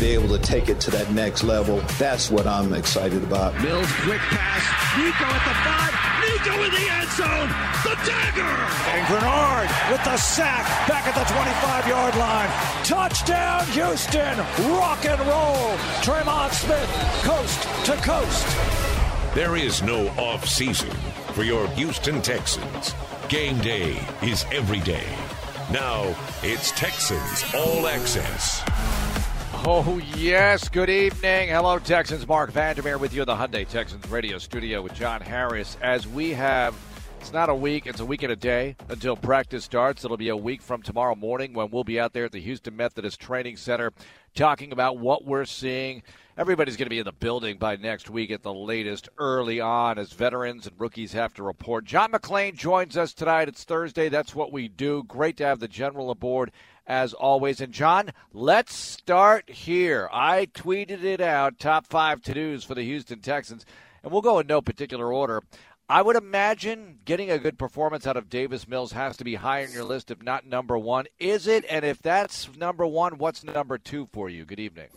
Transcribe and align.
be 0.00 0.14
able 0.14 0.28
to 0.28 0.38
take 0.38 0.70
it 0.70 0.80
to 0.80 0.90
that 0.90 1.12
next 1.12 1.44
level. 1.44 1.82
That's 1.98 2.30
what 2.30 2.46
I'm 2.46 2.72
excited 2.72 3.22
about. 3.22 3.52
Mills, 3.60 3.86
quick 4.00 4.18
pass. 4.32 4.64
Nico 4.96 5.28
at 5.28 5.44
the 5.44 5.56
five. 5.60 5.94
Nico 6.24 6.54
in 6.64 6.70
the 6.72 6.86
end 6.88 7.10
zone. 7.12 7.50
The 7.84 7.94
dagger. 8.08 8.56
And 8.96 9.06
Greenard 9.06 9.68
with 9.92 10.02
the 10.04 10.16
sack 10.16 10.64
back 10.88 11.06
at 11.06 11.14
the 11.14 11.24
25 11.30 11.86
yard 11.86 12.16
line. 12.16 12.48
Touchdown, 12.82 13.66
Houston. 13.72 14.38
Rock 14.72 15.04
and 15.04 15.20
roll. 15.28 15.76
Tremon 16.00 16.50
Smith, 16.50 16.88
coast 17.22 17.62
to 17.84 17.92
coast. 17.96 19.34
There 19.34 19.56
is 19.56 19.82
no 19.82 20.08
off 20.16 20.48
season 20.48 20.90
for 21.34 21.42
your 21.42 21.68
Houston 21.68 22.22
Texans. 22.22 22.94
Game 23.28 23.58
day 23.58 24.00
is 24.22 24.46
every 24.50 24.80
day. 24.80 25.06
Now 25.70 26.16
it's 26.42 26.72
Texans 26.72 27.44
All 27.54 27.86
Access. 27.86 28.64
Oh, 29.62 30.00
yes. 30.16 30.70
Good 30.70 30.88
evening. 30.88 31.50
Hello, 31.50 31.78
Texans. 31.78 32.26
Mark 32.26 32.50
Vandermeer 32.50 32.96
with 32.96 33.12
you 33.12 33.20
in 33.20 33.26
the 33.26 33.34
Hyundai 33.34 33.68
Texans 33.68 34.08
radio 34.08 34.38
studio 34.38 34.80
with 34.80 34.94
John 34.94 35.20
Harris. 35.20 35.76
As 35.82 36.08
we 36.08 36.30
have, 36.30 36.74
it's 37.20 37.30
not 37.30 37.50
a 37.50 37.54
week, 37.54 37.86
it's 37.86 38.00
a 38.00 38.04
week 38.06 38.22
and 38.22 38.32
a 38.32 38.36
day 38.36 38.74
until 38.88 39.16
practice 39.16 39.64
starts. 39.64 40.02
It'll 40.02 40.16
be 40.16 40.30
a 40.30 40.36
week 40.36 40.62
from 40.62 40.80
tomorrow 40.80 41.14
morning 41.14 41.52
when 41.52 41.70
we'll 41.70 41.84
be 41.84 42.00
out 42.00 42.14
there 42.14 42.24
at 42.24 42.32
the 42.32 42.40
Houston 42.40 42.74
Methodist 42.74 43.20
Training 43.20 43.58
Center 43.58 43.92
talking 44.34 44.72
about 44.72 44.96
what 44.96 45.26
we're 45.26 45.44
seeing 45.44 46.02
everybody's 46.40 46.78
going 46.78 46.86
to 46.86 46.90
be 46.90 46.98
in 46.98 47.04
the 47.04 47.12
building 47.12 47.58
by 47.58 47.76
next 47.76 48.08
week 48.08 48.30
at 48.30 48.42
the 48.42 48.54
latest, 48.54 49.10
early 49.18 49.60
on, 49.60 49.98
as 49.98 50.12
veterans 50.12 50.66
and 50.66 50.74
rookies 50.80 51.12
have 51.12 51.34
to 51.34 51.42
report. 51.42 51.84
John 51.84 52.12
McClain 52.12 52.54
joins 52.54 52.96
us 52.96 53.12
tonight. 53.12 53.48
It's 53.48 53.64
Thursday. 53.64 54.08
That's 54.08 54.34
what 54.34 54.50
we 54.50 54.66
do. 54.66 55.04
Great 55.06 55.36
to 55.36 55.44
have 55.44 55.60
the 55.60 55.68
general 55.68 56.10
aboard 56.10 56.50
as 56.90 57.14
always. 57.14 57.60
And 57.60 57.72
John, 57.72 58.10
let's 58.32 58.74
start 58.74 59.48
here. 59.48 60.08
I 60.12 60.46
tweeted 60.46 61.04
it 61.04 61.20
out 61.20 61.60
top 61.60 61.86
five 61.86 62.20
to 62.22 62.34
dos 62.34 62.64
for 62.64 62.74
the 62.74 62.82
Houston 62.82 63.20
Texans, 63.20 63.64
and 64.02 64.10
we'll 64.10 64.22
go 64.22 64.40
in 64.40 64.48
no 64.48 64.60
particular 64.60 65.12
order. 65.12 65.44
I 65.88 66.02
would 66.02 66.16
imagine 66.16 66.98
getting 67.04 67.30
a 67.30 67.38
good 67.38 67.58
performance 67.58 68.08
out 68.08 68.16
of 68.16 68.28
Davis 68.28 68.66
Mills 68.66 68.92
has 68.92 69.16
to 69.18 69.24
be 69.24 69.36
high 69.36 69.64
on 69.64 69.72
your 69.72 69.84
list, 69.84 70.10
if 70.10 70.20
not 70.22 70.46
number 70.46 70.76
one. 70.76 71.06
Is 71.20 71.46
it? 71.46 71.64
And 71.70 71.84
if 71.84 72.02
that's 72.02 72.48
number 72.56 72.84
one, 72.84 73.18
what's 73.18 73.44
number 73.44 73.78
two 73.78 74.08
for 74.12 74.28
you? 74.28 74.44
Good 74.44 74.60
evening. 74.60 74.88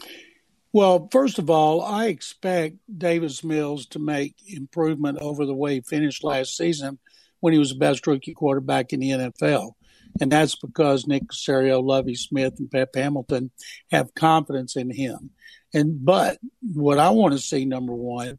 Well, 0.72 1.08
first 1.12 1.38
of 1.38 1.52
all, 1.52 1.84
I 1.84 2.08
expect 2.08 2.78
Davis 2.96 3.44
Mills 3.44 3.86
to 3.88 4.00
make 4.00 4.36
improvement 4.48 5.20
over 5.22 5.46
the 5.46 5.54
way 5.54 5.76
he 5.76 5.82
finished 5.82 6.24
last 6.24 6.58
season 6.58 6.98
when 7.40 7.54
he 7.54 7.60
was 7.60 7.70
the 7.70 7.78
best 7.78 8.08
rookie 8.08 8.34
quarterback 8.34 8.94
in 8.94 9.00
the 9.00 9.12
NFL. 9.12 9.74
And 10.22 10.32
that's 10.32 10.56
because 10.56 11.08
Nick 11.08 11.28
Caserio, 11.28 11.84
Lovie 11.84 12.16
Smith, 12.16 12.56
and 12.60 12.70
Pep 12.70 12.90
Hamilton 12.96 13.52
have 13.92 14.14
confidence 14.16 14.76
in 14.76 14.92
him. 14.92 15.32
And 15.74 16.06
but 16.06 16.38
what 16.62 17.00
I 17.00 17.10
want 17.10 17.34
to 17.34 17.40
see, 17.40 17.66
number 17.66 17.94
one, 17.94 18.38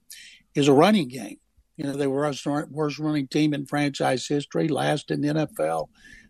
is 0.54 0.68
a 0.68 0.72
running 0.72 1.08
game. 1.08 1.38
You 1.76 1.86
know, 1.86 1.92
they 1.92 2.06
were 2.06 2.30
the 2.30 2.66
worst 2.70 2.98
running 2.98 3.26
team 3.26 3.52
in 3.52 3.66
franchise 3.66 4.26
history, 4.28 4.68
last 4.68 5.10
in 5.10 5.20
the 5.20 5.28
NFL. 5.28 5.88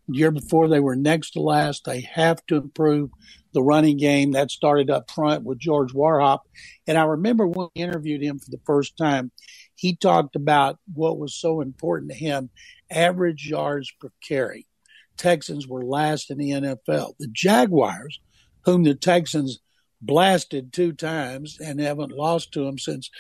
The 0.09 0.17
year 0.17 0.31
before, 0.31 0.69
they 0.69 0.81
were 0.81 0.97
next 0.97 1.33
to 1.33 1.41
last. 1.41 1.85
They 1.85 2.01
have 2.01 2.45
to 2.47 2.57
improve 2.57 3.11
the 3.53 3.63
running 3.63 3.99
game 3.99 4.33
that 4.33 4.51
started 4.51 4.91
up 4.91 5.11
front 5.11 5.45
with 5.45 5.59
George 5.59 5.93
Warhop. 5.93 6.41
And 6.87 6.97
I 6.97 7.05
remember 7.05 7.47
when 7.47 7.69
we 7.75 7.83
interviewed 7.83 8.23
him 8.23 8.39
for 8.39 8.51
the 8.51 8.61
first 8.67 8.97
time, 8.97 9.31
he 9.75 9.97
talked 9.97 10.37
about 10.37 10.79
what 10.93 11.19
was 11.19 11.35
so 11.35 11.61
important 11.61 12.11
to 12.11 12.17
him 12.17 12.51
average 12.91 13.47
yards 13.47 13.93
per 14.01 14.11
carry. 14.27 14.67
Texans 15.17 15.67
were 15.67 15.85
last 15.85 16.31
in 16.31 16.39
the 16.39 16.51
NFL. 16.51 17.15
The 17.19 17.29
Jaguars, 17.33 18.21
whom 18.65 18.85
the 18.85 18.95
Texans 18.95 19.61
blasted 20.01 20.73
two 20.73 20.93
times 20.93 21.59
and 21.61 21.81
haven't 21.81 22.13
lost 22.13 22.53
to 22.53 22.65
them 22.65 22.79
since 22.79 23.11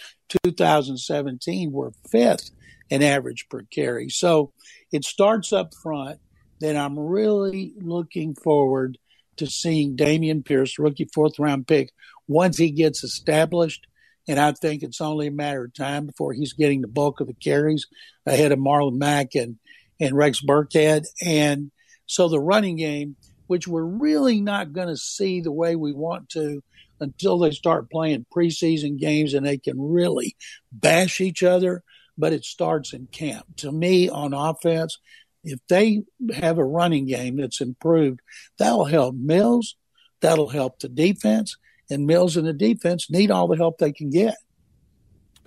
2017, 0.42 1.72
were 1.72 1.92
fifth 2.10 2.50
in 2.90 3.02
average 3.02 3.48
per 3.48 3.62
carry. 3.62 4.08
So 4.08 4.52
it 4.92 5.04
starts 5.04 5.52
up 5.52 5.72
front. 5.74 6.20
Then 6.60 6.76
I'm 6.76 6.98
really 6.98 7.72
looking 7.78 8.34
forward 8.34 8.98
to 9.36 9.46
seeing 9.46 9.96
Dameon 9.96 10.44
Pierce, 10.44 10.78
rookie 10.78 11.08
fourth 11.12 11.38
round 11.38 11.66
pick, 11.66 11.90
once 12.28 12.56
he 12.56 12.70
gets 12.70 13.02
established. 13.02 13.86
And 14.28 14.38
I 14.38 14.52
think 14.52 14.82
it's 14.82 15.00
only 15.00 15.26
a 15.26 15.32
matter 15.32 15.64
of 15.64 15.74
time 15.74 16.06
before 16.06 16.32
he's 16.32 16.54
getting 16.54 16.80
the 16.80 16.88
bulk 16.88 17.20
of 17.20 17.26
the 17.26 17.34
carries 17.34 17.86
ahead 18.24 18.52
of 18.52 18.58
Marlon 18.58 18.96
Mack 18.96 19.34
and, 19.34 19.58
and 20.00 20.16
Rex 20.16 20.40
Burkhead. 20.40 21.04
And 21.24 21.70
so 22.06 22.28
the 22.28 22.40
running 22.40 22.76
game, 22.76 23.16
which 23.46 23.68
we're 23.68 23.84
really 23.84 24.40
not 24.40 24.72
going 24.72 24.88
to 24.88 24.96
see 24.96 25.40
the 25.40 25.52
way 25.52 25.76
we 25.76 25.92
want 25.92 26.28
to 26.30 26.62
until 27.00 27.38
they 27.38 27.50
start 27.50 27.90
playing 27.90 28.26
preseason 28.34 28.98
games 28.98 29.34
and 29.34 29.44
they 29.44 29.58
can 29.58 29.80
really 29.80 30.36
bash 30.72 31.20
each 31.20 31.42
other, 31.42 31.82
but 32.16 32.32
it 32.32 32.44
starts 32.44 32.92
in 32.92 33.06
camp. 33.06 33.44
To 33.58 33.72
me, 33.72 34.08
on 34.08 34.32
offense, 34.32 34.98
if 35.42 35.60
they 35.68 36.02
have 36.34 36.58
a 36.58 36.64
running 36.64 37.06
game 37.06 37.36
that's 37.36 37.60
improved, 37.60 38.20
that'll 38.58 38.86
help 38.86 39.14
Mills, 39.14 39.76
that'll 40.20 40.48
help 40.48 40.78
the 40.78 40.88
defense, 40.88 41.56
and 41.90 42.06
Mills 42.06 42.36
and 42.36 42.46
the 42.46 42.52
defense 42.52 43.10
need 43.10 43.30
all 43.30 43.48
the 43.48 43.56
help 43.56 43.78
they 43.78 43.92
can 43.92 44.10
get. 44.10 44.36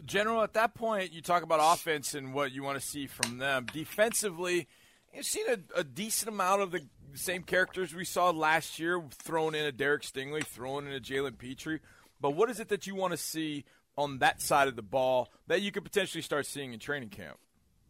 General, 0.06 0.44
at 0.44 0.53
that 0.53 0.74
point, 0.74 1.12
you 1.12 1.22
talk 1.22 1.44
about 1.44 1.59
offense 1.62 2.13
and 2.13 2.34
what 2.34 2.51
you 2.51 2.63
want 2.63 2.79
to 2.79 2.85
see 2.85 3.07
from 3.07 3.39
them. 3.39 3.66
Defensively, 3.74 4.68
you've 5.13 5.25
seen 5.25 5.45
a, 5.50 5.79
a 5.79 5.84
decent 5.84 6.29
amount 6.29 6.62
of 6.62 6.72
the 6.72 6.81
same 7.13 7.44
characters 7.44 7.94
we 7.94 8.06
saw 8.06 8.29
last 8.29 8.79
year, 8.79 9.01
thrown 9.12 9.56
in 9.56 9.66
a 9.66 9.72
Derek 9.72 10.03
Stingley, 10.03 10.44
thrown 10.44 10.88
in 10.88 10.94
a 10.94 11.00
Jalen 11.00 11.38
Pitre. 11.38 11.79
But 12.22 12.31
what 12.31 12.50
is 12.50 12.59
it 12.59 12.69
that 12.69 12.88
you 12.88 12.95
want 12.95 13.12
to 13.12 13.18
see 13.18 13.66
on 13.97 14.19
that 14.19 14.41
side 14.41 14.68
of 14.68 14.75
the 14.75 14.81
ball 14.81 15.31
that 15.47 15.62
you 15.62 15.72
could 15.72 15.84
potentially 15.84 16.22
start 16.22 16.45
seeing 16.45 16.73
in 16.73 16.79
training 16.79 17.09
camp? 17.09 17.38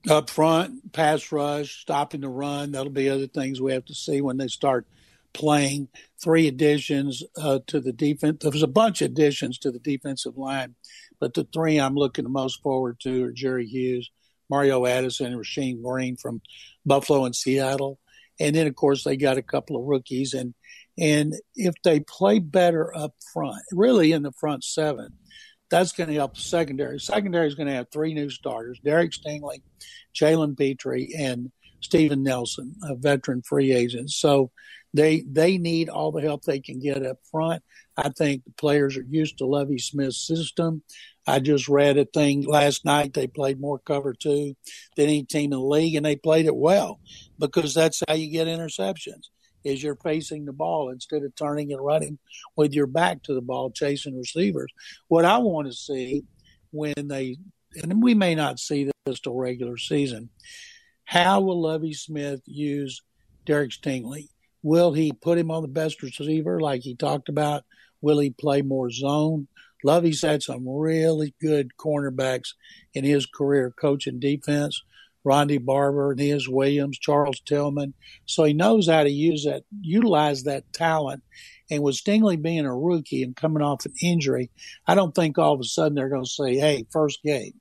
up 0.09 0.29
front, 0.29 0.93
pass 0.93 1.31
rush, 1.31 1.81
stopping 1.81 2.21
the 2.21 2.29
run. 2.29 2.71
That'll 2.71 2.91
be 2.91 3.09
other 3.09 3.27
things 3.27 3.59
we 3.59 3.73
have 3.73 3.85
to 3.85 3.95
see 3.95 4.21
when 4.21 4.37
they 4.37 4.47
start 4.47 4.87
playing. 5.33 5.89
Three 6.21 6.47
additions 6.47 7.23
uh, 7.35 7.59
to 7.67 7.79
the 7.79 7.91
defense. 7.91 8.39
There 8.41 8.51
was 8.51 8.63
a 8.63 8.67
bunch 8.67 9.01
of 9.01 9.11
additions 9.11 9.57
to 9.59 9.71
the 9.71 9.79
defensive 9.79 10.37
line, 10.37 10.75
but 11.19 11.33
the 11.33 11.47
three 11.53 11.79
I'm 11.79 11.95
looking 11.95 12.23
the 12.23 12.29
most 12.29 12.61
forward 12.61 12.99
to 13.01 13.25
are 13.25 13.31
Jerry 13.31 13.65
Hughes, 13.65 14.09
Mario 14.49 14.85
Addison, 14.85 15.33
and 15.33 15.41
Rasheem 15.41 15.81
Green 15.81 16.15
from 16.15 16.41
Buffalo 16.85 17.25
and 17.25 17.35
Seattle. 17.35 17.99
And 18.39 18.55
then, 18.55 18.67
of 18.67 18.75
course, 18.75 19.03
they 19.03 19.17
got 19.17 19.37
a 19.37 19.41
couple 19.41 19.77
of 19.77 19.85
rookies. 19.85 20.33
And 20.33 20.53
and 20.99 21.35
if 21.55 21.75
they 21.83 21.99
play 21.99 22.39
better 22.39 22.95
up 22.95 23.13
front, 23.33 23.61
really 23.71 24.11
in 24.11 24.23
the 24.23 24.31
front 24.31 24.63
seven, 24.63 25.13
that's 25.69 25.91
going 25.91 26.09
to 26.09 26.15
help 26.15 26.35
the 26.35 26.41
secondary. 26.41 26.99
Secondary 26.99 27.47
is 27.47 27.55
going 27.55 27.67
to 27.67 27.73
have 27.73 27.87
three 27.91 28.13
new 28.13 28.29
starters: 28.29 28.79
Derek 28.83 29.11
Stingley, 29.11 29.61
Jalen 30.15 30.57
Pitre, 30.57 31.07
and 31.17 31.51
Steven 31.81 32.23
Nelson, 32.23 32.75
a 32.83 32.95
veteran 32.95 33.41
free 33.41 33.71
agent. 33.71 34.11
So 34.11 34.51
they 34.93 35.21
they 35.29 35.57
need 35.57 35.89
all 35.89 36.11
the 36.11 36.21
help 36.21 36.43
they 36.43 36.59
can 36.59 36.79
get 36.79 37.05
up 37.05 37.17
front. 37.31 37.63
I 37.95 38.09
think 38.09 38.43
the 38.43 38.51
players 38.51 38.97
are 38.97 39.05
used 39.07 39.37
to 39.39 39.45
Lovie 39.45 39.79
Smith's 39.79 40.25
system. 40.25 40.83
I 41.27 41.39
just 41.39 41.67
read 41.67 41.97
a 41.97 42.05
thing 42.05 42.43
last 42.43 42.85
night. 42.85 43.13
They 43.13 43.27
played 43.27 43.59
more 43.59 43.79
cover 43.79 44.13
two 44.13 44.55
than 44.95 45.05
any 45.05 45.23
team 45.23 45.45
in 45.45 45.59
the 45.59 45.59
league, 45.59 45.95
and 45.95 46.05
they 46.05 46.15
played 46.15 46.45
it 46.45 46.55
well 46.55 46.99
because 47.37 47.73
that's 47.73 48.01
how 48.07 48.15
you 48.15 48.31
get 48.31 48.47
interceptions 48.47 49.25
is 49.63 49.83
you're 49.83 49.97
facing 49.97 50.45
the 50.45 50.53
ball 50.53 50.89
instead 50.89 51.23
of 51.23 51.35
turning 51.35 51.73
and 51.73 51.83
running 51.83 52.17
with 52.55 52.73
your 52.73 52.87
back 52.87 53.21
to 53.23 53.33
the 53.33 53.41
ball, 53.41 53.69
chasing 53.69 54.17
receivers. 54.17 54.71
What 55.07 55.25
I 55.25 55.37
want 55.39 55.67
to 55.67 55.73
see 55.73 56.23
when 56.71 56.93
they, 56.97 57.37
and 57.81 58.01
we 58.01 58.13
may 58.13 58.35
not 58.35 58.59
see 58.59 58.89
this 59.05 59.19
till 59.19 59.35
regular 59.35 59.77
season, 59.77 60.29
how 61.03 61.41
will 61.41 61.61
Lovie 61.61 61.93
Smith 61.93 62.41
use 62.45 63.01
Derek 63.45 63.71
Stingley? 63.71 64.29
Will 64.63 64.93
he 64.93 65.11
put 65.11 65.37
him 65.37 65.51
on 65.51 65.61
the 65.61 65.67
best 65.67 66.01
receiver 66.01 66.59
like 66.59 66.81
he 66.81 66.95
talked 66.95 67.29
about? 67.29 67.63
Will 68.01 68.19
he 68.19 68.29
play 68.29 68.61
more 68.61 68.89
zone? 68.89 69.47
Lovie's 69.83 70.21
had 70.21 70.43
some 70.43 70.67
really 70.67 71.33
good 71.41 71.71
cornerbacks 71.79 72.53
in 72.93 73.03
his 73.03 73.25
career 73.25 73.73
coaching 73.79 74.19
defense. 74.19 74.81
Ronde 75.23 75.65
Barber, 75.65 76.13
Aeneas 76.13 76.47
Williams, 76.47 76.97
Charles 76.97 77.41
Tillman. 77.41 77.93
So 78.25 78.45
he 78.45 78.53
knows 78.53 78.87
how 78.87 79.03
to 79.03 79.09
use 79.09 79.43
that, 79.43 79.63
utilize 79.81 80.43
that 80.43 80.71
talent. 80.71 81.21
And 81.69 81.83
with 81.83 81.95
Stingley 81.95 82.41
being 82.41 82.65
a 82.65 82.73
rookie 82.73 83.23
and 83.23 83.35
coming 83.35 83.61
off 83.61 83.85
an 83.85 83.93
injury, 84.01 84.51
I 84.87 84.95
don't 84.95 85.13
think 85.13 85.37
all 85.37 85.53
of 85.53 85.59
a 85.59 85.65
sudden 85.65 85.95
they're 85.95 86.07
going 86.07 86.23
to 86.23 86.29
say, 86.29 86.55
hey, 86.55 86.85
first 86.91 87.21
game, 87.23 87.55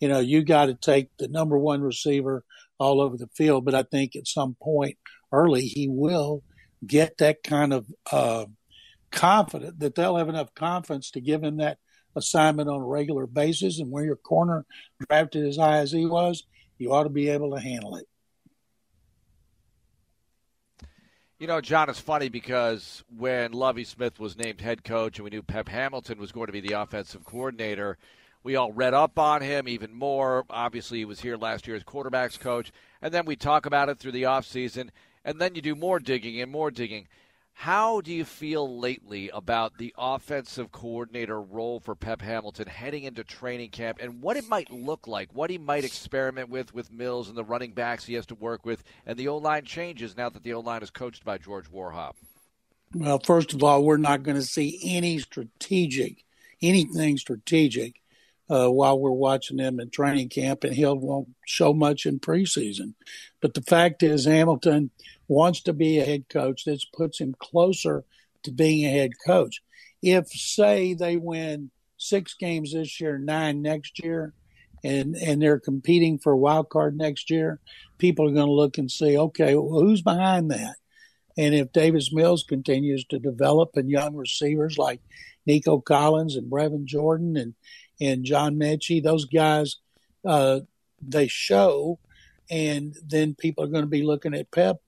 you 0.00 0.08
know, 0.08 0.20
you 0.20 0.42
got 0.42 0.66
to 0.66 0.74
take 0.74 1.10
the 1.18 1.28
number 1.28 1.58
one 1.58 1.82
receiver 1.82 2.44
all 2.78 3.02
over 3.02 3.18
the 3.18 3.28
field. 3.36 3.66
But 3.66 3.74
I 3.74 3.82
think 3.82 4.16
at 4.16 4.26
some 4.26 4.56
point 4.60 4.96
early, 5.30 5.66
he 5.66 5.88
will 5.88 6.42
get 6.86 7.18
that 7.18 7.42
kind 7.44 7.74
of 7.74 7.86
uh, 8.10 8.46
confident 9.12 9.78
that 9.78 9.94
they'll 9.94 10.16
have 10.16 10.28
enough 10.28 10.54
confidence 10.54 11.10
to 11.12 11.20
give 11.20 11.42
him 11.42 11.58
that 11.58 11.78
assignment 12.16 12.68
on 12.68 12.80
a 12.80 12.86
regular 12.86 13.26
basis. 13.26 13.78
And 13.78 13.90
where 13.90 14.04
your 14.04 14.16
corner 14.16 14.66
drafted 15.08 15.46
as 15.46 15.56
high 15.56 15.78
as 15.78 15.92
he 15.92 16.06
was, 16.06 16.44
you 16.78 16.92
ought 16.92 17.04
to 17.04 17.10
be 17.10 17.28
able 17.28 17.54
to 17.54 17.60
handle 17.60 17.96
it. 17.96 18.08
You 21.38 21.48
know, 21.48 21.60
John, 21.60 21.90
it's 21.90 21.98
funny 21.98 22.28
because 22.28 23.02
when 23.16 23.50
Lovie 23.50 23.82
Smith 23.82 24.20
was 24.20 24.36
named 24.36 24.60
head 24.60 24.84
coach 24.84 25.18
and 25.18 25.24
we 25.24 25.30
knew 25.30 25.42
Pep 25.42 25.68
Hamilton 25.68 26.20
was 26.20 26.30
going 26.30 26.46
to 26.46 26.52
be 26.52 26.60
the 26.60 26.80
offensive 26.80 27.24
coordinator, 27.24 27.98
we 28.44 28.54
all 28.54 28.72
read 28.72 28.94
up 28.94 29.18
on 29.18 29.40
him 29.40 29.66
even 29.66 29.92
more. 29.92 30.44
Obviously, 30.50 30.98
he 30.98 31.04
was 31.04 31.20
here 31.20 31.36
last 31.36 31.66
year 31.66 31.76
as 31.76 31.82
quarterbacks 31.82 32.38
coach. 32.38 32.70
And 33.00 33.12
then 33.12 33.24
we 33.24 33.34
talk 33.34 33.66
about 33.66 33.88
it 33.88 33.98
through 33.98 34.12
the 34.12 34.24
offseason. 34.24 34.90
And 35.24 35.40
then 35.40 35.56
you 35.56 35.62
do 35.62 35.74
more 35.74 35.98
digging 35.98 36.40
and 36.40 36.50
more 36.50 36.70
digging. 36.70 37.08
How 37.54 38.00
do 38.00 38.12
you 38.12 38.24
feel 38.24 38.80
lately 38.80 39.28
about 39.30 39.78
the 39.78 39.94
offensive 39.96 40.72
coordinator 40.72 41.40
role 41.40 41.78
for 41.78 41.94
Pep 41.94 42.20
Hamilton 42.20 42.66
heading 42.66 43.04
into 43.04 43.22
training 43.22 43.70
camp 43.70 43.98
and 44.00 44.20
what 44.20 44.36
it 44.36 44.48
might 44.48 44.70
look 44.70 45.06
like, 45.06 45.32
what 45.32 45.48
he 45.48 45.58
might 45.58 45.84
experiment 45.84 46.48
with 46.48 46.74
with 46.74 46.92
Mills 46.92 47.28
and 47.28 47.36
the 47.36 47.44
running 47.44 47.72
backs 47.72 48.04
he 48.04 48.14
has 48.14 48.26
to 48.26 48.34
work 48.34 48.66
with, 48.66 48.82
and 49.06 49.16
the 49.16 49.28
O 49.28 49.36
line 49.36 49.64
changes 49.64 50.16
now 50.16 50.28
that 50.28 50.42
the 50.42 50.54
O 50.54 50.60
line 50.60 50.82
is 50.82 50.90
coached 50.90 51.24
by 51.24 51.38
George 51.38 51.70
Warhop? 51.70 52.14
Well, 52.94 53.20
first 53.20 53.54
of 53.54 53.62
all, 53.62 53.84
we're 53.84 53.96
not 53.96 54.24
going 54.24 54.36
to 54.36 54.42
see 54.42 54.80
any 54.84 55.18
strategic, 55.18 56.24
anything 56.60 57.16
strategic 57.16 58.01
uh, 58.52 58.68
while 58.68 58.98
we're 58.98 59.10
watching 59.10 59.56
them 59.56 59.80
in 59.80 59.88
training 59.88 60.28
camp, 60.28 60.62
and 60.62 60.74
he'll 60.74 60.98
won't 60.98 61.28
show 61.46 61.72
much 61.72 62.04
in 62.04 62.20
preseason. 62.20 62.92
But 63.40 63.54
the 63.54 63.62
fact 63.62 64.02
is, 64.02 64.26
Hamilton 64.26 64.90
wants 65.26 65.62
to 65.62 65.72
be 65.72 65.98
a 65.98 66.04
head 66.04 66.28
coach. 66.28 66.64
This 66.64 66.84
puts 66.84 67.18
him 67.18 67.34
closer 67.38 68.04
to 68.42 68.50
being 68.52 68.84
a 68.84 68.90
head 68.90 69.12
coach. 69.26 69.62
If, 70.02 70.28
say, 70.28 70.92
they 70.92 71.16
win 71.16 71.70
six 71.96 72.34
games 72.34 72.74
this 72.74 73.00
year, 73.00 73.16
nine 73.16 73.62
next 73.62 74.04
year, 74.04 74.34
and 74.84 75.16
and 75.16 75.40
they're 75.40 75.60
competing 75.60 76.18
for 76.18 76.32
a 76.32 76.36
wild 76.36 76.68
card 76.68 76.94
next 76.94 77.30
year, 77.30 77.58
people 77.96 78.28
are 78.28 78.34
going 78.34 78.46
to 78.46 78.52
look 78.52 78.76
and 78.76 78.90
say, 78.90 79.16
okay, 79.16 79.54
well, 79.54 79.80
who's 79.80 80.02
behind 80.02 80.50
that? 80.50 80.76
And 81.38 81.54
if 81.54 81.72
Davis 81.72 82.12
Mills 82.12 82.44
continues 82.46 83.06
to 83.06 83.18
develop 83.18 83.70
and 83.76 83.88
young 83.88 84.14
receivers 84.14 84.76
like 84.76 85.00
Nico 85.46 85.80
Collins 85.80 86.36
and 86.36 86.50
Brevin 86.50 86.84
Jordan 86.84 87.36
and 87.38 87.54
and 88.02 88.24
John 88.24 88.56
Metchie, 88.56 89.02
those 89.02 89.26
guys, 89.26 89.76
uh, 90.26 90.60
they 91.00 91.28
show, 91.28 91.98
and 92.50 92.96
then 93.04 93.34
people 93.34 93.64
are 93.64 93.68
going 93.68 93.84
to 93.84 93.90
be 93.90 94.02
looking 94.02 94.34
at 94.34 94.50
Pep 94.50 94.80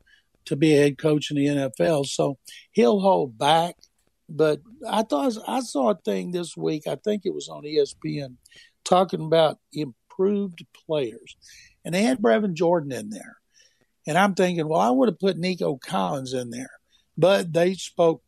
to 0.46 0.56
be 0.56 0.74
a 0.74 0.82
head 0.82 0.98
coach 0.98 1.30
in 1.30 1.36
the 1.36 1.46
NFL. 1.46 2.06
So 2.06 2.38
he'll 2.72 3.00
hold 3.00 3.38
back. 3.38 3.76
But 4.28 4.60
I 4.88 5.02
thought 5.02 5.36
I 5.46 5.60
saw 5.60 5.90
a 5.90 5.94
thing 5.94 6.32
this 6.32 6.56
week. 6.56 6.86
I 6.86 6.96
think 6.96 7.22
it 7.24 7.34
was 7.34 7.48
on 7.48 7.62
ESPN 7.62 8.36
talking 8.84 9.20
about 9.20 9.58
improved 9.72 10.64
players, 10.86 11.36
and 11.84 11.94
they 11.94 12.02
had 12.02 12.20
Brevin 12.20 12.54
Jordan 12.54 12.92
in 12.92 13.10
there. 13.10 13.36
And 14.06 14.18
I'm 14.18 14.34
thinking, 14.34 14.66
well, 14.68 14.80
I 14.80 14.90
would 14.90 15.08
have 15.08 15.18
put 15.18 15.38
Nico 15.38 15.76
Collins 15.76 16.32
in 16.32 16.50
there, 16.50 16.70
but 17.16 17.52
they 17.52 17.74
spoke 17.74 18.22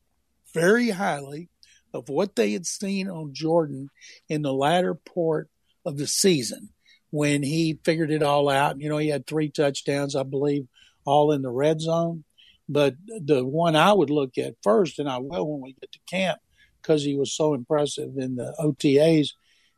very 0.54 0.90
highly 0.90 1.48
of 1.96 2.08
what 2.08 2.36
they 2.36 2.52
had 2.52 2.66
seen 2.66 3.08
on 3.08 3.34
Jordan 3.34 3.90
in 4.28 4.42
the 4.42 4.52
latter 4.52 4.94
part 4.94 5.48
of 5.84 5.96
the 5.96 6.06
season 6.06 6.70
when 7.10 7.42
he 7.42 7.78
figured 7.84 8.10
it 8.10 8.22
all 8.22 8.48
out. 8.48 8.80
You 8.80 8.88
know, 8.88 8.98
he 8.98 9.08
had 9.08 9.26
three 9.26 9.50
touchdowns, 9.50 10.14
I 10.14 10.22
believe, 10.22 10.66
all 11.04 11.32
in 11.32 11.42
the 11.42 11.50
red 11.50 11.80
zone. 11.80 12.24
But 12.68 12.94
the 13.06 13.44
one 13.44 13.76
I 13.76 13.92
would 13.92 14.10
look 14.10 14.38
at 14.38 14.56
first, 14.62 14.98
and 14.98 15.08
I 15.08 15.18
will 15.18 15.48
when 15.48 15.60
we 15.62 15.76
get 15.80 15.92
to 15.92 15.98
camp, 16.10 16.40
because 16.82 17.02
he 17.02 17.16
was 17.16 17.32
so 17.32 17.54
impressive 17.54 18.16
in 18.16 18.36
the 18.36 18.54
OTAs, 18.58 19.30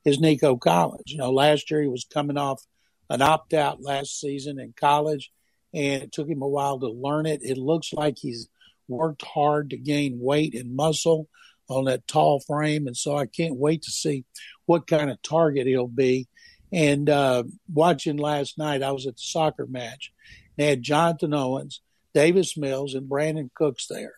is 0.04 0.20
Nico 0.20 0.56
Collins. 0.56 1.04
You 1.06 1.18
know, 1.18 1.30
last 1.30 1.70
year 1.70 1.82
he 1.82 1.88
was 1.88 2.06
coming 2.12 2.38
off 2.38 2.62
an 3.10 3.22
opt 3.22 3.54
out 3.54 3.82
last 3.82 4.18
season 4.20 4.58
in 4.58 4.74
college, 4.78 5.30
and 5.74 6.02
it 6.02 6.12
took 6.12 6.28
him 6.28 6.42
a 6.42 6.48
while 6.48 6.80
to 6.80 6.88
learn 6.88 7.26
it. 7.26 7.40
It 7.42 7.58
looks 7.58 7.92
like 7.92 8.16
he's 8.18 8.48
worked 8.88 9.22
hard 9.22 9.70
to 9.70 9.76
gain 9.76 10.18
weight 10.20 10.54
and 10.54 10.74
muscle 10.74 11.28
on 11.68 11.84
that 11.84 12.06
tall 12.06 12.40
frame, 12.40 12.86
and 12.86 12.96
so 12.96 13.16
I 13.16 13.26
can't 13.26 13.56
wait 13.56 13.82
to 13.82 13.90
see 13.90 14.24
what 14.66 14.86
kind 14.86 15.10
of 15.10 15.22
target 15.22 15.66
he'll 15.66 15.86
be. 15.86 16.28
And 16.72 17.08
uh, 17.08 17.44
watching 17.72 18.16
last 18.16 18.58
night, 18.58 18.82
I 18.82 18.92
was 18.92 19.06
at 19.06 19.14
the 19.14 19.22
soccer 19.22 19.66
match. 19.66 20.12
They 20.56 20.66
had 20.66 20.82
Jonathan 20.82 21.34
Owens, 21.34 21.80
Davis 22.14 22.56
Mills, 22.56 22.94
and 22.94 23.08
Brandin 23.08 23.50
Cooks 23.54 23.86
there, 23.88 24.14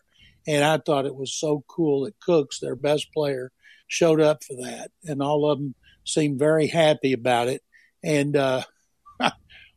and 0.47 0.64
I 0.64 0.79
thought 0.79 1.06
it 1.06 1.14
was 1.14 1.32
so 1.32 1.64
cool 1.69 2.05
that 2.05 2.20
Cooks, 2.20 2.58
their 2.58 2.76
best 2.76 3.12
player, 3.12 3.52
showed 3.88 4.20
up 4.20 4.43
for 4.44 4.55
that, 4.64 4.91
and 5.05 5.23
all 5.23 5.50
of 5.50 5.58
them 5.58 5.75
seemed 6.05 6.38
very 6.38 6.67
happy 6.67 7.12
about 7.12 7.49
it. 7.49 7.62
And 8.02 8.37
uh, 8.37 8.62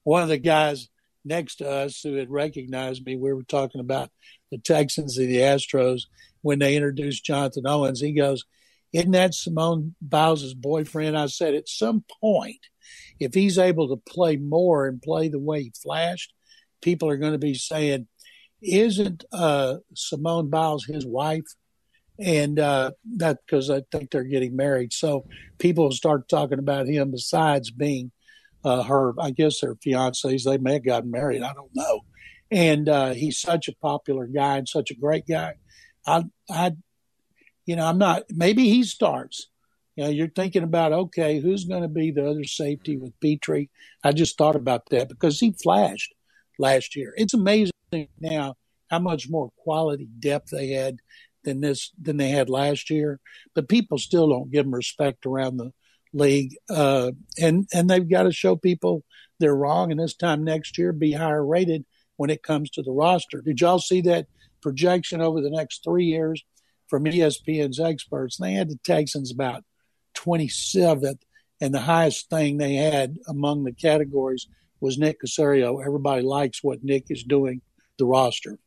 one 0.04 0.24
of 0.24 0.30
the 0.30 0.38
guys 0.38 0.90
next 1.26 1.56
to 1.56 1.70
us 1.70 2.02
who 2.02 2.16
had 2.16 2.30
recognized 2.30 3.06
me, 3.06 3.16
we 3.16 3.34
were 3.34 3.44
talking 3.44 3.82
about 3.82 4.10
the 4.54 4.60
Texans 4.60 5.18
and 5.18 5.28
the 5.28 5.38
Astros 5.38 6.04
when 6.42 6.60
they 6.60 6.76
introduced 6.76 7.26
Jonathan 7.26 7.66
Owens. 7.66 8.00
He 8.00 8.14
goes, 8.14 8.46
Isn't 8.94 9.12
that 9.12 9.34
Simone 9.34 9.96
Biles' 10.02 10.54
boyfriend? 10.54 11.18
I 11.18 11.26
said, 11.26 11.56
At 11.56 11.68
some 11.68 12.06
point, 12.22 12.60
if 13.20 13.34
he's 13.34 13.58
able 13.58 13.90
to 13.90 14.02
play 14.12 14.38
more 14.38 14.88
and 14.88 15.02
play 15.02 15.28
the 15.28 15.40
way 15.40 15.64
he 15.64 15.74
flashed, 15.82 16.34
people 16.82 17.10
are 17.10 17.18
going 17.18 17.32
to 17.32 17.40
be 17.40 17.56
saying, 17.56 18.08
Isn't 18.62 19.26
uh, 19.34 19.78
Simone 19.96 20.50
Biles 20.50 20.86
his 20.86 21.06
wife? 21.06 21.46
And 22.20 22.60
uh, 22.60 22.92
that 23.18 23.40
because 23.44 23.72
I 23.72 23.82
think 23.92 24.12
they're 24.12 24.24
getting 24.24 24.56
married. 24.56 24.94
So 24.94 25.26
people 25.58 25.92
start 25.92 26.30
talking 26.30 26.60
about 26.60 26.88
him 26.88 27.10
besides 27.10 27.72
being 27.72 28.12
uh, 28.64 28.84
her, 28.84 29.14
I 29.20 29.32
guess, 29.32 29.62
their 29.62 29.74
fiancés. 29.76 30.44
They 30.44 30.60
may 30.60 30.74
have 30.74 30.86
gotten 30.86 31.10
married. 31.10 31.42
I 31.42 31.54
don't 31.54 31.72
know. 31.74 32.02
And 32.54 32.88
uh, 32.88 33.14
he's 33.14 33.40
such 33.40 33.68
a 33.68 33.76
popular 33.82 34.28
guy 34.28 34.58
and 34.58 34.70
such 34.70 34.92
a 34.92 34.96
great 34.96 35.26
guy. 35.28 35.56
I, 36.06 36.26
I, 36.48 36.74
you 37.66 37.76
know, 37.76 37.88
I'm 37.88 37.98
not. 37.98 38.24
Maybe 38.30 38.70
he 38.70 38.84
starts. 38.84 39.50
You 39.96 40.04
know, 40.04 40.10
you're 40.12 40.28
thinking 40.28 40.62
about 40.62 40.94
okay, 40.94 41.40
who's 41.40 41.66
going 41.66 41.82
to 41.82 41.88
be 41.88 42.12
the 42.12 42.30
other 42.30 42.44
safety 42.44 42.96
with 42.96 43.20
Pitre? 43.20 43.70
I 44.04 44.12
just 44.12 44.38
thought 44.38 44.56
about 44.56 44.90
that 44.92 45.10
because 45.10 45.40
he 45.40 45.52
flashed 45.52 46.14
last 46.60 46.96
year. 46.96 47.16
It's 47.18 47.34
amazing 47.34 47.72
now 48.20 48.56
how 48.92 49.00
much 49.00 49.30
more 49.32 49.50
quality 49.58 50.08
depth 50.20 50.50
they 50.52 50.70
had 50.70 50.98
than 51.44 51.60
this 51.60 51.92
than 52.00 52.18
they 52.18 52.30
had 52.30 52.50
last 52.50 52.92
year. 52.92 53.20
But 53.56 53.68
people 53.68 53.98
still 53.98 54.30
don't 54.30 54.52
give 54.52 54.66
them 54.66 54.76
respect 54.76 55.26
around 55.26 55.58
the 55.58 55.72
league, 56.14 56.56
uh, 56.70 57.14
and 57.42 57.68
and 57.74 57.90
they've 57.90 58.08
got 58.08 58.24
to 58.24 58.32
show 58.32 58.56
people 58.56 59.04
they're 59.40 59.56
wrong. 59.56 59.90
And 59.90 60.00
this 60.00 60.14
time 60.14 60.44
next 60.44 60.78
year, 60.78 60.94
be 60.94 61.14
higher 61.14 61.44
rated 61.44 61.86
when 62.24 62.30
it 62.30 62.42
comes 62.42 62.70
to 62.70 62.82
the 62.82 62.90
roster. 62.90 63.42
Did 63.42 63.60
y'all 63.60 63.80
see 63.80 64.00
that 64.04 64.28
projection 64.62 65.20
over 65.20 65.42
the 65.42 65.50
next 65.50 65.84
three 65.84 66.06
years 66.06 66.42
from 66.88 67.04
ESPN's 67.04 67.82
experts? 67.82 68.38
They 68.38 68.54
had 68.54 68.70
the 68.70 68.80
Texans 68.86 69.30
about 69.30 69.66
27th, 70.16 71.20
and 71.60 71.74
the 71.74 71.82
highest 71.82 72.30
thing 72.30 72.58
they 72.58 72.76
had 72.76 73.18
among 73.28 73.66
the 73.66 73.74
categories 73.74 74.48
was 74.80 74.98
Nick 74.98 75.18
Caserio. 75.22 75.86
Everybody 75.86 76.22
likes 76.22 76.64
what 76.64 76.82
Nick 76.82 77.08
is 77.10 77.26
doing, 77.26 77.60
the 77.98 78.06
roster. 78.06 78.58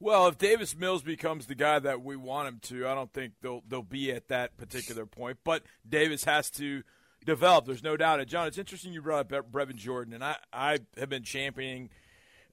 Well, 0.00 0.26
if 0.26 0.36
Davis 0.36 0.76
Mills 0.76 1.02
becomes 1.04 1.46
the 1.46 1.54
guy 1.54 1.78
that 1.78 2.02
we 2.02 2.16
want 2.16 2.48
him 2.48 2.58
to, 2.62 2.88
I 2.88 2.96
don't 2.96 3.12
think 3.12 3.34
they'll 3.40 3.62
they'll 3.68 3.82
be 3.84 4.10
at 4.10 4.26
that 4.28 4.56
particular 4.56 5.06
point. 5.06 5.38
But 5.44 5.62
Davis 5.88 6.24
has 6.24 6.50
to 6.52 6.82
develop. 7.24 7.66
There's 7.66 7.82
no 7.82 7.96
doubt. 7.96 8.20
It. 8.20 8.28
John, 8.28 8.46
it's 8.46 8.58
interesting 8.58 8.92
you 8.92 9.02
brought 9.02 9.32
up 9.32 9.52
Brevin 9.52 9.76
Jordan, 9.76 10.14
and 10.14 10.24
I 10.24 10.36
I 10.52 10.78
have 10.96 11.08
been 11.08 11.22
championing 11.22 11.90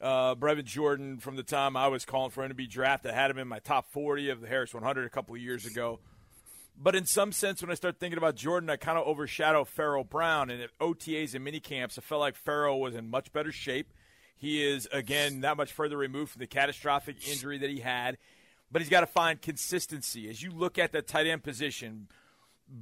uh, 0.01 0.35
Brevin 0.35 0.65
Jordan 0.65 1.17
from 1.17 1.35
the 1.35 1.43
time 1.43 1.75
I 1.75 1.87
was 1.87 2.05
calling 2.05 2.31
for 2.31 2.43
him 2.43 2.49
to 2.49 2.55
be 2.55 2.67
drafted. 2.67 3.11
I 3.11 3.15
had 3.15 3.31
him 3.31 3.37
in 3.37 3.47
my 3.47 3.59
top 3.59 3.89
40 3.91 4.29
of 4.29 4.41
the 4.41 4.47
Harris 4.47 4.73
100 4.73 5.05
a 5.05 5.09
couple 5.09 5.35
of 5.35 5.41
years 5.41 5.65
ago. 5.65 5.99
But 6.79 6.95
in 6.95 7.05
some 7.05 7.31
sense, 7.31 7.61
when 7.61 7.71
I 7.71 7.73
start 7.73 7.99
thinking 7.99 8.19
about 8.19 8.35
Jordan, 8.35 8.69
I 8.69 8.75
kind 8.75 8.99
of 8.99 9.07
overshadow 9.07 9.63
Pharaoh 9.63 10.03
Brown. 10.03 10.51
And 10.51 10.61
at 10.61 10.77
OTAs 10.79 11.33
and 11.33 11.43
mini 11.43 11.59
camps, 11.59 11.97
I 11.97 12.01
felt 12.01 12.21
like 12.21 12.35
Pharaoh 12.35 12.77
was 12.77 12.93
in 12.93 13.09
much 13.09 13.33
better 13.33 13.51
shape. 13.51 13.91
He 14.35 14.63
is, 14.63 14.87
again, 14.91 15.41
that 15.41 15.57
much 15.57 15.73
further 15.73 15.97
removed 15.97 16.33
from 16.33 16.39
the 16.39 16.47
catastrophic 16.47 17.27
injury 17.27 17.57
that 17.57 17.69
he 17.71 17.79
had. 17.79 18.19
But 18.71 18.83
he's 18.83 18.89
got 18.89 18.99
to 18.99 19.07
find 19.07 19.41
consistency. 19.41 20.29
As 20.29 20.43
you 20.43 20.51
look 20.51 20.77
at 20.77 20.91
the 20.91 21.01
tight 21.01 21.25
end 21.25 21.41
position, 21.41 22.09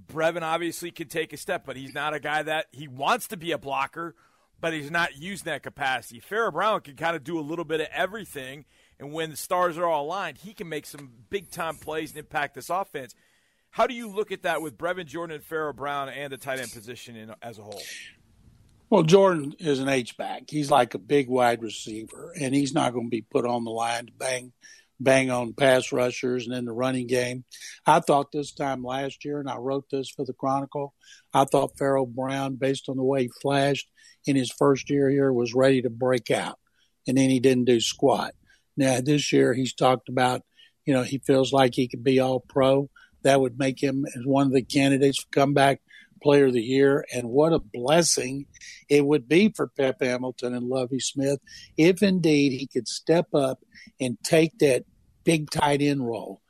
Brevin 0.08 0.42
obviously 0.42 0.92
can 0.92 1.08
take 1.08 1.34
a 1.34 1.38
step, 1.38 1.64
but 1.66 1.78
he's 1.78 1.94
not 1.94 2.14
a 2.14 2.20
guy 2.20 2.44
that 2.44 2.68
he 2.72 2.88
wants 2.88 3.28
to 3.28 3.38
be 3.38 3.52
a 3.52 3.58
blocker, 3.58 4.16
but 4.60 4.74
he's 4.74 4.90
not 4.92 5.18
using 5.18 5.46
that 5.46 5.64
capacity. 5.64 6.20
Pharaoh 6.20 6.52
Brown 6.52 6.82
can 6.82 6.96
kind 6.96 7.16
of 7.16 7.24
do 7.24 7.40
a 7.40 7.42
little 7.42 7.66
bit 7.66 7.82
of 7.82 7.88
everything. 7.94 8.66
And 9.00 9.12
when 9.12 9.30
the 9.30 9.36
stars 9.36 9.78
are 9.78 9.86
all 9.86 10.06
aligned, 10.06 10.38
he 10.38 10.54
can 10.54 10.70
make 10.70 10.86
some 10.86 11.12
big 11.30 11.52
time 11.52 11.76
plays 11.76 12.12
and 12.12 12.20
impact 12.20 12.56
this 12.56 12.70
offense. 12.70 13.14
How 13.70 13.88
do 13.88 13.94
you 13.94 14.08
look 14.08 14.32
at 14.32 14.44
that 14.44 14.62
with 14.62 14.78
Brevin 14.78 15.06
Jordan 15.06 15.36
and 15.36 15.44
Pharaoh 15.44 15.74
Brown 15.74 16.08
and 16.08 16.32
the 16.32 16.38
tight 16.38 16.60
end 16.60 16.72
position 16.72 17.18
in, 17.18 17.34
as 17.42 17.60
a 17.60 17.62
whole? 17.62 17.82
Well, 18.90 19.04
Jordan 19.04 19.54
is 19.60 19.80
an 19.80 19.90
H 19.90 20.16
back. 20.16 20.44
He's 20.48 20.72
like 20.72 20.94
a 20.94 21.00
big 21.00 21.28
wide 21.28 21.62
receiver, 21.62 22.34
and 22.40 22.56
he's 22.56 22.74
not 22.74 22.94
going 22.94 23.08
to 23.08 23.10
be 23.10 23.22
put 23.22 23.46
on 23.46 23.66
the 23.66 23.72
line 23.72 24.06
to 24.06 24.14
bang, 24.14 24.54
bang 25.00 25.30
on 25.30 25.54
pass 25.54 25.92
rushers 25.92 26.46
and 26.46 26.56
in 26.56 26.66
the 26.66 26.72
running 26.72 27.08
game. 27.08 27.44
I 27.86 28.00
thought 28.00 28.32
this 28.32 28.54
time 28.54 28.84
last 28.84 29.26
year, 29.26 29.40
and 29.40 29.50
I 29.50 29.58
wrote 29.58 29.86
this 29.92 30.10
for 30.10 30.26
the 30.26 30.34
Chronicle. 30.34 30.94
I 31.34 31.46
thought 31.46 31.78
Pharaoh 31.78 32.06
Brown, 32.06 32.56
based 32.56 32.90
on 32.90 32.98
the 32.98 33.04
way 33.04 33.24
he 33.24 33.32
flashed 33.42 33.90
in 34.26 34.36
his 34.36 34.52
first 34.52 34.90
year 34.90 35.10
here, 35.10 35.32
was 35.32 35.54
ready 35.54 35.82
to 35.82 35.90
break 35.90 36.32
out, 36.32 36.60
and 37.08 37.18
then 37.18 37.30
he 37.30 37.40
didn't 37.40 37.66
do 37.66 37.80
squat. 37.80 38.34
Now 38.78 39.00
this 39.02 39.32
year 39.32 39.54
he's 39.54 39.74
talked 39.74 40.10
about, 40.10 40.42
you 40.86 40.94
know, 40.94 41.04
he 41.04 41.20
feels 41.20 41.54
like 41.54 41.76
he 41.76 41.88
could 41.88 42.04
be 42.04 42.20
all 42.20 42.40
pro. 42.40 42.90
That 43.24 43.42
would 43.42 43.58
make 43.58 43.82
him 43.82 44.06
as 44.16 44.24
one 44.24 44.48
of 44.48 44.54
the 44.54 44.62
candidates 44.62 45.24
for 45.24 45.30
comeback 45.32 45.82
player 46.26 46.48
of 46.48 46.54
the 46.54 46.62
year. 46.62 47.06
And 47.14 47.30
what 47.30 47.54
a 47.54 47.60
blessing 47.60 48.48
it 48.90 49.06
would 49.06 49.30
be 49.30 49.50
for 49.56 49.68
Pep 49.68 49.98
Hamilton 50.02 50.56
and 50.56 50.68
Lovie 50.68 51.00
Smith 51.00 51.40
if 51.78 52.02
indeed 52.02 52.52
he 52.52 52.66
could 52.66 52.88
step 52.88 53.28
up 53.36 53.60
and 54.02 54.18
take 54.24 54.58
that 54.58 54.86
big 55.24 55.52
tight 55.52 55.84
end 55.84 56.04
role. 56.04 56.42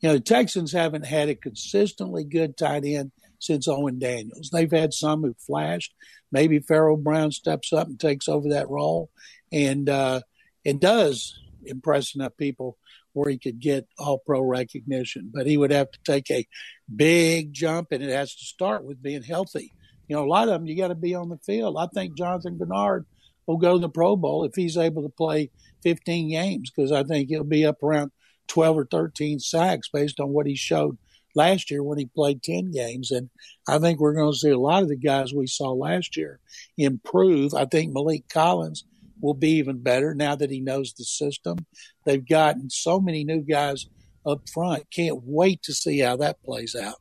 You 0.00 0.10
know, 0.10 0.14
the 0.14 0.20
Texans 0.20 0.72
haven't 0.72 1.06
had 1.06 1.28
a 1.28 1.34
consistently 1.34 2.22
good 2.22 2.56
tight 2.56 2.84
end 2.84 3.10
since 3.40 3.66
Owen 3.66 3.98
Daniels. 3.98 4.50
They've 4.52 4.70
had 4.70 4.94
some 4.94 5.22
who 5.22 5.34
flashed. 5.44 5.92
Maybe 6.30 6.60
Pharaoh 6.60 6.96
Brown 6.96 7.32
steps 7.32 7.72
up 7.72 7.88
and 7.88 7.98
takes 7.98 8.28
over 8.28 8.50
that 8.50 8.70
role, 8.70 9.10
and 9.50 9.88
uh, 9.88 10.20
it 10.64 10.80
does 10.80 11.36
impress 11.64 12.14
enough 12.14 12.36
people 12.36 12.78
where 13.12 13.30
he 13.30 13.38
could 13.38 13.58
get 13.58 13.88
all 13.98 14.18
pro 14.18 14.42
recognition. 14.42 15.30
But 15.34 15.46
he 15.46 15.56
would 15.56 15.72
have 15.72 15.90
to 15.90 15.98
take 16.04 16.30
a 16.30 16.46
big 16.94 17.52
jump, 17.52 17.88
and 17.92 18.02
it 18.02 18.10
has 18.10 18.34
to 18.34 18.44
start 18.44 18.84
with 18.84 19.02
being 19.02 19.22
healthy. 19.22 19.72
You 20.08 20.16
know, 20.16 20.24
a 20.24 20.28
lot 20.28 20.48
of 20.48 20.54
them 20.54 20.66
you 20.66 20.76
got 20.76 20.88
to 20.88 20.94
be 20.94 21.14
on 21.14 21.28
the 21.28 21.38
field. 21.38 21.76
I 21.78 21.88
think 21.92 22.16
Jonathan 22.16 22.58
Greenard 22.58 23.04
will 23.46 23.56
go 23.56 23.74
to 23.74 23.78
the 23.78 23.88
Pro 23.88 24.16
Bowl 24.16 24.44
if 24.44 24.54
he's 24.54 24.76
able 24.76 25.02
to 25.02 25.08
play 25.08 25.50
15 25.82 26.30
games 26.30 26.70
because 26.70 26.92
I 26.92 27.02
think 27.02 27.28
he'll 27.28 27.44
be 27.44 27.66
up 27.66 27.82
around 27.82 28.12
12 28.48 28.78
or 28.78 28.86
13 28.90 29.40
sacks 29.40 29.88
based 29.92 30.20
on 30.20 30.30
what 30.30 30.46
he 30.46 30.54
showed 30.54 30.98
last 31.34 31.70
year 31.70 31.82
when 31.82 31.98
he 31.98 32.06
played 32.06 32.42
10 32.42 32.70
games. 32.70 33.10
And 33.10 33.30
I 33.68 33.78
think 33.78 34.00
we're 34.00 34.14
going 34.14 34.32
to 34.32 34.38
see 34.38 34.50
a 34.50 34.58
lot 34.58 34.82
of 34.82 34.88
the 34.88 34.96
guys 34.96 35.32
we 35.32 35.46
saw 35.46 35.72
last 35.72 36.16
year 36.16 36.40
improve. 36.76 37.54
I 37.54 37.66
think 37.66 37.92
Maliek 37.92 38.28
Collins 38.28 38.84
will 39.20 39.34
be 39.34 39.52
even 39.52 39.82
better 39.82 40.14
now 40.14 40.34
that 40.34 40.50
he 40.50 40.60
knows 40.60 40.92
the 40.92 41.04
system. 41.04 41.66
They've 42.04 42.26
gotten 42.26 42.70
so 42.70 43.00
many 43.00 43.24
new 43.24 43.40
guys 43.40 43.86
up 44.26 44.48
front. 44.48 44.90
Can't 44.90 45.20
wait 45.22 45.62
to 45.62 45.72
see 45.72 46.00
how 46.00 46.16
that 46.16 46.42
plays 46.42 46.74
out. 46.74 47.00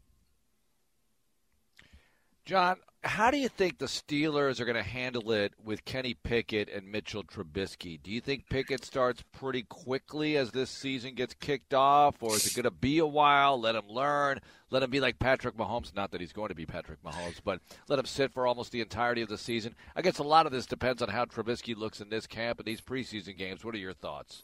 John, 2.46 2.78
how 3.06 3.30
do 3.30 3.38
you 3.38 3.50
think 3.50 3.78
the 3.78 3.86
Steelers 3.86 4.60
are 4.60 4.66
going 4.66 4.76
to 4.76 4.84
handle 4.84 5.32
it 5.32 5.54
with 5.64 5.86
Kenny 5.86 6.16
Pickett 6.16 6.70
and 6.70 6.92
Mitchell 6.92 7.24
Trubisky? 7.24 8.02
Do 8.02 8.12
you 8.12 8.20
think 8.20 8.50
Pickett 8.50 8.84
starts 8.84 9.24
pretty 9.32 9.64
quickly 9.64 10.38
as 10.38 10.52
this 10.52 10.70
season 10.70 11.14
gets 11.14 11.36
kicked 11.36 11.74
off, 11.74 12.16
or 12.22 12.36
is 12.36 12.48
it 12.48 12.56
going 12.56 12.64
to 12.64 12.72
be 12.72 13.00
a 13.00 13.06
while? 13.06 13.60
Let 13.60 13.76
him 13.76 13.88
learn. 13.88 14.40
Let 14.72 14.84
him 14.84 14.90
be 14.90 15.00
like 15.00 15.20
Patrick 15.20 15.56
Mahomes. 15.56 15.96
Not 15.96 16.12
that 16.12 16.22
he's 16.22 16.34
going 16.34 16.50
to 16.50 16.56
be 16.56 16.66
Patrick 16.66 17.04
Mahomes, 17.04 17.40
but 17.44 17.62
let 17.88 18.00
him 18.00 18.06
sit 18.06 18.34
for 18.34 18.48
almost 18.48 18.72
the 18.72 18.82
entirety 18.82 19.22
of 19.22 19.30
the 19.30 19.38
season. 19.38 19.76
I 19.96 20.02
guess 20.02 20.18
a 20.18 20.24
lot 20.24 20.46
of 20.46 20.52
this 20.52 20.66
depends 20.66 21.02
on 21.02 21.10
how 21.10 21.26
Trubisky 21.26 21.76
looks 21.76 22.02
in 22.02 22.10
this 22.10 22.26
camp 22.26 22.60
and 22.60 22.68
these 22.68 22.82
preseason 22.82 23.38
games. 23.38 23.64
What 23.64 23.76
are 23.76 23.80
your 23.80 23.94
thoughts? 23.94 24.44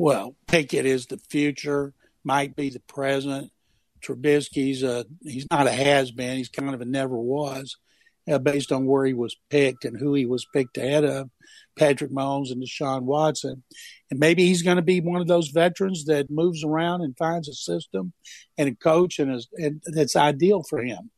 Well, 0.00 0.36
Pickett 0.46 0.86
is 0.86 1.06
the 1.06 1.18
future, 1.18 1.92
might 2.22 2.54
be 2.54 2.70
the 2.70 2.78
present. 2.78 3.50
Trubisky's 4.00 4.84
a 4.84 5.06
he's 5.24 5.48
not 5.50 5.66
a 5.66 5.72
has 5.72 6.12
been. 6.12 6.36
He's 6.36 6.48
kind 6.48 6.72
of 6.72 6.80
a 6.80 6.84
never 6.84 7.16
was, 7.16 7.76
uh, 8.30 8.38
based 8.38 8.70
on 8.70 8.86
where 8.86 9.04
he 9.04 9.12
was 9.12 9.34
picked 9.50 9.84
and 9.84 9.98
who 9.98 10.14
he 10.14 10.24
was 10.24 10.46
picked 10.54 10.78
ahead 10.78 11.04
of, 11.04 11.30
Patrick 11.76 12.12
Mahomes 12.12 12.52
and 12.52 12.62
Deshaun 12.62 13.02
Watson. 13.02 13.64
And 14.08 14.20
maybe 14.20 14.46
he's 14.46 14.62
going 14.62 14.76
to 14.76 14.82
be 14.82 15.00
one 15.00 15.20
of 15.20 15.26
those 15.26 15.48
veterans 15.48 16.04
that 16.04 16.30
moves 16.30 16.62
around 16.62 17.00
and 17.00 17.18
finds 17.18 17.48
a 17.48 17.52
system 17.52 18.12
and 18.56 18.68
a 18.68 18.76
coach, 18.76 19.18
and, 19.18 19.34
is, 19.34 19.48
and 19.54 19.82
that's 19.84 20.14
ideal 20.14 20.62
for 20.62 20.80
him. 20.80 21.10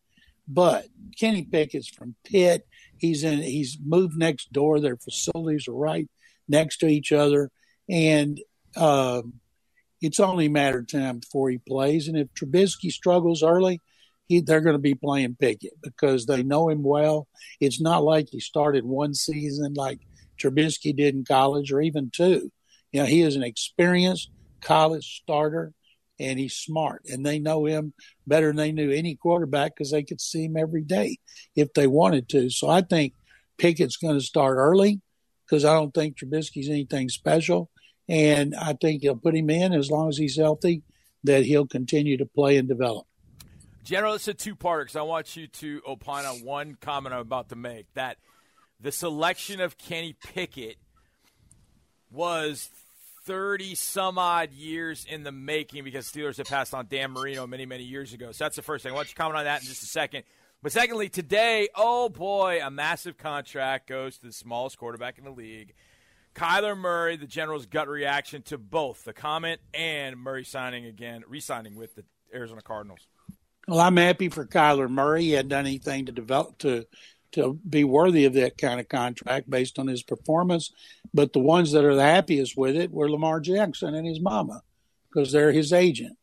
But 0.48 0.86
Kenny 1.18 1.42
Pickett's 1.42 1.88
from 1.90 2.14
Pitt. 2.24 2.66
He's 2.96 3.24
in. 3.24 3.42
He's 3.42 3.76
moved 3.84 4.16
next 4.16 4.54
door. 4.54 4.80
Their 4.80 4.96
facilities 4.96 5.68
are 5.68 5.74
right 5.74 6.08
next 6.48 6.78
to 6.78 6.86
each 6.86 7.12
other, 7.12 7.50
and. 7.86 8.40
Um, 8.76 9.34
it's 10.00 10.20
only 10.20 10.46
a 10.46 10.50
matter 10.50 10.78
of 10.78 10.88
time 10.88 11.18
before 11.18 11.50
he 11.50 11.58
plays. 11.58 12.08
And 12.08 12.16
if 12.16 12.28
Trubisky 12.34 12.90
struggles 12.90 13.42
early, 13.42 13.80
he, 14.28 14.40
they're 14.40 14.60
going 14.60 14.74
to 14.74 14.78
be 14.78 14.94
playing 14.94 15.36
Pickett 15.38 15.74
because 15.82 16.26
they 16.26 16.42
know 16.42 16.68
him 16.68 16.82
well. 16.82 17.26
It's 17.60 17.80
not 17.80 18.04
like 18.04 18.28
he 18.30 18.40
started 18.40 18.84
one 18.84 19.14
season 19.14 19.74
like 19.74 19.98
Trubisky 20.40 20.96
did 20.96 21.14
in 21.14 21.24
college 21.24 21.72
or 21.72 21.80
even 21.80 22.10
two. 22.10 22.50
You 22.92 23.00
know, 23.00 23.06
he 23.06 23.22
is 23.22 23.36
an 23.36 23.42
experienced 23.42 24.30
college 24.60 25.20
starter 25.22 25.72
and 26.18 26.38
he's 26.38 26.54
smart. 26.54 27.02
And 27.10 27.24
they 27.24 27.38
know 27.38 27.64
him 27.66 27.92
better 28.26 28.48
than 28.48 28.56
they 28.56 28.72
knew 28.72 28.90
any 28.90 29.16
quarterback 29.16 29.74
because 29.74 29.90
they 29.90 30.02
could 30.02 30.20
see 30.20 30.44
him 30.44 30.56
every 30.56 30.82
day 30.82 31.18
if 31.56 31.72
they 31.74 31.86
wanted 31.86 32.28
to. 32.30 32.50
So 32.50 32.68
I 32.68 32.82
think 32.82 33.14
Pickett's 33.58 33.96
going 33.96 34.18
to 34.18 34.24
start 34.24 34.56
early 34.58 35.00
because 35.44 35.64
I 35.64 35.74
don't 35.74 35.92
think 35.92 36.16
Trubisky's 36.16 36.68
anything 36.68 37.08
special. 37.08 37.70
And 38.10 38.56
I 38.56 38.72
think 38.72 39.02
he'll 39.02 39.14
put 39.14 39.36
him 39.36 39.48
in 39.50 39.72
as 39.72 39.88
long 39.88 40.08
as 40.08 40.16
he's 40.16 40.36
healthy, 40.36 40.82
that 41.22 41.44
he'll 41.44 41.68
continue 41.68 42.16
to 42.16 42.26
play 42.26 42.56
and 42.56 42.66
develop. 42.66 43.06
General, 43.84 44.14
it's 44.14 44.26
a 44.26 44.34
two 44.34 44.56
parter 44.56 44.82
because 44.82 44.96
I 44.96 45.02
want 45.02 45.36
you 45.36 45.46
to 45.46 45.80
opine 45.86 46.24
on 46.24 46.44
one 46.44 46.76
comment 46.80 47.14
I'm 47.14 47.20
about 47.20 47.50
to 47.50 47.56
make 47.56 47.86
that 47.94 48.16
the 48.80 48.90
selection 48.90 49.60
of 49.60 49.78
Kenny 49.78 50.16
Pickett 50.20 50.76
was 52.10 52.68
30 53.26 53.76
some 53.76 54.18
odd 54.18 54.52
years 54.52 55.06
in 55.08 55.22
the 55.22 55.30
making 55.30 55.84
because 55.84 56.10
Steelers 56.10 56.36
had 56.36 56.46
passed 56.46 56.74
on 56.74 56.88
Dan 56.88 57.12
Marino 57.12 57.46
many, 57.46 57.64
many 57.64 57.84
years 57.84 58.12
ago. 58.12 58.32
So 58.32 58.44
that's 58.44 58.56
the 58.56 58.62
first 58.62 58.82
thing. 58.82 58.90
I 58.90 58.96
want 58.96 59.06
you 59.06 59.14
to 59.14 59.16
comment 59.16 59.38
on 59.38 59.44
that 59.44 59.60
in 59.60 59.68
just 59.68 59.84
a 59.84 59.86
second. 59.86 60.24
But 60.62 60.72
secondly, 60.72 61.08
today, 61.08 61.68
oh 61.76 62.08
boy, 62.08 62.60
a 62.60 62.72
massive 62.72 63.16
contract 63.16 63.88
goes 63.88 64.18
to 64.18 64.26
the 64.26 64.32
smallest 64.32 64.78
quarterback 64.78 65.16
in 65.16 65.24
the 65.24 65.30
league. 65.30 65.74
Kyler 66.34 66.76
Murray, 66.76 67.16
the 67.16 67.26
general's 67.26 67.66
gut 67.66 67.88
reaction 67.88 68.42
to 68.42 68.58
both 68.58 69.04
the 69.04 69.12
comment 69.12 69.60
and 69.74 70.16
Murray 70.16 70.44
signing 70.44 70.86
again, 70.86 71.22
re-signing 71.28 71.74
with 71.74 71.94
the 71.94 72.04
Arizona 72.32 72.62
Cardinals. 72.62 73.00
Well, 73.68 73.80
I'm 73.80 73.96
happy 73.96 74.28
for 74.28 74.46
Kyler 74.46 74.88
Murray. 74.88 75.24
He 75.24 75.32
hadn't 75.32 75.50
done 75.50 75.66
anything 75.66 76.06
to 76.06 76.12
develop 76.12 76.58
to 76.58 76.86
to 77.32 77.58
be 77.68 77.84
worthy 77.84 78.24
of 78.24 78.34
that 78.34 78.58
kind 78.58 78.80
of 78.80 78.88
contract 78.88 79.48
based 79.48 79.78
on 79.78 79.86
his 79.86 80.02
performance. 80.02 80.72
But 81.14 81.32
the 81.32 81.38
ones 81.38 81.72
that 81.72 81.84
are 81.84 81.94
the 81.94 82.02
happiest 82.02 82.56
with 82.56 82.76
it 82.76 82.90
were 82.90 83.10
Lamar 83.10 83.40
Jackson 83.40 83.94
and 83.94 84.06
his 84.06 84.20
mama 84.20 84.62
because 85.08 85.30
they're 85.30 85.52
his 85.52 85.72
agent. 85.72 86.16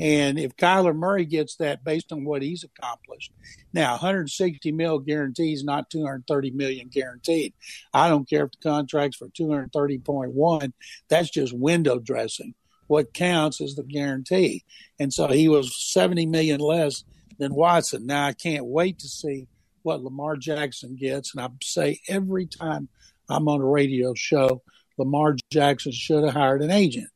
And 0.00 0.38
if 0.38 0.56
Kyler 0.56 0.94
Murray 0.94 1.24
gets 1.24 1.56
that 1.56 1.84
based 1.84 2.12
on 2.12 2.24
what 2.24 2.42
he's 2.42 2.64
accomplished, 2.64 3.32
now 3.72 3.92
160 3.92 4.72
mil 4.72 4.98
guarantees, 4.98 5.64
not 5.64 5.90
230 5.90 6.50
million 6.50 6.88
guaranteed. 6.88 7.54
I 7.92 8.08
don't 8.08 8.28
care 8.28 8.44
if 8.44 8.52
the 8.52 8.68
contract's 8.68 9.16
for 9.16 9.28
230.1. 9.28 10.72
That's 11.08 11.30
just 11.30 11.56
window 11.56 11.98
dressing. 11.98 12.54
What 12.86 13.14
counts 13.14 13.60
is 13.60 13.76
the 13.76 13.82
guarantee. 13.82 14.64
And 14.98 15.12
so 15.12 15.28
he 15.28 15.48
was 15.48 15.92
70 15.92 16.26
million 16.26 16.60
less 16.60 17.04
than 17.38 17.54
Watson. 17.54 18.06
Now 18.06 18.26
I 18.26 18.32
can't 18.32 18.66
wait 18.66 18.98
to 19.00 19.08
see 19.08 19.48
what 19.82 20.02
Lamar 20.02 20.36
Jackson 20.36 20.96
gets. 20.96 21.34
And 21.34 21.42
I 21.44 21.48
say 21.62 22.00
every 22.08 22.46
time 22.46 22.88
I'm 23.28 23.48
on 23.48 23.60
a 23.60 23.66
radio 23.66 24.12
show, 24.14 24.62
Lamar 24.98 25.36
Jackson 25.50 25.92
should 25.92 26.24
have 26.24 26.34
hired 26.34 26.62
an 26.62 26.70
agent 26.70 27.08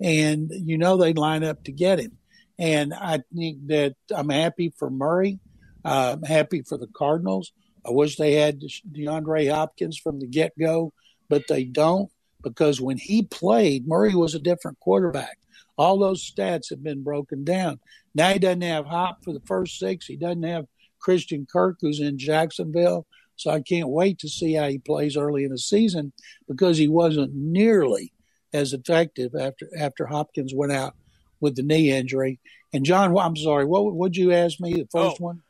and 0.00 0.50
you 0.52 0.78
know 0.78 0.96
they 0.96 1.12
line 1.12 1.44
up 1.44 1.64
to 1.64 1.72
get 1.72 1.98
him. 1.98 2.18
And 2.58 2.94
I 2.94 3.20
think 3.34 3.66
that 3.66 3.96
I'm 4.14 4.30
happy 4.30 4.72
for 4.76 4.90
Murray. 4.90 5.38
Uh, 5.84 6.16
I'm 6.16 6.22
happy 6.22 6.62
for 6.62 6.78
the 6.78 6.88
Cardinals. 6.88 7.52
I 7.86 7.90
wish 7.90 8.16
they 8.16 8.32
had 8.32 8.62
DeAndre 8.92 9.52
Hopkins 9.52 9.98
from 9.98 10.18
the 10.18 10.26
get 10.26 10.52
go, 10.58 10.92
but 11.28 11.44
they 11.48 11.64
don't 11.64 12.10
because 12.42 12.80
when 12.80 12.96
he 12.96 13.22
played, 13.22 13.86
Murray 13.86 14.14
was 14.14 14.34
a 14.34 14.40
different 14.40 14.80
quarterback. 14.80 15.38
All 15.78 15.98
those 15.98 16.28
stats 16.28 16.70
have 16.70 16.82
been 16.82 17.02
broken 17.02 17.44
down. 17.44 17.80
Now 18.14 18.32
he 18.32 18.38
doesn't 18.38 18.62
have 18.62 18.86
Hop 18.86 19.22
for 19.22 19.32
the 19.32 19.42
first 19.46 19.78
six. 19.78 20.06
He 20.06 20.16
doesn't 20.16 20.42
have 20.42 20.66
Christian 21.00 21.46
Kirk, 21.50 21.78
who's 21.80 22.00
in 22.00 22.18
Jacksonville. 22.18 23.06
So 23.36 23.50
I 23.50 23.60
can't 23.60 23.88
wait 23.88 24.18
to 24.20 24.28
see 24.28 24.54
how 24.54 24.68
he 24.68 24.78
plays 24.78 25.16
early 25.16 25.44
in 25.44 25.50
the 25.50 25.58
season 25.58 26.12
because 26.48 26.78
he 26.78 26.88
wasn't 26.88 27.34
nearly 27.34 28.12
as 28.52 28.72
effective 28.72 29.34
after 29.34 29.68
after 29.78 30.06
Hopkins 30.06 30.54
went 30.54 30.72
out 30.72 30.94
with 31.40 31.56
the 31.56 31.62
knee 31.62 31.90
injury. 31.90 32.40
And 32.72 32.84
John, 32.84 33.16
I'm 33.16 33.36
sorry, 33.36 33.64
what 33.64 33.94
would 33.94 34.16
you 34.16 34.32
ask 34.32 34.60
me 34.60 34.74
the 34.74 34.88
first 34.90 35.16
oh, 35.20 35.24
one? 35.24 35.42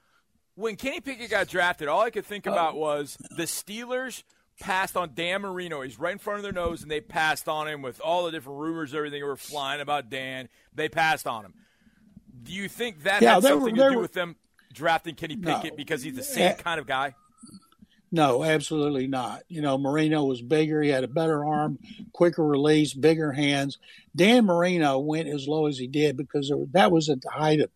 When 0.54 0.76
Kenny 0.76 1.00
Pickett 1.00 1.30
got 1.30 1.48
drafted, 1.48 1.88
all 1.88 2.00
I 2.00 2.10
could 2.10 2.24
think 2.24 2.46
about 2.46 2.74
uh, 2.74 2.78
was 2.78 3.18
the 3.36 3.44
Steelers 3.44 4.22
passed 4.60 4.96
on 4.96 5.12
Dan 5.14 5.42
Marino. 5.42 5.82
He's 5.82 5.98
right 5.98 6.12
in 6.12 6.18
front 6.18 6.38
of 6.38 6.42
their 6.42 6.52
nose, 6.52 6.82
and 6.82 6.90
they 6.90 7.00
passed 7.00 7.48
on 7.48 7.68
him 7.68 7.82
with 7.82 8.00
all 8.00 8.24
the 8.24 8.30
different 8.30 8.58
rumors, 8.58 8.94
everything 8.94 9.20
that 9.20 9.26
were 9.26 9.36
flying 9.36 9.80
about 9.80 10.08
Dan. 10.08 10.48
They 10.74 10.88
passed 10.88 11.26
on 11.26 11.44
him. 11.44 11.54
Do 12.42 12.52
you 12.52 12.68
think 12.68 13.02
that 13.02 13.22
yeah, 13.22 13.34
had 13.34 13.42
something 13.42 13.60
were, 13.60 13.70
to 13.70 13.90
do 13.90 13.96
were, 13.96 14.02
with 14.02 14.12
them 14.12 14.36
drafting 14.72 15.14
Kenny 15.14 15.36
Pickett 15.36 15.72
no, 15.72 15.76
because 15.76 16.02
he's 16.02 16.16
the 16.16 16.22
same 16.22 16.54
kind 16.56 16.80
of 16.80 16.86
guy? 16.86 17.14
No, 18.12 18.44
absolutely 18.44 19.08
not. 19.08 19.42
You 19.48 19.60
know, 19.60 19.78
Marino 19.78 20.24
was 20.24 20.40
bigger. 20.40 20.80
He 20.80 20.90
had 20.90 21.04
a 21.04 21.08
better 21.08 21.44
arm, 21.44 21.78
quicker 22.12 22.44
release, 22.44 22.94
bigger 22.94 23.32
hands. 23.32 23.78
Dan 24.14 24.44
Marino 24.44 24.98
went 24.98 25.28
as 25.28 25.48
low 25.48 25.66
as 25.66 25.76
he 25.76 25.88
did 25.88 26.16
because 26.16 26.52
that 26.72 26.92
was 26.92 27.08
at 27.08 27.20
the 27.20 27.30
height 27.30 27.60
of 27.60 27.70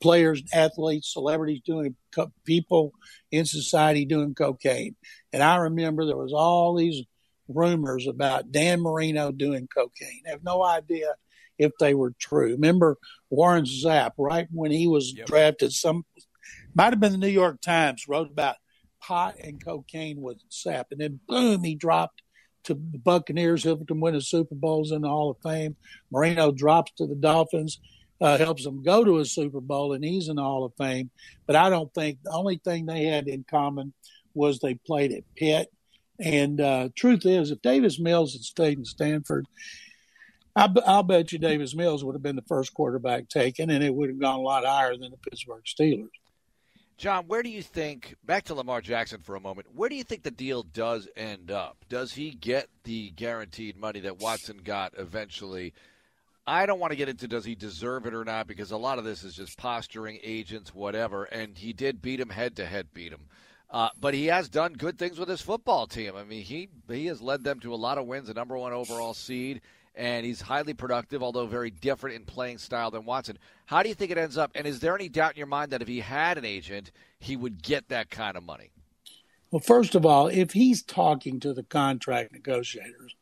players, 0.00 0.42
athletes, 0.52 1.12
celebrities 1.12 1.62
doing 1.64 1.94
people 2.44 2.92
in 3.30 3.44
society 3.44 4.04
doing 4.04 4.34
cocaine. 4.34 4.96
And 5.32 5.42
I 5.42 5.56
remember 5.56 6.04
there 6.04 6.16
was 6.16 6.32
all 6.32 6.74
these 6.74 7.04
rumors 7.48 8.06
about 8.06 8.52
Dan 8.52 8.80
Marino 8.80 9.32
doing 9.32 9.68
cocaine. 9.68 10.22
I 10.26 10.30
have 10.30 10.44
no 10.44 10.62
idea 10.62 11.14
if 11.58 11.72
they 11.80 11.94
were 11.94 12.12
true. 12.18 12.52
Remember 12.52 12.98
Warren 13.30 13.64
Sapp, 13.64 14.12
right 14.18 14.48
when 14.50 14.70
he 14.70 14.86
was 14.86 15.12
yep. 15.14 15.26
drafted, 15.26 15.72
some 15.72 16.04
might 16.74 16.92
have 16.92 17.00
been 17.00 17.12
the 17.12 17.18
New 17.18 17.26
York 17.28 17.60
Times 17.60 18.06
wrote 18.08 18.30
about 18.30 18.56
pot 19.08 19.36
and 19.42 19.64
cocaine 19.64 20.20
with 20.20 20.36
Sapp, 20.50 20.84
and 20.90 21.00
then 21.00 21.18
boom, 21.26 21.64
he 21.64 21.74
dropped 21.74 22.20
to 22.64 22.74
the 22.74 22.98
Buccaneers, 22.98 23.64
helped 23.64 23.88
them 23.88 24.00
win 24.00 24.12
the 24.12 24.20
Super 24.20 24.54
Bowls 24.54 24.92
in 24.92 25.00
the 25.00 25.08
Hall 25.08 25.30
of 25.30 25.38
Fame. 25.42 25.76
Marino 26.12 26.52
drops 26.52 26.92
to 26.98 27.06
the 27.06 27.14
Dolphins, 27.14 27.80
uh, 28.20 28.36
helps 28.36 28.64
them 28.64 28.82
go 28.82 29.04
to 29.04 29.18
a 29.18 29.24
Super 29.24 29.62
Bowl, 29.62 29.94
and 29.94 30.04
he's 30.04 30.28
in 30.28 30.36
the 30.36 30.42
Hall 30.42 30.64
of 30.64 30.74
Fame. 30.76 31.08
But 31.46 31.56
I 31.56 31.70
don't 31.70 31.92
think 31.94 32.18
the 32.22 32.32
only 32.32 32.60
thing 32.62 32.84
they 32.84 33.04
had 33.04 33.28
in 33.28 33.46
common 33.50 33.94
was 34.34 34.58
they 34.58 34.74
played 34.74 35.12
at 35.12 35.24
Pitt. 35.34 35.72
And 36.20 36.60
uh, 36.60 36.90
truth 36.94 37.24
is, 37.24 37.50
if 37.50 37.62
Davis 37.62 37.98
Mills 37.98 38.34
had 38.34 38.42
stayed 38.42 38.76
in 38.76 38.84
Stanford, 38.84 39.46
I, 40.54 40.66
will 40.66 41.02
bet 41.04 41.32
you 41.32 41.38
Davis 41.38 41.74
Mills 41.74 42.04
would 42.04 42.14
have 42.14 42.22
been 42.22 42.36
the 42.36 42.42
first 42.42 42.74
quarterback 42.74 43.28
taken, 43.28 43.70
and 43.70 43.82
it 43.82 43.94
would 43.94 44.10
have 44.10 44.20
gone 44.20 44.40
a 44.40 44.42
lot 44.42 44.66
higher 44.66 44.96
than 44.96 45.12
the 45.12 45.16
Pittsburgh 45.16 45.62
Steelers. 45.64 46.08
John, 46.98 47.28
where 47.28 47.44
do 47.44 47.48
you 47.48 47.62
think, 47.62 48.16
back 48.24 48.42
to 48.46 48.54
Lamar 48.54 48.80
Jackson 48.80 49.20
for 49.20 49.36
a 49.36 49.40
moment, 49.40 49.68
where 49.72 49.88
do 49.88 49.94
you 49.94 50.02
think 50.02 50.24
the 50.24 50.32
deal 50.32 50.64
does 50.64 51.06
end 51.16 51.48
up? 51.48 51.76
Does 51.88 52.12
he 52.14 52.32
get 52.32 52.68
the 52.82 53.10
guaranteed 53.10 53.76
money 53.76 54.00
that 54.00 54.18
Watson 54.18 54.58
got 54.64 54.94
eventually? 54.98 55.74
I 56.44 56.66
don't 56.66 56.80
want 56.80 56.90
to 56.90 56.96
get 56.96 57.08
into 57.08 57.28
does 57.28 57.44
he 57.44 57.54
deserve 57.54 58.04
it 58.06 58.14
or 58.14 58.24
not 58.24 58.48
because 58.48 58.72
a 58.72 58.76
lot 58.76 58.98
of 58.98 59.04
this 59.04 59.22
is 59.22 59.36
just 59.36 59.56
posturing, 59.56 60.18
agents, 60.24 60.74
whatever. 60.74 61.22
And 61.24 61.56
he 61.56 61.72
did 61.72 62.02
beat 62.02 62.18
him 62.18 62.30
head 62.30 62.56
to 62.56 62.66
head, 62.66 62.88
beat 62.92 63.12
him. 63.12 63.26
Uh, 63.70 63.90
but 64.00 64.14
he 64.14 64.26
has 64.26 64.48
done 64.48 64.72
good 64.72 64.98
things 64.98 65.20
with 65.20 65.28
his 65.28 65.42
football 65.42 65.86
team. 65.86 66.16
I 66.16 66.24
mean, 66.24 66.42
he 66.42 66.68
he 66.88 67.06
has 67.06 67.20
led 67.20 67.44
them 67.44 67.60
to 67.60 67.74
a 67.74 67.76
lot 67.76 67.98
of 67.98 68.06
wins, 68.06 68.28
a 68.28 68.34
number 68.34 68.56
one 68.56 68.72
overall 68.72 69.14
seed 69.14 69.60
and 69.98 70.24
he's 70.24 70.40
highly 70.40 70.74
productive, 70.74 71.24
although 71.24 71.46
very 71.46 71.70
different 71.70 72.14
in 72.14 72.24
playing 72.24 72.58
style 72.58 72.92
than 72.92 73.04
Watson. 73.04 73.36
How 73.66 73.82
do 73.82 73.88
you 73.88 73.96
think 73.96 74.12
it 74.12 74.16
ends 74.16 74.38
up? 74.38 74.52
And 74.54 74.64
is 74.64 74.78
there 74.78 74.94
any 74.94 75.08
doubt 75.08 75.32
in 75.32 75.38
your 75.38 75.48
mind 75.48 75.72
that 75.72 75.82
if 75.82 75.88
he 75.88 75.98
had 75.98 76.38
an 76.38 76.44
agent, 76.44 76.92
he 77.18 77.36
would 77.36 77.60
get 77.60 77.88
that 77.88 78.08
kind 78.08 78.36
of 78.36 78.44
money? 78.44 78.70
Well, 79.50 79.60
first 79.60 79.96
of 79.96 80.06
all, 80.06 80.28
if 80.28 80.52
he's 80.52 80.82
talking 80.82 81.40
to 81.40 81.52
the 81.52 81.64
contract 81.64 82.32
negotiators 82.32 83.16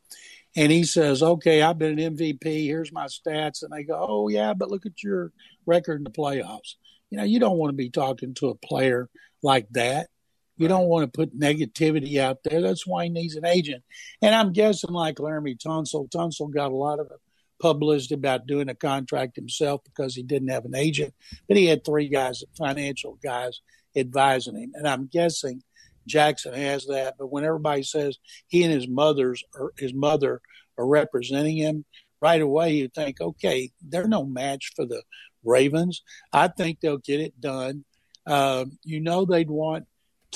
and 0.54 0.70
he 0.70 0.84
says, 0.84 1.22
okay, 1.22 1.62
I've 1.62 1.78
been 1.78 1.98
an 1.98 2.16
MVP, 2.16 2.66
here's 2.66 2.92
my 2.92 3.06
stats, 3.06 3.62
and 3.62 3.72
they 3.72 3.82
go, 3.82 4.04
oh, 4.06 4.28
yeah, 4.28 4.52
but 4.52 4.70
look 4.70 4.84
at 4.84 5.02
your 5.02 5.32
record 5.64 5.98
in 5.98 6.04
the 6.04 6.10
playoffs. 6.10 6.74
You 7.08 7.18
know, 7.18 7.24
you 7.24 7.40
don't 7.40 7.56
want 7.56 7.70
to 7.70 7.76
be 7.76 7.88
talking 7.88 8.34
to 8.34 8.48
a 8.48 8.54
player 8.54 9.08
like 9.42 9.66
that. 9.70 10.08
You 10.56 10.68
don't 10.68 10.88
want 10.88 11.04
to 11.04 11.16
put 11.16 11.38
negativity 11.38 12.18
out 12.18 12.38
there. 12.44 12.62
That's 12.62 12.86
why 12.86 13.04
he 13.04 13.10
needs 13.10 13.36
an 13.36 13.44
agent. 13.44 13.84
And 14.22 14.34
I'm 14.34 14.52
guessing, 14.52 14.90
like 14.90 15.16
Laremy 15.16 15.58
Tunsil, 15.58 16.10
Tunsil 16.10 16.52
got 16.52 16.72
a 16.72 16.76
lot 16.76 16.98
of 16.98 17.10
publicity 17.60 18.14
about 18.14 18.46
doing 18.46 18.68
a 18.68 18.74
contract 18.74 19.36
himself 19.36 19.82
because 19.84 20.14
he 20.14 20.22
didn't 20.22 20.48
have 20.48 20.64
an 20.64 20.74
agent, 20.74 21.14
but 21.48 21.56
he 21.56 21.66
had 21.66 21.84
three 21.84 22.08
guys, 22.08 22.42
financial 22.56 23.18
guys, 23.22 23.60
advising 23.94 24.56
him. 24.56 24.72
And 24.74 24.88
I'm 24.88 25.06
guessing 25.06 25.62
Jackson 26.06 26.54
has 26.54 26.86
that. 26.86 27.14
But 27.18 27.30
when 27.30 27.44
everybody 27.44 27.82
says 27.82 28.18
he 28.46 28.62
and 28.62 28.72
his 28.72 28.88
mother's 28.88 29.42
or 29.54 29.72
his 29.78 29.94
mother 29.94 30.40
are 30.78 30.86
representing 30.86 31.56
him, 31.56 31.84
right 32.20 32.40
away 32.40 32.74
you 32.74 32.88
think, 32.88 33.20
okay, 33.20 33.70
they're 33.86 34.08
no 34.08 34.24
match 34.24 34.72
for 34.74 34.86
the 34.86 35.02
Ravens. 35.44 36.02
I 36.32 36.48
think 36.48 36.80
they'll 36.80 36.98
get 36.98 37.20
it 37.20 37.40
done. 37.40 37.84
Uh, 38.26 38.64
you 38.82 39.00
know 39.00 39.24
they'd 39.24 39.50
want 39.50 39.86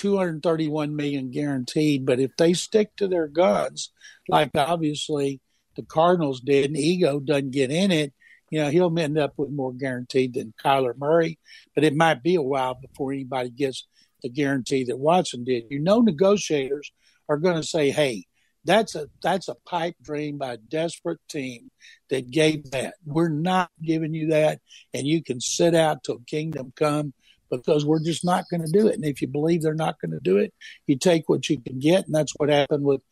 231 0.01 0.97
million 0.97 1.31
guaranteed. 1.31 2.07
But 2.07 2.21
if 2.21 2.35
they 2.39 2.55
stick 2.55 2.97
to 2.97 3.07
their 3.07 3.29
guns, 3.29 3.93
like 4.29 4.51
obviously 4.55 5.41
the 5.77 5.83
Cardinals 5.83 6.41
did, 6.41 6.71
and 6.71 6.77
ego 6.77 7.21
doesn't 7.21 7.51
get 7.51 7.71
in 7.71 7.91
it, 7.91 8.15
you 8.51 8.61
know, 8.61 8.71
he'll 8.71 8.99
end 8.99 9.19
up 9.19 9.35
with 9.37 9.51
more 9.51 9.75
guaranteed 9.75 10.35
than 10.35 10.55
Kyler 10.65 10.97
Murray. 10.97 11.39
But 11.75 11.85
it 11.85 11.95
might 11.95 12.23
be 12.23 12.35
a 12.37 12.43
while 12.43 12.75
before 12.75 13.13
anybody 13.13 13.51
gets 13.51 13.87
the 14.23 14.31
guarantee 14.31 14.85
that 14.85 14.99
Watson 14.99 15.45
did. 15.45 15.65
You 15.69 15.81
know, 15.81 16.01
negotiators 16.01 16.91
are 17.29 17.37
going 17.37 17.57
to 17.57 17.63
say, 17.63 17.91
"Hey, 17.91 18.25
that's 18.65 18.95
a 18.95 19.09
that's 19.23 19.49
a 19.49 19.57
pipe 19.67 19.97
dream 20.03 20.39
by 20.39 20.55
a 20.55 20.57
desperate 20.57 21.21
team 21.29 21.71
that 22.09 22.31
gave 22.31 22.71
that. 22.71 22.95
We're 23.05 23.29
not 23.29 23.71
giving 23.83 24.15
you 24.15 24.29
that, 24.29 24.61
and 24.95 25.07
you 25.07 25.23
can 25.23 25.41
sit 25.41 25.75
out 25.75 26.05
till 26.05 26.21
kingdom 26.27 26.73
come 26.75 27.13
because 27.51 27.85
we're 27.85 28.03
just 28.03 28.25
not 28.25 28.45
going 28.51 28.63
to 28.63 28.71
do 28.71 28.87
it. 28.89 28.95
And 28.95 29.05
if 29.05 29.21
you 29.21 29.29
believe 29.29 29.63
they're 29.63 29.75
not 29.75 30.01
going 30.01 30.13
to 30.13 30.21
do 30.21 30.39
it, 30.39 30.53
you 30.87 30.97
take 30.97 31.29
what 31.29 31.49
you 31.49 31.61
can 31.61 31.79
get, 31.79 32.07
and 32.07 32.15
that's 32.15 32.33
what 32.37 32.49
happened 32.49 32.85
with 32.85 33.03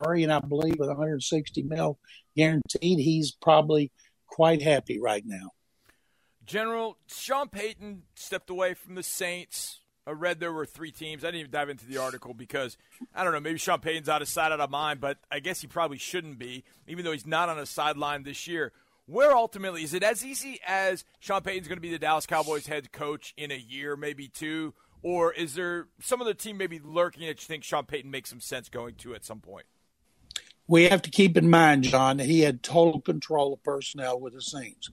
Murray. 0.00 0.22
And 0.22 0.32
I 0.32 0.40
believe 0.40 0.78
with 0.78 0.88
160 0.88 1.62
mil 1.62 1.98
guaranteed, 2.36 2.98
he's 2.98 3.32
probably 3.32 3.92
quite 4.26 4.62
happy 4.62 5.00
right 5.00 5.22
now. 5.24 5.50
General 6.44 6.96
Sean 7.06 7.48
Payton 7.48 8.02
stepped 8.14 8.50
away 8.50 8.74
from 8.74 8.94
the 8.94 9.02
Saints. 9.02 9.80
I 10.06 10.12
read 10.12 10.40
there 10.40 10.52
were 10.52 10.64
three 10.64 10.90
teams. 10.90 11.22
I 11.22 11.26
didn't 11.26 11.40
even 11.40 11.50
dive 11.50 11.68
into 11.68 11.84
the 11.84 11.98
article 11.98 12.32
because 12.32 12.78
I 13.14 13.22
don't 13.22 13.34
know. 13.34 13.40
Maybe 13.40 13.58
Sean 13.58 13.80
Payton's 13.80 14.08
out 14.08 14.22
of 14.22 14.28
sight, 14.28 14.52
out 14.52 14.60
of 14.60 14.70
mind, 14.70 15.00
but 15.00 15.18
I 15.30 15.40
guess 15.40 15.60
he 15.60 15.66
probably 15.66 15.98
shouldn't 15.98 16.38
be, 16.38 16.64
even 16.86 17.04
though 17.04 17.12
he's 17.12 17.26
not 17.26 17.50
on 17.50 17.58
a 17.58 17.66
sideline 17.66 18.22
this 18.22 18.46
year 18.46 18.72
where 19.08 19.34
ultimately 19.34 19.82
is 19.82 19.94
it 19.94 20.02
as 20.02 20.24
easy 20.24 20.60
as 20.66 21.04
Sean 21.18 21.40
Payton's 21.40 21.66
going 21.66 21.78
to 21.78 21.82
be 21.82 21.90
the 21.90 21.98
Dallas 21.98 22.26
Cowboys 22.26 22.66
head 22.66 22.92
coach 22.92 23.32
in 23.36 23.50
a 23.50 23.56
year, 23.56 23.96
maybe 23.96 24.28
two, 24.28 24.74
or 25.02 25.32
is 25.32 25.54
there 25.54 25.88
some 26.00 26.20
other 26.20 26.34
team 26.34 26.58
maybe 26.58 26.78
lurking 26.78 27.22
that 27.22 27.40
you 27.40 27.46
think 27.46 27.64
Sean 27.64 27.86
Payton 27.86 28.10
makes 28.10 28.28
some 28.28 28.40
sense 28.40 28.68
going 28.68 28.94
to 28.96 29.14
at 29.14 29.24
some 29.24 29.40
point? 29.40 29.64
We 30.66 30.84
have 30.88 31.00
to 31.02 31.10
keep 31.10 31.38
in 31.38 31.48
mind, 31.48 31.84
John, 31.84 32.18
he 32.18 32.40
had 32.40 32.62
total 32.62 33.00
control 33.00 33.54
of 33.54 33.62
personnel 33.62 34.20
with 34.20 34.34
the 34.34 34.42
Saints. 34.42 34.90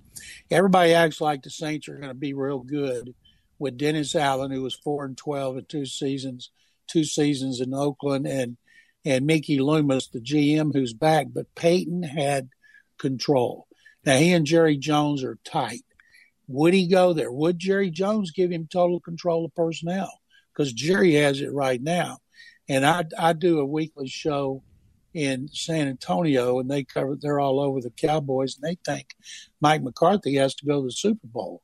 Everybody 0.50 0.94
acts 0.94 1.20
like 1.20 1.44
the 1.44 1.50
Saints 1.50 1.90
are 1.90 1.98
going 1.98 2.08
to 2.08 2.14
be 2.14 2.34
real 2.34 2.60
good 2.60 3.14
with 3.60 3.78
Dennis 3.78 4.16
Allen, 4.16 4.52
who 4.52 4.62
was 4.62 4.76
four 4.76 5.04
and 5.04 5.18
twelve 5.18 5.58
in 5.58 5.66
two 5.66 5.86
seasons, 5.86 6.52
two 6.88 7.04
seasons 7.04 7.60
in 7.60 7.74
Oakland, 7.74 8.26
and 8.26 8.56
and 9.04 9.26
Mickey 9.26 9.60
Loomis, 9.60 10.08
the 10.08 10.22
GM, 10.22 10.74
who's 10.74 10.94
back. 10.94 11.28
But 11.34 11.54
Payton 11.56 12.04
had 12.04 12.50
control. 12.98 13.68
Now, 14.06 14.18
he 14.18 14.34
and 14.34 14.46
Jerry 14.46 14.78
Jones 14.78 15.24
are 15.24 15.38
tight. 15.44 15.84
Would 16.48 16.74
he 16.74 16.88
go 16.88 17.14
there? 17.14 17.32
Would 17.32 17.58
Jerry 17.58 17.90
Jones 17.90 18.32
give 18.32 18.52
him 18.52 18.68
total 18.72 19.00
control 19.00 19.46
of 19.46 19.56
personnel? 19.56 20.12
Because 20.54 20.72
Jerry 20.72 21.14
has 21.16 21.42
it 21.42 21.52
right 21.52 21.82
now. 21.82 22.20
And 22.70 22.86
I, 22.86 23.06
I 23.18 23.34
do 23.34 23.60
a 23.60 23.66
weekly 23.66 24.08
show 24.08 24.64
in 25.14 25.48
San 25.48 25.88
Antonio, 25.88 26.60
and 26.60 26.70
they 26.70 26.84
cover, 26.84 27.16
they're 27.20 27.40
all 27.40 27.60
over 27.60 27.80
the 27.82 27.90
Cowboys, 27.90 28.58
and 28.58 28.64
they 28.64 28.78
think 28.86 29.16
Mike 29.62 29.82
McCarthy 29.82 30.36
has 30.36 30.54
to 30.56 30.66
go 30.66 30.82
to 30.82 30.88
the 30.88 30.92
Super 30.92 31.28
Bowl 31.28 31.62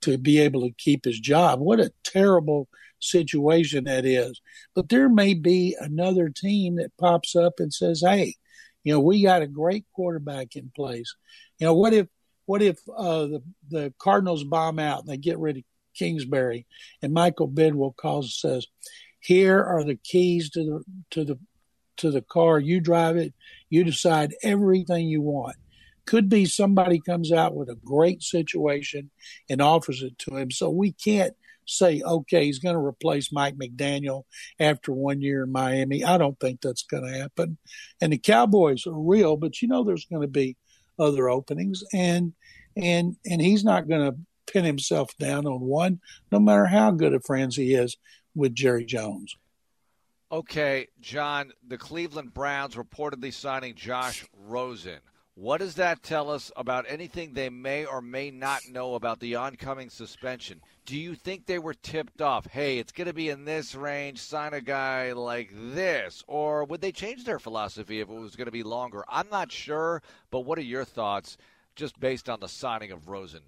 to 0.00 0.18
be 0.18 0.40
able 0.40 0.62
to 0.62 0.74
keep 0.76 1.04
his 1.04 1.20
job. 1.20 1.60
What 1.60 1.80
a 1.80 1.92
terrible 2.02 2.68
situation 3.00 3.84
that 3.84 4.04
is. 4.04 4.40
But 4.74 4.88
there 4.88 5.08
may 5.08 5.34
be 5.34 5.76
another 5.78 6.28
team 6.28 6.76
that 6.76 6.96
pops 6.98 7.36
up 7.36 7.54
and 7.58 7.72
says, 7.72 8.02
hey, 8.04 8.34
you 8.84 8.92
know, 8.92 9.00
we 9.00 9.22
got 9.22 9.42
a 9.42 9.46
great 9.46 9.84
quarterback 9.94 10.56
in 10.56 10.70
place. 10.74 11.14
You 11.58 11.66
know, 11.66 11.74
what 11.74 11.92
if 11.92 12.06
what 12.46 12.62
if 12.62 12.78
uh, 12.94 13.26
the 13.26 13.42
the 13.68 13.94
Cardinals 13.98 14.44
bomb 14.44 14.78
out 14.78 15.00
and 15.00 15.08
they 15.08 15.16
get 15.16 15.38
rid 15.38 15.58
of 15.58 15.62
Kingsbury, 15.94 16.66
and 17.02 17.12
Michael 17.12 17.48
Bidwill 17.48 17.96
calls 17.96 18.26
and 18.26 18.52
says, 18.52 18.66
"Here 19.20 19.62
are 19.62 19.84
the 19.84 19.96
keys 19.96 20.50
to 20.50 20.64
the 20.64 20.84
to 21.10 21.24
the 21.24 21.38
to 21.98 22.10
the 22.10 22.22
car. 22.22 22.58
You 22.58 22.80
drive 22.80 23.16
it. 23.16 23.34
You 23.70 23.84
decide 23.84 24.34
everything 24.42 25.06
you 25.06 25.22
want." 25.22 25.56
Could 26.06 26.28
be 26.28 26.44
somebody 26.44 27.00
comes 27.00 27.32
out 27.32 27.54
with 27.54 27.70
a 27.70 27.78
great 27.82 28.22
situation 28.22 29.10
and 29.48 29.62
offers 29.62 30.02
it 30.02 30.18
to 30.18 30.36
him. 30.36 30.50
So 30.50 30.68
we 30.68 30.92
can't 30.92 31.34
say, 31.66 32.02
okay, 32.02 32.44
he's 32.44 32.58
going 32.58 32.74
to 32.74 32.80
replace 32.80 33.32
Mike 33.32 33.56
McDaniel 33.56 34.24
after 34.60 34.92
one 34.92 35.22
year 35.22 35.44
in 35.44 35.52
Miami. 35.52 36.04
I 36.04 36.18
don't 36.18 36.38
think 36.38 36.60
that's 36.60 36.82
going 36.82 37.04
to 37.04 37.18
happen. 37.18 37.58
And 38.00 38.12
the 38.12 38.18
Cowboys 38.18 38.86
are 38.86 38.92
real, 38.92 39.36
but 39.36 39.62
you 39.62 39.68
know 39.68 39.82
there's 39.82 40.04
going 40.04 40.20
to 40.22 40.28
be 40.28 40.56
other 40.98 41.28
openings, 41.28 41.82
and 41.92 42.32
and 42.76 43.16
and 43.26 43.40
he's 43.40 43.64
not 43.64 43.88
going 43.88 44.12
to 44.12 44.18
pin 44.52 44.64
himself 44.64 45.16
down 45.18 45.46
on 45.46 45.60
one, 45.60 46.00
no 46.30 46.38
matter 46.38 46.66
how 46.66 46.90
good 46.90 47.14
of 47.14 47.24
friends 47.24 47.56
he 47.56 47.74
is 47.74 47.96
with 48.34 48.54
Jerry 48.54 48.84
Jones. 48.84 49.34
Okay, 50.32 50.88
John, 51.00 51.52
the 51.66 51.78
Cleveland 51.78 52.34
Browns 52.34 52.74
reportedly 52.74 53.32
signing 53.32 53.74
Josh 53.74 54.24
Rosen. 54.32 54.98
What 55.36 55.58
does 55.58 55.74
that 55.74 56.04
tell 56.04 56.30
us 56.30 56.52
about 56.56 56.84
anything 56.88 57.32
they 57.32 57.48
may 57.50 57.84
or 57.84 58.00
may 58.00 58.30
not 58.30 58.68
know 58.70 58.94
about 58.94 59.18
the 59.18 59.34
oncoming 59.34 59.90
suspension? 59.90 60.60
Do 60.86 60.96
you 60.96 61.16
think 61.16 61.44
they 61.44 61.58
were 61.58 61.74
tipped 61.74 62.22
off? 62.22 62.46
Hey, 62.46 62.78
it's 62.78 62.92
going 62.92 63.08
to 63.08 63.12
be 63.12 63.30
in 63.30 63.44
this 63.44 63.74
range, 63.74 64.20
sign 64.20 64.54
a 64.54 64.60
guy 64.60 65.12
like 65.12 65.50
this. 65.52 66.22
Or 66.28 66.64
would 66.64 66.80
they 66.80 66.92
change 66.92 67.24
their 67.24 67.40
philosophy 67.40 67.98
if 67.98 68.08
it 68.08 68.14
was 68.14 68.36
going 68.36 68.46
to 68.46 68.52
be 68.52 68.62
longer? 68.62 69.04
I'm 69.08 69.28
not 69.28 69.50
sure, 69.50 70.02
but 70.30 70.40
what 70.40 70.56
are 70.56 70.62
your 70.62 70.84
thoughts 70.84 71.36
just 71.74 71.98
based 71.98 72.28
on 72.28 72.38
the 72.38 72.48
signing 72.48 72.92
of 72.92 73.08
Rosen? 73.08 73.42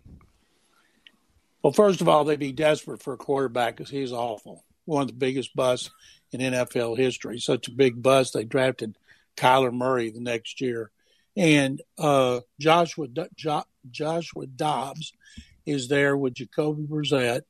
Well, 1.62 1.72
first 1.72 2.00
of 2.00 2.08
all, 2.08 2.24
they'd 2.24 2.38
be 2.38 2.50
desperate 2.50 3.00
for 3.00 3.12
a 3.12 3.18
quarterback 3.18 3.76
because 3.76 3.90
he's 3.90 4.12
awful. 4.12 4.64
One 4.86 5.02
of 5.02 5.08
the 5.08 5.14
biggest 5.14 5.54
busts 5.54 5.90
in 6.32 6.40
NFL 6.40 6.96
history. 6.96 7.38
Such 7.38 7.68
a 7.68 7.72
big 7.72 8.02
bust. 8.02 8.34
They 8.34 8.42
drafted 8.42 8.96
Kyler 9.36 9.72
Murray 9.72 10.10
the 10.10 10.20
next 10.20 10.60
year. 10.60 10.90
And 11.36 11.82
uh, 11.98 12.40
Joshua 12.58 13.08
jo- 13.08 13.64
Joshua 13.90 14.46
Dobbs 14.46 15.12
is 15.66 15.88
there 15.88 16.16
with 16.16 16.34
Jacoby 16.34 16.84
Brissett. 16.84 17.42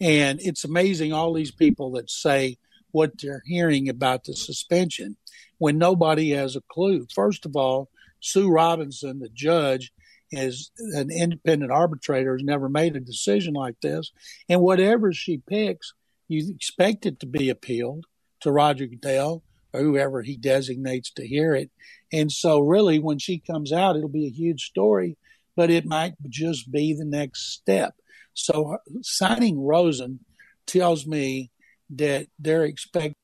And 0.00 0.40
it's 0.40 0.64
amazing 0.64 1.12
all 1.12 1.32
these 1.32 1.50
people 1.50 1.92
that 1.92 2.10
say 2.10 2.58
what 2.90 3.12
they're 3.18 3.42
hearing 3.46 3.88
about 3.88 4.24
the 4.24 4.34
suspension 4.34 5.16
when 5.58 5.78
nobody 5.78 6.30
has 6.30 6.56
a 6.56 6.62
clue. 6.68 7.06
First 7.12 7.46
of 7.46 7.56
all, 7.56 7.88
Sue 8.20 8.50
Robinson, 8.50 9.18
the 9.18 9.28
judge, 9.28 9.92
is 10.30 10.70
an 10.78 11.10
independent 11.10 11.70
arbitrator, 11.70 12.36
has 12.36 12.44
never 12.44 12.68
made 12.68 12.96
a 12.96 13.00
decision 13.00 13.54
like 13.54 13.80
this. 13.80 14.12
And 14.48 14.60
whatever 14.60 15.12
she 15.12 15.38
picks, 15.38 15.92
you 16.28 16.52
expect 16.54 17.06
it 17.06 17.20
to 17.20 17.26
be 17.26 17.50
appealed 17.50 18.06
to 18.40 18.52
Roger 18.52 18.86
Goodell 18.86 19.42
or 19.72 19.80
whoever 19.80 20.22
he 20.22 20.36
designates 20.36 21.10
to 21.12 21.26
hear 21.26 21.54
it. 21.54 21.70
And 22.14 22.30
so, 22.30 22.60
really, 22.60 23.00
when 23.00 23.18
she 23.18 23.40
comes 23.40 23.72
out, 23.72 23.96
it'll 23.96 24.08
be 24.08 24.28
a 24.28 24.30
huge 24.30 24.66
story, 24.66 25.16
but 25.56 25.68
it 25.68 25.84
might 25.84 26.14
just 26.28 26.70
be 26.70 26.94
the 26.94 27.04
next 27.04 27.54
step. 27.54 27.96
So, 28.34 28.74
uh, 28.74 29.00
signing 29.02 29.60
Rosen 29.60 30.20
tells 30.64 31.08
me 31.08 31.50
that 31.90 32.28
they're 32.38 32.66
expecting 32.66 33.16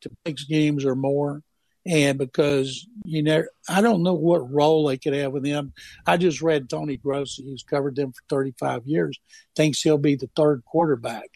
to 0.00 0.10
six 0.26 0.44
games 0.44 0.86
or 0.86 0.96
more. 0.96 1.42
And 1.84 2.16
because 2.16 2.86
you 3.04 3.22
know, 3.22 3.44
I 3.68 3.82
don't 3.82 4.02
know 4.02 4.14
what 4.14 4.50
role 4.50 4.86
they 4.88 4.96
could 4.96 5.12
have 5.12 5.32
with 5.32 5.44
him. 5.44 5.74
I 6.06 6.16
just 6.16 6.40
read 6.40 6.70
Tony 6.70 6.96
Grossi, 6.96 7.44
who's 7.44 7.62
covered 7.62 7.96
them 7.96 8.12
for 8.12 8.22
35 8.30 8.86
years, 8.86 9.20
thinks 9.54 9.82
he'll 9.82 9.98
be 9.98 10.16
the 10.16 10.30
third 10.34 10.62
quarterback 10.64 11.28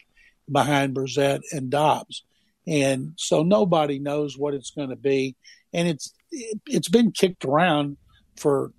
behind 0.51 0.95
Brissett 0.95 1.41
and 1.51 1.69
Dobbs. 1.69 2.23
And 2.65 3.13
so 3.15 3.43
nobody 3.43 3.99
knows 3.99 4.39
what 4.39 4.55
it's 4.55 4.71
going 4.71 4.89
to 4.89 4.95
be. 4.95 5.35
And 5.71 5.87
it's 5.87 6.13
it, 6.31 6.61
it's 6.67 6.89
been 6.89 7.11
kicked 7.11 7.45
around 7.45 7.97
for 8.35 8.73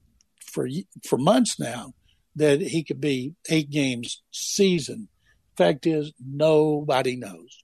for 0.44 0.68
for 1.06 1.18
months 1.18 1.58
now 1.58 1.94
that 2.36 2.60
he 2.60 2.82
could 2.82 3.00
be 3.00 3.34
eight 3.48 3.70
games 3.70 4.22
season. 4.30 5.08
Fact 5.56 5.86
is, 5.86 6.12
nobody 6.18 7.16
knows. 7.16 7.62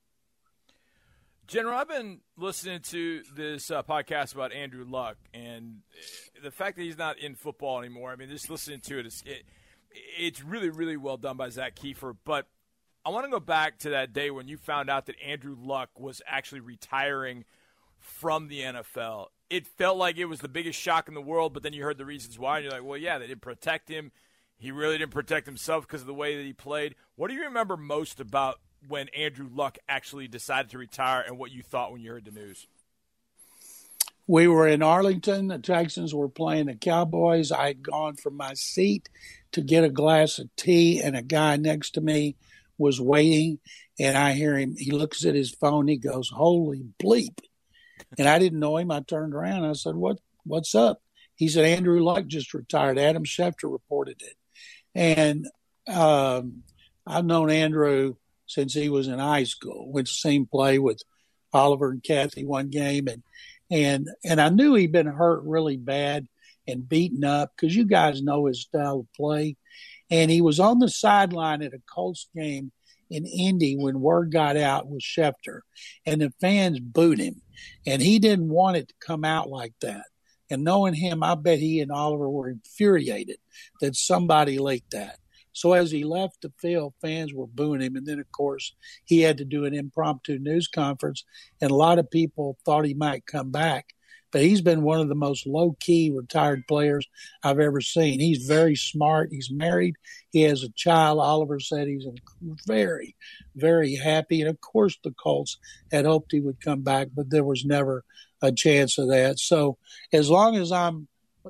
General, 1.47 1.79
I've 1.79 1.89
been 1.89 2.21
listening 2.37 2.81
to 2.91 3.23
this 3.35 3.71
uh, 3.71 3.83
podcast 3.83 4.35
about 4.35 4.53
Andrew 4.53 4.85
Luck 4.87 5.17
and 5.33 5.79
the 6.43 6.51
fact 6.51 6.77
that 6.77 6.83
he's 6.83 6.99
not 6.99 7.19
in 7.19 7.35
football 7.35 7.79
anymore. 7.79 8.13
I 8.13 8.17
mean, 8.17 8.29
just 8.29 8.51
listening 8.51 8.81
to 8.81 8.99
it, 8.99 9.07
it's, 9.07 9.23
it, 9.25 9.45
it's 10.19 10.45
really, 10.45 10.69
really 10.69 10.99
well 10.99 11.17
done 11.17 11.39
by 11.39 11.49
Zak 11.49 11.75
Keefer. 11.75 12.15
But 12.27 12.47
I 13.03 13.09
want 13.09 13.25
to 13.25 13.31
go 13.31 13.41
back 13.41 13.79
to 13.79 13.91
that 13.91 14.13
day 14.13 14.31
when 14.31 14.49
you 14.49 14.59
found 14.59 14.91
out 14.91 15.07
that 15.07 15.17
Andrew 15.25 15.57
Luck 15.59 15.89
was 15.99 16.21
actually 16.27 16.61
retiring 16.61 17.47
from 17.99 18.49
the 18.49 18.61
NFL. 18.61 19.29
It 19.51 19.67
felt 19.67 19.97
like 19.97 20.19
it 20.19 20.27
was 20.27 20.41
the 20.41 20.49
biggest 20.49 20.79
shock 20.79 21.09
in 21.09 21.15
the 21.15 21.23
world, 21.23 21.55
but 21.55 21.63
then 21.63 21.73
you 21.73 21.83
heard 21.83 21.99
the 21.99 22.05
reasons 22.05 22.39
why, 22.39 22.59
and 22.59 22.65
you're 22.65 22.73
like, 22.73 22.85
well, 22.85 22.99
yeah, 22.99 23.19
they 23.19 23.27
didn't 23.27 23.41
protect 23.41 23.89
him. 23.89 24.13
He 24.59 24.73
really 24.73 24.99
didn't 24.99 25.13
protect 25.13 25.47
himself 25.47 25.87
because 25.87 26.03
of 26.03 26.07
the 26.07 26.15
way 26.15 26.37
that 26.37 26.45
he 26.45 26.53
played. 26.53 26.97
What 27.17 27.29
do 27.29 27.35
you 27.35 27.45
remember 27.45 27.77
most 27.77 28.21
about 28.21 28.61
when 28.87 29.09
Andrew 29.11 29.49
Luck 29.51 29.79
actually 29.89 30.29
decided 30.29 30.71
to 30.73 30.79
retire 30.79 31.25
and 31.27 31.39
what 31.39 31.53
you 31.53 31.63
thought 31.63 31.93
when 31.93 32.01
you 32.01 32.11
heard 32.11 32.25
the 32.25 32.31
news? 32.31 32.67
We 34.27 34.47
were 34.47 34.69
in 34.69 34.83
Arlington. 34.83 35.49
The 35.49 35.59
Texans 35.59 36.15
were 36.15 36.29
playing 36.29 36.67
the 36.67 36.75
Cowboys. 36.75 37.51
I 37.51 37.69
had 37.69 37.83
gone 37.83 38.17
from 38.17 38.37
my 38.37 38.53
seat 38.55 39.09
to 39.53 39.63
get 39.63 39.85
a 39.85 39.89
glass 39.89 40.39
of 40.39 40.55
tea, 40.57 41.01
and 41.01 41.17
a 41.17 41.23
guy 41.23 41.57
next 41.57 41.93
to 41.93 42.03
me 42.03 42.37
was 42.77 43.01
waiting. 43.01 43.59
And 43.99 44.19
I 44.19 44.35
hear 44.35 44.59
him. 44.59 44.77
He 44.77 44.91
looks 44.91 45.25
at 45.25 45.35
his 45.35 45.51
phone. 45.51 45.89
He 45.89 45.97
goes, 45.97 46.29
"Holy 46.29 46.85
bleep!" 47.03 47.41
And 48.17 48.29
I 48.29 48.39
didn't 48.39 48.61
know 48.61 48.77
him. 48.77 48.91
I 48.91 49.01
turned 49.01 49.35
around. 49.35 49.65
I 49.65 49.73
said, 49.75 49.95
"What? 49.95 50.19
What's 50.45 50.75
up?" 50.75 51.03
He 51.35 51.49
said, 51.49 51.65
"Andrew 51.65 52.03
Luck 52.03 52.27
just 52.27 52.55
retired." 52.55 52.99
Adam 52.99 53.25
Schefter 53.25 53.71
reported 53.71 54.23
it, 54.23 54.37
and 54.95 55.47
um, 55.87 56.63
I've 57.07 57.27
known 57.27 57.51
Andrew 57.51 58.15
since 58.47 58.73
he 58.75 58.89
was 58.89 59.09
in 59.09 59.19
high 59.19 59.45
school. 59.45 59.91
Went 59.93 60.07
to 60.07 60.13
same 60.15 60.47
play 60.47 60.79
with 60.79 61.03
Oliver 61.53 61.91
and 61.91 62.03
Kathy 62.03 62.45
one 62.45 62.71
game, 62.71 63.09
and 63.09 63.23
and 63.71 64.09
and 64.25 64.41
I 64.41 64.49
knew 64.49 64.75
he'd 64.75 64.93
been 64.93 65.07
hurt 65.07 65.43
really 65.45 65.77
bad 65.77 66.27
and 66.67 66.89
beaten 66.89 67.25
up 67.25 67.53
because 67.57 67.75
you 67.75 67.85
guys 67.85 68.23
know 68.23 68.47
his 68.47 68.63
style 68.63 69.01
of 69.01 69.13
play. 69.15 69.57
And 70.11 70.31
he 70.31 70.41
was 70.41 70.59
on 70.61 70.79
the 70.79 70.89
sideline 70.89 71.63
at 71.63 71.75
a 71.75 71.83
Colts 71.93 72.29
game 72.35 72.73
in 73.11 73.27
Indy 73.27 73.77
when 73.77 74.01
word 74.01 74.33
got 74.33 74.57
out 74.57 74.89
with 74.89 75.01
Schefter, 75.01 75.61
and 76.07 76.21
the 76.21 76.33
fans 76.41 76.81
booed 76.81 77.19
him, 77.19 77.43
and 77.87 78.03
he 78.03 78.19
didn't 78.19 78.49
want 78.49 78.77
it 78.77 78.89
to 78.89 78.95
come 79.01 79.25
out 79.25 79.49
like 79.49 79.75
that. 79.81 80.05
And 80.51 80.65
knowing 80.65 80.95
him, 80.95 81.23
I 81.23 81.35
bet 81.35 81.59
he 81.59 81.81
and 81.81 81.93
Oliver 81.93 82.29
were 82.29 82.49
infuriated 82.49 83.37
that 83.81 83.97
somebody 83.97 84.59
leaked 84.59 84.93
that. 84.93 85.19
So 85.53 85.73
as 85.73 85.91
he 85.91 86.05
left 86.05 86.43
the 86.43 86.53
field, 86.61 86.95
fans 87.03 87.35
were 87.35 87.47
booing 87.47 87.81
him. 87.81 87.97
And 87.97 88.07
then, 88.07 88.21
of 88.21 88.31
course, 88.31 88.75
he 89.05 89.21
had 89.21 89.39
to 89.39 89.45
do 89.45 89.65
an 89.65 89.75
impromptu 89.75 90.39
news 90.39 90.69
conference. 90.69 91.25
And 91.61 91.71
a 91.71 91.75
lot 91.75 91.99
of 91.99 92.11
people 92.11 92.57
thought 92.65 92.85
he 92.85 92.95
might 92.95 93.27
come 93.27 93.51
back. 93.51 93.95
But 94.31 94.43
he's 94.43 94.61
been 94.61 94.83
one 94.83 95.01
of 95.01 95.09
the 95.09 95.15
most 95.15 95.47
low 95.47 95.77
key 95.81 96.13
retired 96.15 96.67
players 96.67 97.07
I've 97.43 97.61
ever 97.61 97.81
seen. 97.81 98.21
He's 98.21 98.47
very 98.47 98.77
smart. 98.77 99.31
He's 99.31 99.51
married. 99.51 99.95
He 100.31 100.43
has 100.43 100.63
a 100.63 100.71
child. 100.71 101.19
Oliver 101.19 101.61
said 101.61 101.89
he's 101.89 102.07
very, 102.67 103.17
very 103.57 103.95
happy. 103.95 104.41
And 104.41 104.51
of 104.51 104.61
course, 104.61 104.99
the 105.03 105.13
Colts 105.13 105.57
had 105.91 106.05
hoped 106.05 106.33
he 106.33 106.41
would 106.41 106.61
come 106.61 106.83
back, 106.83 107.09
but 107.15 107.31
there 107.31 107.45
was 107.45 107.65
never 107.65 108.05
a 108.43 108.53
chance 108.53 108.99
of 108.99 109.09
that. 109.09 109.39
So 109.39 109.79
as 110.13 110.31
long 110.31 110.57
as 110.57 110.73
I'm 110.73 111.09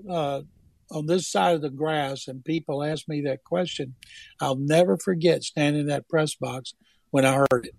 uh, 0.09 0.43
on 0.91 1.07
this 1.07 1.29
side 1.29 1.55
of 1.55 1.63
the 1.63 1.71
grass 1.71 2.29
and 2.29 2.45
people 2.45 2.83
ask 2.83 3.09
me 3.09 3.23
that 3.23 3.45
question, 3.45 3.95
I'll 4.41 4.57
never 4.57 4.97
forget 4.97 5.43
standing 5.43 5.83
in 5.83 5.87
that 5.89 6.09
press 6.09 6.35
box 6.35 6.75
when 7.11 7.25
I 7.25 7.45
heard 7.51 7.67
it. 7.67 7.75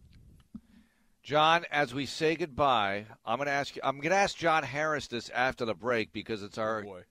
John, 1.23 1.65
as 1.71 1.93
we 1.93 2.05
say 2.05 2.35
goodbye, 2.35 3.05
I'm 3.25 3.37
going 3.37 3.47
to 3.47 3.53
ask 3.53 3.75
you. 3.75 3.81
I'm 3.83 3.97
going 3.99 4.11
to 4.11 4.17
ask 4.17 4.37
John 4.37 4.63
Harris 4.63 5.07
this 5.07 5.29
after 5.29 5.65
the 5.65 5.73
break 5.73 6.13
because 6.13 6.43
it's 6.43 6.57
oh, 6.57 6.61
our 6.61 6.85
oh 6.87 7.01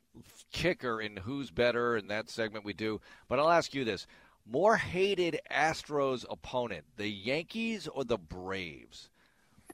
kicker 0.52 1.00
in 1.00 1.16
who's 1.16 1.50
better 1.50 1.96
in 1.96 2.08
that 2.08 2.30
segment 2.30 2.64
we 2.64 2.72
do. 2.72 3.00
But 3.28 3.38
I'll 3.38 3.50
ask 3.50 3.74
you 3.74 3.84
this: 3.84 4.06
more 4.46 4.76
hated 4.76 5.40
Astros 5.50 6.24
opponent, 6.28 6.84
the 6.96 7.08
Yankees 7.08 7.86
or 7.86 8.04
the 8.04 8.18
Braves? 8.18 9.10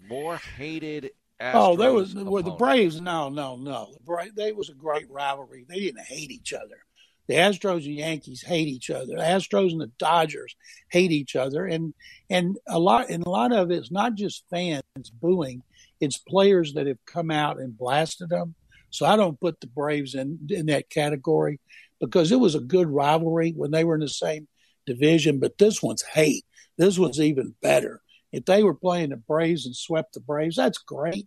More 0.09 0.37
hated 0.37 1.11
oh, 1.41 1.45
Astros 1.45 1.53
oh, 1.55 1.77
there 1.77 1.93
was 1.93 2.15
well, 2.15 2.43
the 2.43 2.51
Braves. 2.51 3.01
No, 3.01 3.29
no, 3.29 3.57
no. 3.57 3.91
The 3.93 4.05
Bra- 4.05 4.25
they 4.35 4.53
was 4.53 4.69
a 4.69 4.75
great 4.75 5.09
rivalry. 5.11 5.65
They 5.69 5.79
didn't 5.79 6.05
hate 6.05 6.31
each 6.31 6.53
other. 6.53 6.85
The 7.27 7.35
Astros 7.35 7.87
and 7.87 7.95
Yankees 7.95 8.43
hate 8.43 8.69
each 8.69 8.91
other. 8.91 9.17
The 9.17 9.23
Astros 9.23 9.73
and 9.73 9.81
the 9.81 9.91
Dodgers 9.99 10.57
hate 10.89 11.11
each 11.11 11.37
other, 11.37 11.65
and 11.65 11.95
and 12.29 12.59
a 12.69 12.79
lot 12.79 13.09
and 13.09 13.25
a 13.25 13.31
lot 13.31 13.53
of 13.53 13.71
it's 13.71 13.91
not 13.91 14.15
just 14.15 14.45
fans 14.51 14.83
booing. 15.21 15.63
It's 16.01 16.19
players 16.19 16.75
that 16.75 16.87
have 16.87 17.05
come 17.07 17.31
out 17.31 17.59
and 17.59 17.77
blasted 17.77 18.29
them. 18.29 18.55
So 18.91 19.07
I 19.07 19.17
don't 19.17 19.41
put 19.41 19.61
the 19.61 19.67
Braves 19.67 20.15
in 20.15 20.39
in 20.51 20.67
that 20.67 20.91
category 20.91 21.61
because 21.99 22.31
it 22.31 22.41
was 22.41 22.55
a 22.55 22.61
good 22.61 22.89
rivalry 22.89 23.53
when 23.53 23.71
they 23.71 23.85
were 23.85 23.95
in 23.95 24.01
the 24.01 24.09
same 24.09 24.47
division. 24.87 25.41
But 25.41 25.57
this 25.57 25.83
one's 25.83 26.03
hate. 26.03 26.45
This 26.77 26.99
one's 26.99 27.21
even 27.21 27.55
better. 27.63 28.03
If 28.33 28.45
they 28.45 28.63
were 28.63 28.75
playing 28.75 29.11
the 29.11 29.17
Braves 29.17 29.65
and 29.65 29.75
swept 29.75 30.15
the 30.15 30.21
Braves, 30.21 30.57
that's 30.57 30.79
great. 30.79 31.27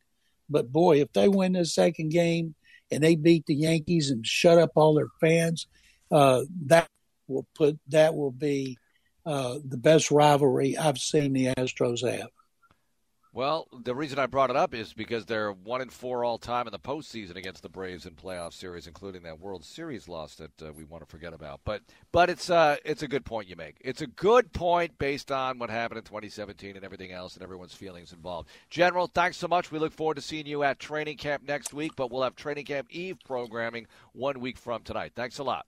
But 0.50 0.72
boy, 0.72 1.02
if 1.02 1.12
they 1.14 1.28
win 1.28 1.54
this 1.54 1.74
second 1.74 2.10
game 2.10 2.54
and 2.92 3.04
they 3.04 3.16
beat 3.16 3.46
the 3.46 3.56
Yankees 3.56 4.12
and 4.12 4.26
shut 4.26 4.58
up 4.58 4.72
all 4.76 4.94
their 4.94 5.10
fans, 5.20 5.68
uh, 6.12 6.44
that 6.66 6.88
will 7.28 7.48
put 7.56 7.80
that 7.88 8.16
will 8.16 8.32
be 8.32 8.78
uh, 9.26 9.58
the 9.64 9.78
best 9.78 10.12
rivalry 10.12 10.78
I've 10.78 10.98
seen 10.98 11.34
the 11.34 11.48
Astros 11.48 12.08
have. 12.10 12.30
Well, 13.38 13.68
the 13.84 13.94
reason 13.94 14.18
I 14.18 14.26
brought 14.26 14.50
it 14.50 14.56
up 14.56 14.74
is 14.74 14.94
because 14.94 15.28
they're 15.28 15.52
one 15.52 15.82
and 15.82 15.94
four 15.94 16.26
all 16.26 16.40
time 16.40 16.66
in 16.66 16.72
the 16.72 16.80
postseason 16.80 17.36
against 17.36 17.62
the 17.62 17.70
Braves 17.70 18.08
in 18.08 18.16
playoff 18.16 18.52
series, 18.52 18.88
including 18.88 19.22
that 19.24 19.40
World 19.40 19.64
Series 19.64 20.08
loss 20.08 20.34
that 20.38 20.60
uh, 20.60 20.74
we 20.74 20.84
want 20.84 21.04
to 21.04 21.08
forget 21.08 21.34
about. 21.34 21.60
But 21.64 21.84
but 22.12 22.32
it's 22.32 22.50
uh 22.50 22.78
it's 22.84 23.04
a 23.04 23.08
good 23.08 23.26
point 23.26 23.48
you 23.48 23.56
make. 23.56 23.78
It's 23.82 24.02
a 24.02 24.08
good 24.08 24.52
point 24.54 24.98
based 24.98 25.32
on 25.32 25.60
what 25.60 25.70
happened 25.70 26.00
in 26.00 26.04
2017 26.06 26.78
and 26.78 26.84
everything 26.84 27.12
else 27.12 27.36
and 27.36 27.44
everyone's 27.44 27.76
feelings 27.76 28.12
involved. 28.12 28.50
General, 28.72 29.06
thanks 29.06 29.38
so 29.38 29.48
much. 29.48 29.72
We 29.72 29.78
look 29.78 29.94
forward 29.94 30.16
to 30.16 30.22
seeing 30.22 30.48
you 30.48 30.64
at 30.64 30.80
training 30.80 31.18
camp 31.18 31.44
next 31.48 31.76
week, 31.76 31.92
but 31.96 32.10
we'll 32.10 32.24
have 32.24 32.36
training 32.36 32.66
camp 32.66 32.88
eve 32.90 33.18
programming 33.24 33.86
one 34.14 34.40
week 34.40 34.58
from 34.58 34.82
tonight. 34.82 35.12
Thanks 35.16 35.38
a 35.38 35.44
lot. 35.44 35.68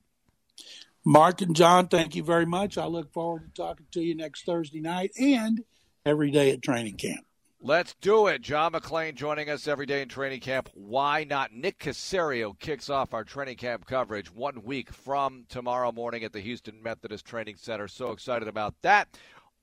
Mark 1.05 1.41
and 1.41 1.55
John, 1.55 1.87
thank 1.87 2.15
you 2.15 2.23
very 2.23 2.45
much. 2.45 2.77
I 2.77 2.85
look 2.85 3.11
forward 3.11 3.53
to 3.55 3.61
talking 3.61 3.85
to 3.91 4.01
you 4.01 4.15
next 4.15 4.45
Thursday 4.45 4.81
night 4.81 5.11
and 5.19 5.63
every 6.05 6.31
day 6.31 6.51
at 6.51 6.61
training 6.61 6.97
camp. 6.97 7.25
Let's 7.61 7.93
do 7.99 8.27
it. 8.27 8.41
John 8.41 8.71
McClain 8.71 9.15
joining 9.15 9.49
us 9.49 9.67
every 9.67 9.85
day 9.85 10.01
in 10.01 10.07
training 10.07 10.39
camp. 10.39 10.69
Why 10.73 11.25
not? 11.25 11.51
Nick 11.51 11.79
Caserio 11.79 12.57
kicks 12.57 12.89
off 12.89 13.13
our 13.13 13.25
training 13.25 13.57
camp 13.57 13.85
coverage 13.85 14.31
one 14.31 14.63
week 14.63 14.93
from 14.93 15.45
tomorrow 15.49 15.91
morning 15.91 16.23
at 16.23 16.31
the 16.31 16.39
Houston 16.39 16.81
Methodist 16.81 17.25
Training 17.25 17.57
Center. 17.57 17.89
So 17.89 18.11
excited 18.11 18.47
about 18.47 18.75
that. 18.81 19.09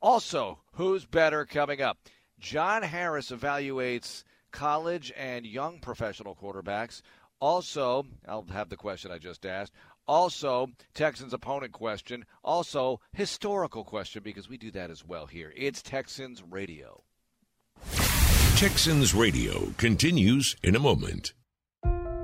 Also, 0.02 0.58
who's 0.72 1.06
better 1.06 1.46
coming 1.46 1.80
up? 1.80 1.96
John 2.38 2.82
Harris 2.82 3.30
evaluates 3.30 4.24
college 4.52 5.10
and 5.16 5.46
young 5.46 5.78
professional 5.78 6.34
quarterbacks. 6.34 7.00
Also, 7.40 8.06
I'll 8.26 8.46
have 8.52 8.68
the 8.68 8.76
question 8.76 9.10
I 9.10 9.18
just 9.18 9.44
asked. 9.44 9.72
Also, 10.08 10.68
Texans 10.94 11.34
opponent 11.34 11.72
question. 11.72 12.24
Also, 12.44 13.00
historical 13.12 13.84
question 13.84 14.22
because 14.22 14.48
we 14.48 14.56
do 14.56 14.70
that 14.70 14.90
as 14.90 15.04
well 15.04 15.26
here. 15.26 15.52
It's 15.56 15.82
Texans 15.82 16.42
Radio. 16.42 17.02
Texans 18.56 19.14
Radio 19.14 19.72
continues 19.76 20.56
in 20.62 20.76
a 20.76 20.78
moment. 20.78 21.34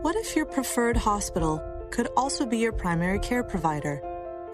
What 0.02 0.16
if 0.16 0.34
your 0.34 0.46
preferred 0.46 0.96
hospital 0.96 1.62
could 1.90 2.08
also 2.16 2.46
be 2.46 2.58
your 2.58 2.72
primary 2.72 3.18
care 3.18 3.44
provider? 3.44 4.00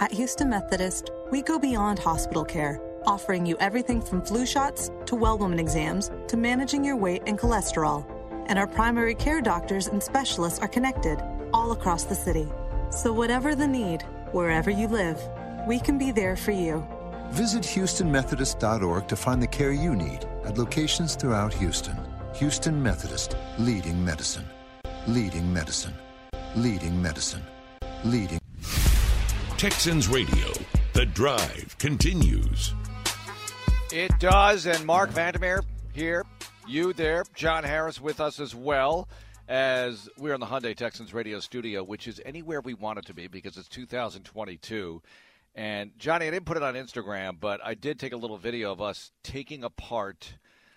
At 0.01 0.13
Houston 0.13 0.51
Methodist, 0.51 1.11
we 1.31 1.43
go 1.43 1.59
beyond 1.59 1.99
hospital 1.99 2.45
care, 2.45 2.81
offering 3.07 3.47
you 3.47 3.57
everything 3.61 4.01
from 4.01 4.23
flu 4.23 4.45
shots 4.45 4.91
to 5.07 5.15
well 5.15 5.39
woman 5.39 5.59
exams 5.59 6.11
to 6.27 6.37
managing 6.37 6.85
your 6.85 6.97
weight 6.97 7.23
and 7.27 7.39
cholesterol. 7.39 8.18
And 8.49 8.59
our 8.59 8.67
primary 8.67 9.15
care 9.15 9.41
doctors 9.41 9.87
and 9.87 10.03
specialists 10.03 10.59
are 10.59 10.69
connected 10.69 11.23
all 11.53 11.73
across 11.73 12.05
the 12.05 12.15
city. 12.15 12.49
So, 12.91 13.13
whatever 13.13 13.55
the 13.55 13.67
need, 13.67 14.03
wherever 14.33 14.71
you 14.71 14.89
live, 14.89 15.21
we 15.67 15.79
can 15.79 15.99
be 15.99 16.11
there 16.11 16.37
for 16.37 16.53
you. 16.53 16.87
Visit 17.31 17.63
HoustonMethodist.org 17.63 19.07
to 19.07 19.17
find 19.17 19.43
the 19.43 19.47
care 19.47 19.73
you 19.73 19.95
need 19.95 20.27
at 20.45 20.57
locations 20.57 21.15
throughout 21.15 21.53
Houston. 21.55 21.97
Houston 22.35 22.83
Methodist, 22.83 23.37
leading 23.59 24.03
medicine. 24.03 24.47
Leading 25.07 25.53
medicine. 25.53 25.95
Leading 26.57 27.01
medicine. 27.01 27.43
Leading. 28.05 28.39
Texans 29.59 30.09
Radio, 30.09 30.53
the 30.93 31.05
drive 31.05 31.77
continues. 31.79 32.75
It 33.93 34.13
does, 34.19 34.67
and 34.67 34.85
Mark 34.87 35.11
Vandermeer 35.11 35.63
here, 35.93 36.25
you 36.69 36.93
there, 36.93 37.25
John 37.35 37.65
Harris 37.65 38.01
with 38.01 38.21
us 38.21 38.41
as 38.41 38.55
well 38.55 39.09
as 39.49 40.09
we're 40.19 40.35
in 40.35 40.41
the 40.41 40.47
Hyundai 40.47 40.77
Texans 40.77 41.15
radio 41.15 41.41
studio, 41.41 41.83
which 41.83 42.07
is 42.07 42.21
anywhere 42.25 42.61
we 42.61 42.75
want 42.75 42.99
it 42.99 43.07
to 43.07 43.15
be 43.15 43.27
because 43.29 43.57
it's 43.57 43.69
2022. 43.69 45.03
And 45.55 45.91
Johnny, 45.99 46.27
I 46.27 46.31
didn't 46.31 46.47
put 46.47 46.57
it 46.57 46.63
on 46.63 46.75
Instagram, 46.75 47.41
but 47.41 47.61
I 47.65 47.75
did 47.75 47.99
take 47.99 48.13
a 48.13 48.17
little 48.17 48.37
video 48.37 48.71
of 48.71 48.81
us 48.81 49.11
taking 49.23 49.65
apart 49.65 50.35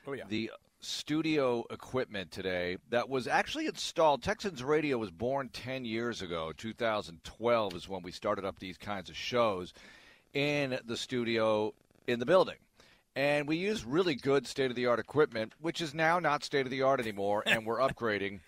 Oh, 0.07 0.13
yeah. 0.13 0.23
the 0.27 0.49
studio 0.79 1.63
equipment 1.69 2.31
today 2.31 2.77
that 2.89 3.07
was 3.07 3.27
actually 3.27 3.67
installed. 3.67 4.23
Texans 4.23 4.63
Radio 4.63 4.97
was 4.97 5.11
born 5.11 5.49
10 5.49 5.85
years 5.85 6.21
ago. 6.21 6.51
2012 6.57 7.75
is 7.75 7.87
when 7.89 8.01
we 8.01 8.11
started 8.11 8.45
up 8.45 8.57
these 8.57 8.77
kinds 8.77 9.09
of 9.09 9.15
shows 9.15 9.73
in 10.33 10.79
the 10.85 10.97
studio 10.97 11.73
in 12.07 12.17
the 12.19 12.25
building. 12.25 12.55
And 13.15 13.47
we 13.47 13.57
use 13.57 13.83
really 13.83 14.15
good 14.15 14.47
state 14.47 14.69
of 14.69 14.75
the 14.75 14.85
art 14.85 14.99
equipment, 14.99 15.53
which 15.59 15.81
is 15.81 15.93
now 15.93 16.19
not 16.19 16.43
state 16.43 16.65
of 16.65 16.71
the 16.71 16.81
art 16.81 16.99
anymore, 16.99 17.43
and 17.45 17.65
we're 17.65 17.79
upgrading. 17.87 18.39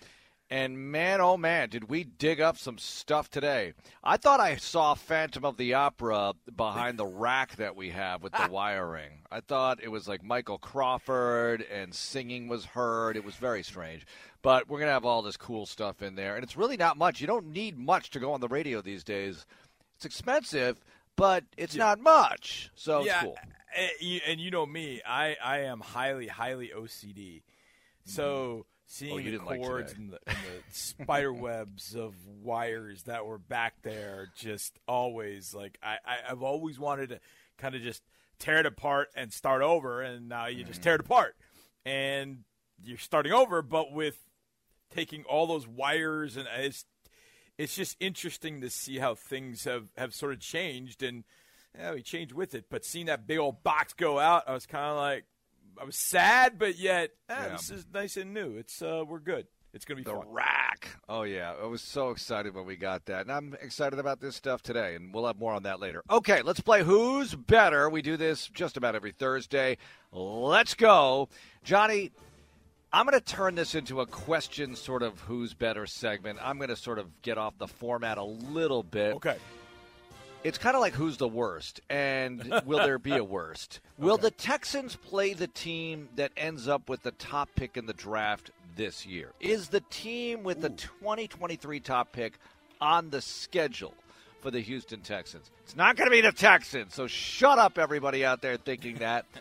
And 0.50 0.92
man, 0.92 1.20
oh 1.20 1.36
man, 1.36 1.70
did 1.70 1.90
we 1.90 2.04
dig 2.04 2.40
up 2.40 2.58
some 2.58 2.78
stuff 2.78 3.30
today. 3.30 3.74
I 4.04 4.18
thought 4.18 4.40
I 4.40 4.58
saw 4.58 4.94
Phantom 4.94 5.46
of 5.46 5.58
the 5.58 5.74
Opera 5.74 6.34
behind 6.56 7.00
the 7.00 7.08
rack 7.08 7.56
that 7.56 7.76
we 7.76 7.90
have 7.90 8.22
with 8.22 8.34
the 8.34 8.48
wiring. 8.52 9.24
I 9.32 9.40
thought 9.40 9.82
it 9.82 9.88
was 9.88 10.08
like 10.08 10.24
Michael 10.24 10.60
Crawford 10.60 11.66
and 11.72 11.94
singing 11.94 12.48
was 12.48 12.66
heard. 12.66 13.18
It 13.18 13.26
was 13.26 13.36
very 13.36 13.64
strange. 13.64 14.06
But 14.44 14.70
we're 14.70 14.78
going 14.78 14.90
to 14.90 14.94
have 14.94 15.06
all 15.06 15.24
this 15.24 15.38
cool 15.38 15.66
stuff 15.66 16.04
in 16.04 16.14
there. 16.16 16.36
And 16.36 16.44
it's 16.44 16.58
really 16.58 16.78
not 16.78 16.98
much. 16.98 17.20
You 17.20 17.28
don't 17.28 17.48
need 17.48 17.78
much 17.78 18.12
to 18.12 18.20
go 18.20 18.34
on 18.34 18.42
the 18.42 18.48
radio 18.48 18.82
these 18.82 19.04
days. 19.04 19.48
It's 19.96 20.06
expensive, 20.06 20.80
but 21.16 21.46
it's 21.58 21.76
not 21.76 22.00
much. 22.00 22.70
So 22.76 23.04
yeah, 23.04 23.16
it's 23.16 23.24
cool. 23.24 23.38
And 23.76 23.92
you- 24.00 24.22
and 24.28 24.40
you 24.40 24.52
know 24.52 24.66
me, 24.66 25.02
I, 25.06 25.36
I 25.44 25.60
am 25.60 25.80
highly, 25.80 26.28
highly 26.28 26.72
OCD. 26.76 27.44
So 28.06 28.24
mm-hmm. 28.24 28.60
oh, 28.62 28.66
seeing 28.86 29.14
Oh, 29.14 29.18
the 29.18 29.24
didn't 29.24 29.46
like 29.46 29.62
cords 29.62 29.94
and 29.94 30.12
the, 30.12 30.20
and 30.28 30.38
the 30.38 30.74
spider 30.74 31.34
webs 31.34 31.96
of 31.96 32.14
wires 32.42 33.04
that 33.04 33.26
were 33.26 33.38
back 33.38 33.76
there, 33.84 34.30
just 34.36 34.80
always 34.88 35.54
like 35.54 35.78
I, 35.82 35.98
I 36.06 36.18
I've 36.30 36.44
always 36.44 36.80
wanted 36.80 37.10
to 37.10 37.20
kind 37.58 37.76
of 37.76 37.82
just 37.82 38.04
tear 38.40 38.60
it 38.60 38.66
apart 38.66 39.10
and 39.16 39.32
start 39.32 39.62
over, 39.62 40.02
and 40.02 40.28
now 40.28 40.48
you 40.48 40.64
just 40.64 40.82
tear 40.82 40.96
it 40.96 41.02
mm-hmm. 41.02 41.14
apart, 41.14 41.36
and 41.86 42.44
you're 42.84 42.98
starting 42.98 43.32
over, 43.32 43.62
but 43.62 43.94
with 43.94 44.18
taking 44.94 45.24
all 45.24 45.48
those 45.48 45.68
wires 45.68 46.38
and 46.38 46.48
it's 46.56 46.86
it's 47.58 47.76
just 47.76 47.96
interesting 48.00 48.62
to 48.62 48.70
see 48.70 48.98
how 48.98 49.16
things 49.16 49.66
have, 49.66 49.90
have 49.98 50.14
sort 50.14 50.34
of 50.34 50.40
changed. 50.40 51.04
And 51.04 51.24
yeah, 51.78 51.94
we 51.94 52.02
changed 52.02 52.34
with 52.34 52.56
it. 52.56 52.66
But 52.70 52.86
seeing 52.86 53.08
that 53.08 53.26
big 53.28 53.40
old 53.40 53.64
box 53.64 53.94
go 53.94 54.20
out, 54.20 54.44
I 54.48 54.54
was 54.54 54.66
kind 54.66 54.86
of 54.92 54.98
like, 54.98 55.26
I 55.82 55.86
was 55.86 55.96
sad, 55.98 56.60
but 56.60 56.78
yet 56.78 57.12
eh, 57.30 57.34
Yeah. 57.36 57.50
this 57.50 57.70
is 57.70 57.86
nice 57.94 58.18
and 58.18 58.34
new. 58.34 58.58
It's 58.58 58.82
uh, 58.82 59.04
we're 59.08 59.20
good. 59.20 59.48
It's 59.74 59.86
gonna 59.86 59.98
be 59.98 60.04
The 60.04 60.12
fun. 60.12 60.28
rack. 60.30 60.90
Oh 61.10 61.24
yeah, 61.24 61.54
I 61.60 61.66
was 61.66 61.82
so 61.82 62.12
excited 62.12 62.54
when 62.54 62.66
we 62.68 62.76
got 62.76 63.06
that, 63.08 63.22
and 63.22 63.32
I'm 63.32 63.56
excited 63.60 63.98
about 63.98 64.20
this 64.22 64.36
stuff 64.36 64.62
today, 64.62 64.94
and 64.94 65.12
we'll 65.12 65.26
have 65.26 65.40
more 65.40 65.52
on 65.54 65.64
that 65.64 65.80
later. 65.80 66.04
Okay, 66.12 66.44
let's 66.44 66.60
play 66.60 66.84
Who's 66.84 67.34
Better. 67.34 67.90
We 67.90 68.04
do 68.04 68.16
this 68.16 68.48
just 68.50 68.78
about 68.78 68.94
every 68.94 69.12
Thursday. 69.14 69.78
Let's 70.12 70.76
go, 70.76 71.28
Johnny. 71.64 72.12
I'm 72.96 73.08
going 73.08 73.20
to 73.20 73.26
turn 73.26 73.56
this 73.56 73.74
into 73.74 74.02
a 74.02 74.06
question, 74.06 74.76
sort 74.76 75.02
of 75.02 75.20
Who's 75.22 75.56
Better 75.56 75.88
segment. 75.88 76.38
I'm 76.44 76.58
going 76.58 76.70
to 76.70 76.76
sort 76.76 77.00
of 77.00 77.08
get 77.24 77.40
off 77.40 77.58
the 77.58 77.68
format 77.68 78.20
a 78.20 78.24
little 78.24 78.84
bit. 78.84 79.16
Okay. 79.16 79.38
It's 80.44 80.58
kind 80.58 80.76
of 80.76 80.82
like 80.82 80.94
who's 80.94 81.16
the 81.18 81.28
worst, 81.28 81.80
and 81.90 82.62
will 82.66 82.80
there 82.80 83.00
be 83.00 83.16
a 83.16 83.24
worst? 83.24 83.80
Will 83.98 84.18
the 84.18 84.32
Texans 84.32 84.96
play 84.96 85.34
the 85.34 85.48
team 85.48 86.10
that 86.16 86.32
ends 86.36 86.68
up 86.68 86.90
with 86.90 87.04
the 87.04 87.12
top 87.12 87.50
pick 87.56 87.78
in 87.78 87.86
the 87.86 87.94
draft 87.94 88.52
this 88.76 89.06
year? 89.06 89.30
Is 89.40 89.70
the 89.70 89.80
team 89.90 90.44
with 90.44 90.60
the 90.60 90.72
2023 90.72 91.80
top 91.80 92.12
pick 92.12 92.40
on 92.82 93.10
the 93.10 93.22
schedule 93.22 93.94
for 94.42 94.52
the 94.52 94.60
Houston 94.60 95.00
Texans? 95.00 95.50
It's 95.64 95.78
not 95.78 95.96
going 95.96 96.08
to 96.08 96.12
be 96.12 96.20
the 96.20 96.34
Texans, 96.34 96.94
so 96.94 97.08
shut 97.08 97.58
up, 97.58 97.78
everybody 97.78 98.26
out 98.26 98.42
there 98.42 98.58
thinking 98.58 98.98
that. 98.98 99.26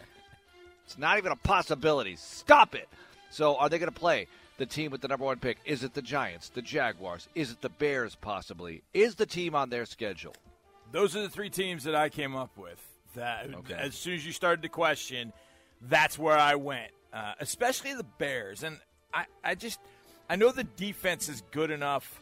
It's 0.84 0.98
not 0.98 1.16
even 1.16 1.32
a 1.32 1.36
possibility. 1.36 2.16
Stop 2.16 2.74
it. 2.74 2.88
So, 3.30 3.56
are 3.56 3.70
they 3.70 3.78
going 3.78 3.90
to 3.90 3.98
play 3.98 4.26
the 4.58 4.66
team 4.66 4.90
with 4.90 5.00
the 5.00 5.08
number 5.08 5.24
one 5.24 5.38
pick? 5.38 5.56
Is 5.64 5.84
it 5.84 5.94
the 5.94 6.02
Giants, 6.02 6.50
the 6.50 6.60
Jaguars? 6.60 7.28
Is 7.34 7.50
it 7.50 7.62
the 7.62 7.70
Bears, 7.70 8.14
possibly? 8.16 8.82
Is 8.92 9.14
the 9.14 9.24
team 9.24 9.54
on 9.54 9.70
their 9.70 9.86
schedule? 9.86 10.34
Those 10.92 11.16
are 11.16 11.22
the 11.22 11.28
three 11.28 11.50
teams 11.50 11.84
that 11.84 11.94
I 11.94 12.08
came 12.08 12.36
up 12.36 12.56
with. 12.56 12.78
That 13.14 13.52
Okay. 13.54 13.74
as 13.74 13.94
soon 13.94 14.14
as 14.14 14.24
you 14.24 14.32
started 14.32 14.62
the 14.62 14.68
question, 14.68 15.32
that's 15.82 16.18
where 16.18 16.38
I 16.38 16.54
went. 16.54 16.90
Uh, 17.12 17.34
especially 17.40 17.92
the 17.94 18.04
Bears, 18.04 18.62
and 18.62 18.78
I, 19.12 19.26
I 19.44 19.54
just, 19.54 19.78
I 20.30 20.36
know 20.36 20.50
the 20.50 20.64
defense 20.64 21.28
is 21.28 21.42
good 21.50 21.70
enough. 21.70 22.20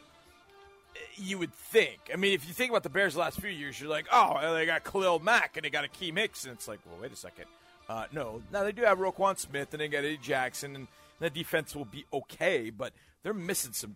You 1.14 1.38
would 1.38 1.54
think. 1.54 1.98
I 2.12 2.16
mean, 2.16 2.32
if 2.32 2.48
you 2.48 2.52
think 2.54 2.70
about 2.70 2.82
the 2.82 2.90
Bears 2.90 3.14
the 3.14 3.20
last 3.20 3.40
few 3.40 3.50
years, 3.50 3.80
you're 3.80 3.88
like, 3.90 4.06
oh, 4.10 4.52
they 4.54 4.66
got 4.66 4.82
Khalil 4.82 5.20
Mack 5.20 5.56
and 5.56 5.64
they 5.64 5.70
got 5.70 5.84
Akiem 5.84 6.18
Hicks, 6.18 6.44
and 6.44 6.52
it's 6.54 6.66
like, 6.66 6.80
well, 6.86 6.98
wait 7.00 7.12
a 7.12 7.16
second. 7.16 7.44
Uh, 7.88 8.06
no, 8.12 8.42
now 8.52 8.64
they 8.64 8.72
do 8.72 8.82
have 8.82 8.98
Roquan 8.98 9.38
Smith 9.38 9.72
and 9.72 9.80
they 9.80 9.86
got 9.88 9.98
Eddie 9.98 10.16
Jackson, 10.16 10.74
and 10.74 10.88
the 11.20 11.30
defense 11.30 11.76
will 11.76 11.84
be 11.84 12.04
okay, 12.12 12.70
but 12.70 12.92
they're 13.22 13.32
missing 13.34 13.72
some. 13.72 13.94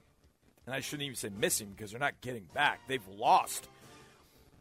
And 0.66 0.74
I 0.74 0.80
shouldn't 0.80 1.02
even 1.04 1.16
say 1.16 1.28
missing 1.37 1.72
because 1.76 1.90
they're 1.90 2.00
not 2.00 2.20
getting 2.20 2.46
back. 2.54 2.80
They've 2.88 3.06
lost 3.08 3.68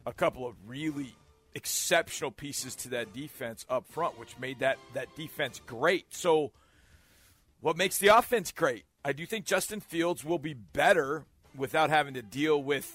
a 0.05 0.13
couple 0.13 0.47
of 0.47 0.55
really 0.67 1.15
exceptional 1.55 2.31
pieces 2.31 2.75
to 2.75 2.89
that 2.89 3.13
defense 3.13 3.65
up 3.69 3.87
front, 3.87 4.19
which 4.19 4.37
made 4.39 4.59
that 4.59 4.77
that 4.93 5.15
defense 5.15 5.61
great. 5.65 6.13
So, 6.13 6.51
what 7.61 7.77
makes 7.77 7.97
the 7.97 8.07
offense 8.07 8.51
great? 8.51 8.85
I 9.05 9.13
do 9.13 9.25
think 9.25 9.45
Justin 9.45 9.79
Fields 9.79 10.23
will 10.23 10.39
be 10.39 10.53
better 10.53 11.25
without 11.55 11.89
having 11.89 12.15
to 12.15 12.21
deal 12.21 12.61
with 12.61 12.91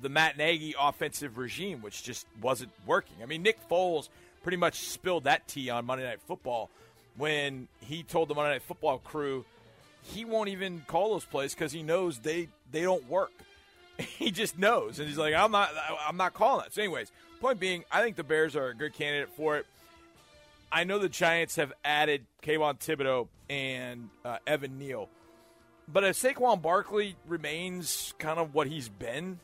the 0.00 0.08
Matt 0.08 0.36
Nagy 0.36 0.74
offensive 0.80 1.38
regime, 1.38 1.82
which 1.82 2.02
just 2.02 2.26
wasn't 2.40 2.72
working. 2.86 3.16
I 3.22 3.26
mean, 3.26 3.42
Nick 3.42 3.58
Foles 3.68 4.08
pretty 4.42 4.56
much 4.56 4.80
spilled 4.80 5.24
that 5.24 5.46
tea 5.48 5.70
on 5.70 5.84
Monday 5.86 6.04
Night 6.04 6.20
Football 6.26 6.70
when 7.16 7.68
he 7.80 8.02
told 8.02 8.28
the 8.28 8.34
Monday 8.34 8.52
Night 8.52 8.62
Football 8.62 8.98
crew 8.98 9.44
he 10.02 10.24
won't 10.24 10.48
even 10.50 10.82
call 10.86 11.12
those 11.12 11.24
plays 11.24 11.54
because 11.54 11.72
he 11.72 11.82
knows 11.82 12.18
they 12.18 12.48
they 12.70 12.82
don't 12.82 13.08
work. 13.08 13.32
He 14.18 14.30
just 14.30 14.58
knows, 14.58 14.98
and 14.98 15.08
he's 15.08 15.18
like, 15.18 15.34
I'm 15.34 15.52
not 15.52 15.70
I'm 16.08 16.16
not 16.16 16.34
calling 16.34 16.62
that. 16.64 16.74
So, 16.74 16.82
anyways, 16.82 17.12
point 17.40 17.60
being, 17.60 17.84
I 17.92 18.02
think 18.02 18.16
the 18.16 18.24
Bears 18.24 18.56
are 18.56 18.68
a 18.68 18.74
good 18.74 18.92
candidate 18.94 19.28
for 19.36 19.56
it. 19.58 19.66
I 20.72 20.84
know 20.84 20.98
the 20.98 21.08
Giants 21.08 21.56
have 21.56 21.72
added 21.84 22.24
Kayvon 22.42 22.80
Thibodeaux 22.80 23.28
and 23.48 24.08
uh, 24.24 24.38
Evan 24.46 24.78
Neal, 24.78 25.08
but 25.86 26.04
if 26.04 26.20
Saquon 26.20 26.60
Barkley 26.60 27.16
remains 27.26 28.14
kind 28.18 28.38
of 28.38 28.54
what 28.54 28.66
he's 28.66 28.88
been, 28.88 29.38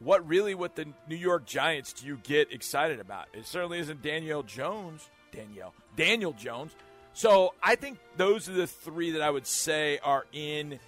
what 0.00 0.26
really 0.26 0.54
with 0.54 0.74
the 0.74 0.86
New 1.08 1.16
York 1.16 1.46
Giants 1.46 1.92
do 1.92 2.06
you 2.06 2.18
get 2.22 2.52
excited 2.52 3.00
about? 3.00 3.28
It 3.34 3.46
certainly 3.46 3.78
isn't 3.78 4.02
Danielle 4.02 4.42
Jones. 4.42 5.08
Danielle. 5.30 5.74
Daniel 5.96 6.32
Jones. 6.32 6.72
So 7.12 7.54
I 7.62 7.76
think 7.76 7.98
those 8.16 8.48
are 8.48 8.52
the 8.54 8.66
three 8.66 9.12
that 9.12 9.22
I 9.22 9.30
would 9.30 9.46
say 9.46 9.98
are 10.02 10.26
in 10.32 10.78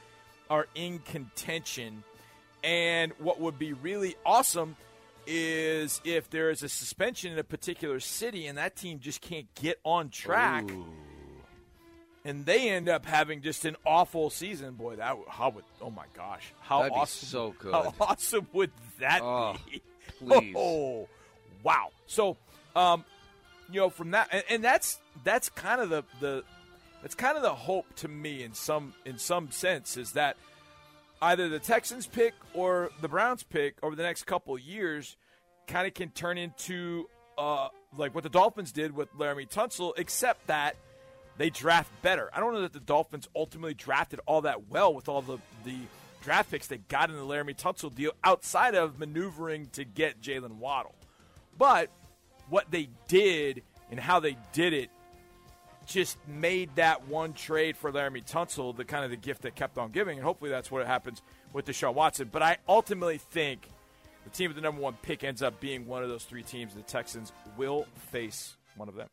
are 0.48 0.66
in 0.74 0.98
contention. 1.00 2.04
And 2.64 3.12
what 3.18 3.40
would 3.40 3.58
be 3.58 3.72
really 3.72 4.16
awesome 4.24 4.76
is 5.26 6.00
if 6.04 6.30
there 6.30 6.50
is 6.50 6.62
a 6.62 6.68
suspension 6.68 7.32
in 7.32 7.38
a 7.38 7.44
particular 7.44 8.00
city 8.00 8.46
and 8.46 8.58
that 8.58 8.76
team 8.76 8.98
just 9.00 9.20
can't 9.20 9.52
get 9.54 9.78
on 9.84 10.08
track. 10.10 10.68
and 12.24 12.44
they 12.46 12.68
end 12.70 12.88
up 12.88 13.04
having 13.04 13.42
just 13.42 13.64
an 13.64 13.76
awful 13.84 14.30
season, 14.30 14.74
boy, 14.74 14.96
that 14.96 15.18
would, 15.18 15.28
how 15.28 15.50
would 15.50 15.64
oh 15.80 15.90
my 15.90 16.04
gosh, 16.16 16.52
how 16.60 16.78
That'd 16.82 16.94
be 16.94 17.00
awesome, 17.00 17.28
so 17.28 17.54
good. 17.58 17.72
How 17.72 17.94
awesome 18.00 18.46
would 18.52 18.70
that 19.00 19.20
Oh, 19.22 19.56
be? 19.70 19.82
please. 20.18 20.54
Oh, 20.58 21.08
wow. 21.62 21.88
So, 22.06 22.36
um, 22.76 23.04
you 23.70 23.80
know, 23.80 23.90
from 23.90 24.12
that, 24.12 24.28
and, 24.30 24.44
and 24.50 24.64
that's 24.64 24.98
that's 25.24 25.48
kind 25.48 25.80
of 25.80 25.88
the 25.90 26.04
the 26.20 26.44
that's 27.00 27.14
kind 27.16 27.36
of 27.36 27.42
the 27.42 27.54
hope 27.54 27.86
to 27.96 28.08
me 28.08 28.42
in 28.44 28.54
some 28.54 28.94
in 29.04 29.18
some 29.18 29.50
sense 29.50 29.96
is 29.96 30.12
that 30.12 30.36
either 31.22 31.48
the 31.48 31.58
Texans 31.58 32.06
pick 32.06 32.34
or 32.52 32.90
the 33.00 33.08
Browns 33.08 33.42
pick 33.44 33.76
over 33.82 33.96
the 33.96 34.02
next 34.02 34.24
couple 34.24 34.58
years 34.58 35.16
kind 35.66 35.86
of 35.86 35.94
can 35.94 36.10
turn 36.10 36.36
into 36.36 37.08
uh, 37.38 37.68
like 37.96 38.14
what 38.14 38.24
the 38.24 38.30
Dolphins 38.30 38.72
did 38.72 38.94
with 38.94 39.12
Laremy 39.16 39.48
Tunsil, 39.48 39.92
except 39.96 40.48
that 40.48 40.76
they 41.38 41.48
draft 41.48 41.90
better. 42.02 42.28
I 42.34 42.40
don't 42.40 42.52
know 42.52 42.62
that 42.62 42.72
the 42.72 42.80
Dolphins 42.80 43.28
ultimately 43.34 43.74
drafted 43.74 44.20
all 44.26 44.42
that 44.42 44.68
well 44.68 44.92
with 44.92 45.08
all 45.08 45.22
the 45.22 45.38
the 45.64 45.78
draft 46.22 46.50
picks 46.50 46.66
they 46.66 46.78
got 46.78 47.10
in 47.10 47.16
the 47.16 47.22
Laremy 47.22 47.56
Tunsil 47.56 47.94
deal 47.94 48.12
outside 48.22 48.74
of 48.74 48.98
maneuvering 48.98 49.68
to 49.72 49.84
get 49.84 50.20
Jaylen 50.20 50.56
Waddle. 50.56 50.94
But 51.56 51.90
what 52.48 52.70
they 52.70 52.88
did 53.08 53.62
and 53.90 53.98
how 53.98 54.20
they 54.20 54.36
did 54.52 54.72
it 54.72 54.90
just 55.86 56.16
made 56.26 56.74
that 56.76 57.08
one 57.08 57.32
trade 57.32 57.76
for 57.76 57.90
Laremy 57.92 58.24
Tunsil 58.24 58.76
the 58.76 58.84
kind 58.84 59.04
of 59.04 59.10
the 59.10 59.16
gift 59.16 59.42
that 59.42 59.54
kept 59.54 59.78
on 59.78 59.90
giving, 59.90 60.18
and 60.18 60.24
hopefully 60.24 60.50
that's 60.50 60.70
what 60.70 60.86
happens 60.86 61.22
with 61.52 61.66
Deshaun 61.66 61.94
Watson. 61.94 62.28
But 62.30 62.42
I 62.42 62.58
ultimately 62.68 63.18
think 63.18 63.68
the 64.24 64.30
team 64.30 64.48
with 64.50 64.56
the 64.56 64.62
number 64.62 64.80
one 64.80 64.96
pick 65.02 65.24
ends 65.24 65.42
up 65.42 65.60
being 65.60 65.86
one 65.86 66.02
of 66.02 66.08
those 66.08 66.24
three 66.24 66.42
teams. 66.42 66.74
And 66.74 66.82
the 66.84 66.88
Texans 66.88 67.32
will 67.56 67.86
face 68.10 68.56
one 68.76 68.88
of 68.88 68.94
them. 68.94 69.08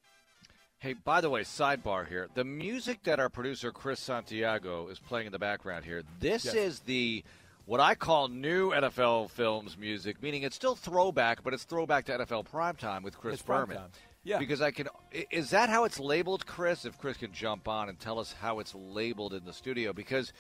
Hey, 0.78 0.94
by 0.94 1.20
the 1.20 1.30
way, 1.30 1.42
sidebar 1.42 2.08
here. 2.08 2.30
The 2.36 2.46
music 2.46 3.04
that 3.04 3.20
our 3.20 3.28
producer 3.30 3.72
Chris 3.72 4.00
Santiago 4.00 4.88
is 4.88 4.98
playing 5.00 5.26
in 5.26 5.32
the 5.34 5.40
background 5.40 5.84
here, 5.84 6.04
this 6.20 6.46
Yes. 6.46 6.54
is 6.56 6.80
the 6.82 7.24
what 7.66 7.80
I 7.80 7.94
call 7.96 8.30
new 8.30 8.72
NFL 8.72 9.30
films 9.30 9.78
music, 9.78 10.24
meaning 10.24 10.44
it's 10.44 10.56
still 10.56 10.76
throwback, 10.76 11.44
but 11.44 11.54
it's 11.54 11.66
throwback 11.66 12.06
to 12.06 12.14
NFL 12.20 12.44
primetime 12.48 13.04
with 13.04 13.18
Chris 13.18 13.36
It's 13.36 13.44
Berman. 13.44 13.78
time. 13.78 13.90
Yeah. 14.24 14.38
Because 14.40 14.62
I 14.62 14.72
can. 14.72 14.88
Is 15.32 15.52
that 15.52 15.70
how 15.70 15.86
it's 15.86 16.00
labeled, 16.00 16.46
Chris? 16.46 16.86
If 16.86 16.98
Chris 16.98 17.18
can 17.18 17.32
jump 17.32 17.68
on 17.68 17.90
and 17.90 18.00
tell 18.00 18.20
us 18.20 18.34
how 18.42 18.60
it's 18.60 18.76
labeled 18.76 19.34
in 19.34 19.46
the 19.46 19.54
studio 19.54 19.94
because 19.94 20.34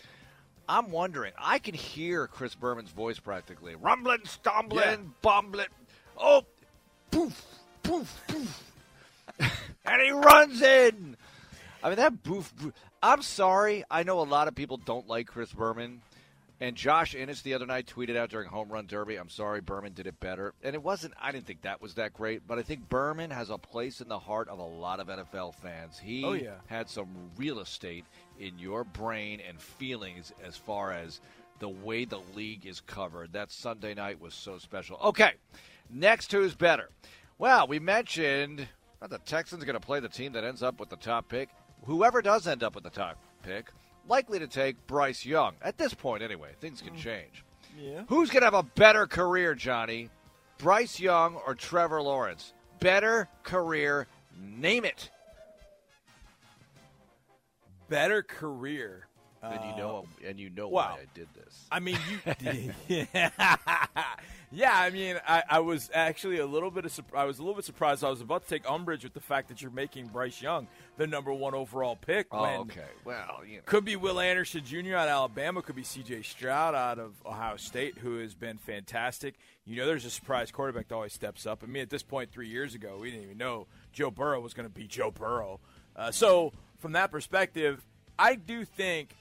I'm 0.67 0.91
wondering. 0.91 1.33
I 1.37 1.59
can 1.59 1.73
hear 1.73 2.27
Chris 2.27 2.55
Berman's 2.55 2.91
voice 2.91 3.19
practically. 3.19 3.75
Rumbling, 3.75 4.19
stumbling, 4.25 4.83
Yeah. 4.83 4.97
bumbling. 5.21 5.67
Oh, 6.17 6.45
poof, 7.09 7.43
poof, 7.81 8.21
poof. 8.27 8.63
and 9.85 10.01
he 10.01 10.11
runs 10.11 10.61
in. 10.61 11.15
I 11.81 11.87
mean, 11.87 11.95
that 11.95 12.21
boof, 12.23 12.53
boof. 12.57 12.73
I'm 13.01 13.21
sorry. 13.21 13.83
I 13.89 14.03
know 14.03 14.19
a 14.19 14.23
lot 14.23 14.47
of 14.49 14.55
people 14.55 14.77
don't 14.77 15.07
like 15.07 15.27
Chris 15.27 15.51
Berman. 15.53 16.01
And 16.61 16.75
Josh 16.75 17.15
Innes 17.15 17.41
the 17.41 17.53
other 17.53 17.65
night 17.65 17.87
tweeted 17.87 18.17
out 18.17 18.29
during 18.29 18.49
Home 18.49 18.67
Run 18.69 18.85
Derby, 18.85 19.15
I'm 19.15 19.29
sorry, 19.29 19.61
Berman 19.61 19.93
did 19.93 20.07
it 20.07 20.19
better. 20.19 20.53
And 20.61 20.75
it 20.75 20.83
wasn't, 20.83 21.13
I 21.21 21.31
didn't 21.31 21.45
think 21.45 21.61
that 21.61 21.81
was 21.81 21.93
that 21.93 22.13
great, 22.13 22.45
but 22.45 22.59
I 22.59 22.63
think 22.63 22.89
Berman 22.89 23.31
has 23.31 23.49
a 23.49 23.57
place 23.57 24.01
in 24.01 24.09
the 24.09 24.19
heart 24.19 24.49
of 24.49 24.59
a 24.59 24.63
lot 24.63 24.99
of 24.99 25.07
NFL 25.07 25.55
fans. 25.55 25.97
He 25.97 26.25
Oh, 26.25 26.33
yeah. 26.33 26.55
had 26.67 26.89
some 26.89 27.07
real 27.37 27.59
estate 27.61 28.03
in 28.39 28.59
your 28.59 28.83
brain 28.83 29.39
and 29.47 29.61
feelings 29.61 30.33
as 30.45 30.57
far 30.57 30.91
as 30.91 31.21
the 31.59 31.69
way 31.69 32.03
the 32.03 32.19
league 32.35 32.65
is 32.65 32.81
covered. 32.81 33.31
That 33.31 33.51
Sunday 33.51 33.93
night 33.93 34.19
was 34.19 34.33
so 34.33 34.57
special. 34.57 34.97
Okay, 35.01 35.31
next 35.89 36.29
who's 36.31 36.55
better? 36.55 36.89
Well, 37.37 37.67
we 37.67 37.79
mentioned 37.79 38.67
not 38.99 39.09
the 39.11 39.19
Texans 39.19 39.63
going 39.63 39.79
to 39.79 39.85
play 39.85 40.01
the 40.01 40.09
team 40.09 40.33
that 40.33 40.43
ends 40.43 40.61
up 40.61 40.77
with 40.77 40.89
the 40.89 40.97
top 40.97 41.29
pick. 41.29 41.47
Whoever 41.85 42.21
does 42.21 42.47
end 42.47 42.63
up 42.63 42.75
with 42.75 42.83
the 42.83 42.89
top 42.89 43.17
pick, 43.43 43.71
likely 44.09 44.39
to 44.39 44.47
take 44.47 44.75
Bryce 44.87 45.25
Young. 45.25 45.53
At 45.61 45.77
this 45.77 45.93
point, 45.93 46.23
anyway, 46.23 46.49
things 46.59 46.81
can 46.81 46.93
hmm. 46.93 46.99
change. 46.99 47.43
Yeah. 47.79 48.03
Who's 48.07 48.29
going 48.29 48.41
to 48.41 48.47
have 48.47 48.53
a 48.53 48.63
better 48.63 49.07
career, 49.07 49.55
Johnny? 49.55 50.09
Bryce 50.57 50.99
Young 50.99 51.35
or 51.47 51.55
Trevor 51.55 52.01
Lawrence? 52.01 52.53
Better 52.79 53.29
career, 53.43 54.07
name 54.37 54.83
it. 54.83 55.09
Better 57.87 58.23
career. 58.23 59.07
And 59.41 59.63
you 59.63 59.77
know, 59.77 60.05
uh, 60.25 60.27
and 60.27 60.37
you 60.37 60.49
know 60.49 60.67
wow. 60.67 60.95
why 60.95 61.01
I 61.01 61.05
did 61.13 61.29
this. 61.33 61.65
I 61.71 61.79
mean, 61.79 61.97
you. 62.89 63.07
yeah, 64.51 64.73
I 64.73 64.89
mean, 64.89 65.19
I, 65.27 65.43
I 65.47 65.59
was 65.59 65.91
actually 65.93 66.39
a 66.39 66.45
little 66.45 66.71
bit 66.71 66.85
of 66.85 66.99
I 67.13 67.25
was 67.25 67.37
a 67.37 67.41
little 67.41 67.55
bit 67.55 67.65
surprised. 67.65 68.03
I 68.03 68.09
was 68.09 68.21
about 68.21 68.43
to 68.43 68.49
take 68.49 68.69
umbrage 68.69 69.03
with 69.03 69.13
the 69.13 69.19
fact 69.19 69.49
that 69.49 69.61
you're 69.61 69.69
making 69.69 70.07
Bryce 70.07 70.41
Young 70.41 70.67
the 70.97 71.05
number 71.05 71.31
one 71.31 71.53
overall 71.53 71.95
pick. 71.95 72.27
Oh, 72.31 72.41
when 72.41 72.59
okay. 72.61 72.87
Well, 73.05 73.41
you 73.47 73.57
know. 73.57 73.61
Could 73.65 73.85
be 73.85 73.95
Will 73.95 74.19
Anderson 74.19 74.63
Jr. 74.65 74.95
out 74.95 75.07
of 75.07 75.13
Alabama. 75.13 75.61
Could 75.61 75.75
be 75.75 75.83
C.J. 75.83 76.23
Stroud 76.23 76.73
out 76.73 76.97
of 76.97 77.13
Ohio 77.25 77.57
State, 77.57 77.99
who 77.99 78.17
has 78.17 78.33
been 78.33 78.57
fantastic. 78.57 79.35
You 79.65 79.75
know, 79.75 79.85
there's 79.85 80.05
a 80.05 80.09
surprise 80.09 80.49
quarterback 80.49 80.87
that 80.87 80.95
always 80.95 81.13
steps 81.13 81.45
up. 81.45 81.63
I 81.63 81.67
mean, 81.67 81.83
at 81.83 81.91
this 81.91 82.03
point, 82.03 82.31
three 82.31 82.47
years 82.47 82.73
ago, 82.73 82.97
we 82.99 83.11
didn't 83.11 83.25
even 83.25 83.37
know 83.37 83.67
Joe 83.93 84.09
Burrow 84.09 84.41
was 84.41 84.55
going 84.55 84.67
to 84.67 84.73
be 84.73 84.87
Joe 84.87 85.11
Burrow. 85.11 85.59
Uh, 85.95 86.09
so, 86.09 86.53
from 86.79 86.93
that 86.93 87.11
perspective, 87.11 87.85
I 88.17 88.33
do 88.33 88.65
think, 88.65 89.15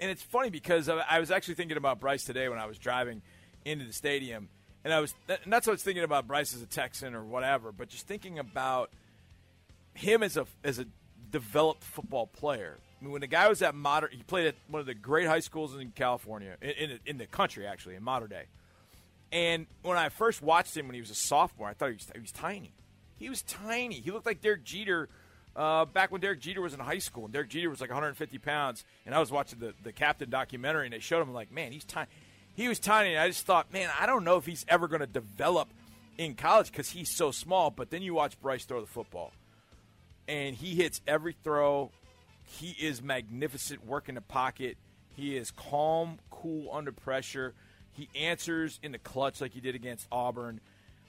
and 0.00 0.10
it's 0.10 0.22
funny 0.22 0.48
because 0.48 0.88
I 0.88 1.04
I 1.08 1.20
was 1.20 1.30
actually 1.30 1.54
thinking 1.56 1.76
about 1.76 2.00
Bryce 2.00 2.24
today 2.24 2.48
when 2.48 2.58
I 2.58 2.64
was 2.64 2.78
driving 2.78 3.20
into 3.66 3.84
the 3.84 3.92
stadium, 3.92 4.48
and 4.84 4.94
I 4.94 5.00
was, 5.00 5.14
and 5.28 5.52
that's 5.52 5.66
what 5.66 5.72
I 5.72 5.74
was 5.74 5.82
thinking 5.82 6.04
about 6.04 6.26
Bryce 6.26 6.54
as 6.54 6.62
a 6.62 6.66
Texan 6.66 7.14
or 7.14 7.24
whatever, 7.24 7.72
but 7.72 7.88
just 7.88 8.06
thinking 8.06 8.38
about 8.38 8.90
him 9.94 10.22
as 10.22 10.36
a 10.36 10.46
as 10.62 10.78
a 10.78 10.86
developed 11.30 11.82
football 11.82 12.26
player. 12.26 12.78
I 13.00 13.04
mean, 13.04 13.12
when 13.12 13.20
the 13.20 13.26
guy 13.26 13.48
was 13.48 13.60
at 13.62 13.74
Mater 13.74 14.08
Dei, 14.08 14.16
he 14.16 14.22
played 14.22 14.46
at 14.46 14.54
one 14.68 14.80
of 14.80 14.86
the 14.86 14.94
great 14.94 15.26
high 15.26 15.40
schools 15.40 15.74
in 15.76 15.90
California, 15.90 16.56
in 16.62 17.00
in, 17.04 17.18
the 17.18 17.26
country 17.26 17.66
actually, 17.66 17.96
in 17.96 18.02
Mater 18.02 18.28
Dei. 18.28 18.44
And 19.32 19.66
when 19.82 19.98
I 19.98 20.08
first 20.08 20.40
watched 20.40 20.76
him 20.76 20.86
when 20.86 20.94
he 20.94 21.00
was 21.00 21.10
a 21.10 21.14
sophomore, 21.14 21.68
I 21.68 21.74
thought 21.74 21.88
he 21.88 21.94
was, 21.94 22.08
he 22.14 22.20
was 22.20 22.32
tiny. 22.32 22.72
He 23.16 23.28
was 23.28 23.42
tiny. 23.42 23.96
He 23.96 24.10
looked 24.10 24.26
like 24.26 24.40
Derek 24.40 24.62
Jeter 24.64 25.08
uh, 25.56 25.86
back 25.86 26.12
when 26.12 26.20
Derek 26.20 26.40
Jeter 26.40 26.60
was 26.60 26.74
in 26.74 26.80
high 26.80 26.98
school. 26.98 27.24
And 27.24 27.32
Derek 27.32 27.48
Jeter 27.48 27.70
was 27.70 27.80
like 27.80 27.90
150 27.90 28.38
pounds. 28.38 28.84
And 29.04 29.14
I 29.14 29.18
was 29.18 29.32
watching 29.32 29.58
the, 29.58 29.74
the 29.82 29.92
Captain 29.92 30.30
documentary, 30.30 30.86
and 30.86 30.92
they 30.92 31.00
showed 31.00 31.22
him 31.22 31.32
like, 31.32 31.50
man, 31.50 31.72
he's 31.72 31.84
tiny. 31.84 32.08
He 32.56 32.68
was 32.68 32.78
tiny. 32.78 33.10
And 33.10 33.20
I 33.20 33.28
just 33.28 33.46
thought, 33.46 33.72
man, 33.72 33.90
I 34.00 34.06
don't 34.06 34.24
know 34.24 34.36
if 34.38 34.46
he's 34.46 34.64
ever 34.68 34.88
going 34.88 35.00
to 35.00 35.06
develop 35.06 35.68
in 36.18 36.34
college 36.34 36.72
because 36.72 36.90
he's 36.90 37.10
so 37.10 37.30
small. 37.30 37.70
But 37.70 37.90
then 37.90 38.02
you 38.02 38.14
watch 38.14 38.40
Bryce 38.40 38.64
throw 38.64 38.80
the 38.80 38.86
football, 38.86 39.32
and 40.26 40.56
he 40.56 40.74
hits 40.74 41.00
every 41.06 41.36
throw. 41.44 41.92
He 42.44 42.70
is 42.70 43.02
magnificent 43.02 43.86
working 43.86 44.14
the 44.14 44.20
pocket. 44.20 44.78
He 45.14 45.36
is 45.36 45.50
calm, 45.50 46.18
cool 46.30 46.68
under 46.72 46.92
pressure. 46.92 47.54
He 47.92 48.08
answers 48.14 48.78
in 48.82 48.92
the 48.92 48.98
clutch 48.98 49.40
like 49.40 49.52
he 49.52 49.60
did 49.60 49.74
against 49.74 50.06
Auburn. 50.12 50.60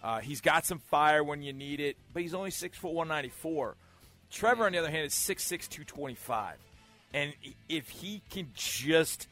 Uh, 0.02 0.20
he's 0.20 0.42
got 0.42 0.66
some 0.66 0.80
fire 0.80 1.24
when 1.24 1.42
you 1.42 1.54
need 1.54 1.80
it, 1.80 1.98
but 2.14 2.22
he's 2.22 2.34
only 2.34 2.52
six 2.52 2.78
foot 2.78 2.94
one 2.94 3.08
ninety 3.08 3.30
four. 3.30 3.76
Trevor, 4.30 4.66
on 4.66 4.72
the 4.72 4.78
other 4.78 4.92
hand, 4.92 5.06
is 5.06 5.14
six 5.14 5.44
six 5.44 5.68
two 5.68 5.84
twenty 5.84 6.16
five, 6.16 6.58
and 7.14 7.34
if 7.68 7.90
he 7.90 8.22
can 8.30 8.52
just 8.54 9.28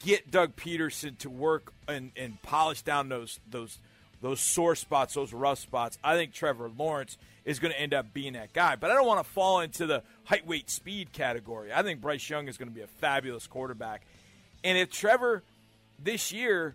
get 0.00 0.30
Doug 0.30 0.56
Pederson 0.56 1.16
to 1.18 1.30
work 1.30 1.72
and, 1.86 2.10
and 2.16 2.40
polish 2.42 2.82
down 2.82 3.08
those 3.08 3.38
those 3.50 3.78
those 4.20 4.40
sore 4.40 4.74
spots, 4.74 5.14
those 5.14 5.32
rough 5.32 5.58
spots, 5.58 5.98
I 6.04 6.14
think 6.14 6.32
Trevor 6.32 6.70
Lawrence 6.76 7.16
is 7.44 7.58
going 7.58 7.72
to 7.72 7.80
end 7.80 7.94
up 7.94 8.12
being 8.12 8.34
that 8.34 8.52
guy. 8.52 8.76
But 8.76 8.90
I 8.90 8.94
don't 8.94 9.06
want 9.06 9.24
to 9.24 9.30
fall 9.30 9.60
into 9.60 9.86
the 9.86 10.02
height, 10.24 10.46
weight, 10.46 10.68
speed 10.68 11.12
category. 11.12 11.72
I 11.72 11.82
think 11.82 12.02
Bryce 12.02 12.28
Young 12.28 12.46
is 12.46 12.58
going 12.58 12.68
to 12.68 12.74
be 12.74 12.82
a 12.82 12.86
fabulous 12.86 13.46
quarterback. 13.46 14.02
And 14.62 14.76
if 14.76 14.90
Trevor 14.90 15.42
this 16.02 16.32
year 16.32 16.74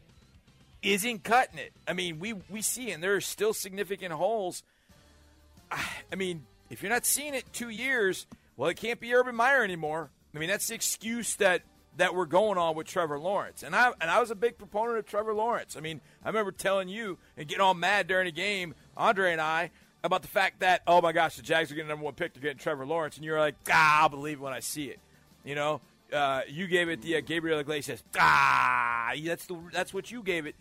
isn't 0.81 1.23
cutting 1.23 1.59
it, 1.59 1.71
I 1.87 1.93
mean, 1.93 2.19
we 2.19 2.33
we 2.49 2.61
see 2.61 2.91
and 2.91 3.03
there 3.03 3.15
are 3.15 3.21
still 3.21 3.53
significant 3.53 4.13
holes. 4.13 4.63
I 5.71 6.15
mean, 6.15 6.45
if 6.69 6.81
you're 6.81 6.91
not 6.91 7.05
seeing 7.05 7.35
it 7.35 7.45
two 7.53 7.69
years, 7.69 8.25
well, 8.57 8.69
it 8.69 8.77
can't 8.77 8.99
be 8.99 9.13
Urban 9.13 9.35
Meyer 9.35 9.63
anymore. 9.63 10.09
I 10.33 10.39
mean, 10.39 10.49
that's 10.49 10.67
the 10.67 10.75
excuse 10.75 11.35
that 11.35 11.61
that 11.97 12.13
we're 12.13 12.25
going 12.25 12.57
on 12.57 12.75
with 12.75 12.87
Trevor 12.87 13.19
Lawrence. 13.19 13.63
And 13.63 13.75
I 13.75 13.91
and 14.01 14.09
I 14.09 14.19
was 14.19 14.31
a 14.31 14.35
big 14.35 14.57
proponent 14.57 14.97
of 14.97 15.05
Trevor 15.05 15.33
Lawrence. 15.33 15.75
I 15.77 15.79
mean, 15.79 16.01
I 16.23 16.27
remember 16.27 16.51
telling 16.51 16.89
you 16.89 17.17
and 17.37 17.47
getting 17.47 17.61
all 17.61 17.73
mad 17.73 18.07
during 18.07 18.27
a 18.27 18.31
game, 18.31 18.75
Andre 18.97 19.31
and 19.31 19.41
I, 19.41 19.71
about 20.03 20.21
the 20.21 20.27
fact 20.27 20.59
that 20.59 20.81
oh 20.87 21.01
my 21.01 21.11
gosh, 21.11 21.35
the 21.35 21.41
Jags 21.41 21.71
are 21.71 21.75
getting 21.75 21.89
number 21.89 22.05
one 22.05 22.13
pick, 22.13 22.33
they're 22.33 22.41
getting 22.41 22.57
Trevor 22.57 22.85
Lawrence, 22.85 23.15
and 23.15 23.25
you're 23.25 23.39
like, 23.39 23.55
ah, 23.69 24.01
I'll 24.01 24.09
believe 24.09 24.37
it 24.37 24.41
when 24.41 24.53
I 24.53 24.59
see 24.59 24.85
it. 24.85 24.99
You 25.43 25.55
know, 25.55 25.81
uh, 26.11 26.41
you 26.47 26.67
gave 26.67 26.89
it 26.89 27.01
the 27.01 27.17
uh, 27.17 27.21
Gabriel 27.21 27.59
Iglesias. 27.59 28.03
Ah, 28.17 29.13
that's 29.23 29.45
the 29.45 29.57
that's 29.71 29.93
what 29.93 30.11
you 30.11 30.23
gave 30.23 30.45
it. 30.45 30.55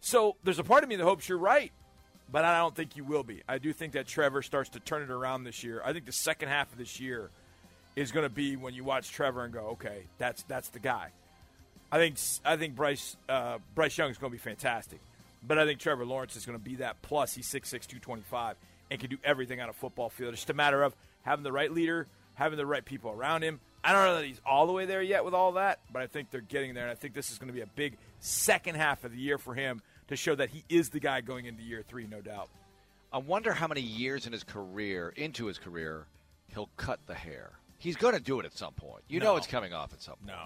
So 0.00 0.36
there's 0.42 0.58
a 0.58 0.64
part 0.64 0.82
of 0.82 0.88
me 0.88 0.96
that 0.96 1.04
hopes 1.04 1.28
you're 1.28 1.38
right, 1.38 1.72
but 2.30 2.44
I 2.44 2.58
don't 2.58 2.74
think 2.74 2.96
you 2.96 3.04
will 3.04 3.22
be. 3.22 3.42
I 3.48 3.58
do 3.58 3.72
think 3.72 3.92
that 3.92 4.06
Trevor 4.06 4.42
starts 4.42 4.70
to 4.70 4.80
turn 4.80 5.02
it 5.02 5.10
around 5.10 5.44
this 5.44 5.62
year. 5.62 5.80
I 5.84 5.92
think 5.92 6.06
the 6.06 6.12
second 6.12 6.48
half 6.48 6.72
of 6.72 6.78
this 6.78 6.98
year 6.98 7.30
is 7.96 8.12
going 8.12 8.24
to 8.24 8.34
be 8.34 8.56
when 8.56 8.74
you 8.74 8.84
watch 8.84 9.10
Trevor 9.10 9.44
and 9.44 9.52
go, 9.52 9.68
okay, 9.72 10.04
that's 10.18 10.42
that's 10.44 10.68
the 10.70 10.78
guy. 10.78 11.10
I 11.90 11.98
think 11.98 12.18
I 12.44 12.56
think 12.56 12.74
Bryce 12.74 13.16
uh, 13.28 13.58
Bryce 13.74 13.96
Young 13.96 14.10
is 14.10 14.18
going 14.18 14.30
to 14.30 14.36
be 14.36 14.42
fantastic, 14.42 15.00
but 15.46 15.58
I 15.58 15.66
think 15.66 15.78
Trevor 15.78 16.06
Lawrence 16.06 16.36
is 16.36 16.46
going 16.46 16.58
to 16.58 16.64
be 16.64 16.76
that. 16.76 17.02
Plus, 17.02 17.34
he's 17.34 17.46
6'6", 17.48 17.70
225, 17.70 18.56
and 18.90 19.00
can 19.00 19.10
do 19.10 19.18
everything 19.22 19.60
on 19.60 19.68
a 19.68 19.72
football 19.74 20.08
field. 20.08 20.32
It's 20.32 20.42
just 20.42 20.50
a 20.50 20.54
matter 20.54 20.82
of 20.82 20.94
having 21.22 21.42
the 21.42 21.52
right 21.52 21.70
leader, 21.70 22.06
having 22.34 22.56
the 22.56 22.66
right 22.66 22.84
people 22.84 23.10
around 23.10 23.42
him. 23.42 23.60
I 23.84 23.92
don't 23.92 24.04
know 24.04 24.16
that 24.16 24.24
he's 24.24 24.40
all 24.46 24.66
the 24.66 24.72
way 24.72 24.86
there 24.86 25.02
yet 25.02 25.24
with 25.24 25.34
all 25.34 25.52
that, 25.52 25.80
but 25.92 26.02
I 26.02 26.06
think 26.06 26.30
they're 26.30 26.40
getting 26.40 26.72
there, 26.72 26.84
and 26.84 26.92
I 26.92 26.94
think 26.94 27.14
this 27.14 27.30
is 27.30 27.38
going 27.38 27.48
to 27.48 27.54
be 27.54 27.62
a 27.62 27.66
big 27.66 27.96
second 28.20 28.76
half 28.76 29.04
of 29.04 29.10
the 29.10 29.18
year 29.18 29.38
for 29.38 29.54
him 29.54 29.82
to 30.08 30.16
show 30.16 30.34
that 30.34 30.50
he 30.50 30.64
is 30.68 30.90
the 30.90 31.00
guy 31.00 31.20
going 31.20 31.46
into 31.46 31.62
year 31.62 31.82
three, 31.86 32.06
no 32.06 32.20
doubt. 32.20 32.48
I 33.12 33.18
wonder 33.18 33.52
how 33.52 33.66
many 33.66 33.80
years 33.80 34.26
in 34.26 34.32
his 34.32 34.44
career, 34.44 35.12
into 35.16 35.46
his 35.46 35.58
career, 35.58 36.06
he'll 36.48 36.70
cut 36.76 37.00
the 37.06 37.14
hair. 37.14 37.50
He's 37.82 37.96
going 37.96 38.14
to 38.14 38.20
do 38.20 38.38
it 38.40 38.46
at 38.46 38.56
some 38.56 38.72
point. 38.74 39.02
You 39.08 39.18
No. 39.20 39.26
know 39.26 39.36
it's 39.36 39.46
coming 39.46 39.72
off 39.72 39.92
at 39.92 40.00
some 40.00 40.14
point. 40.14 40.26
No, 40.28 40.44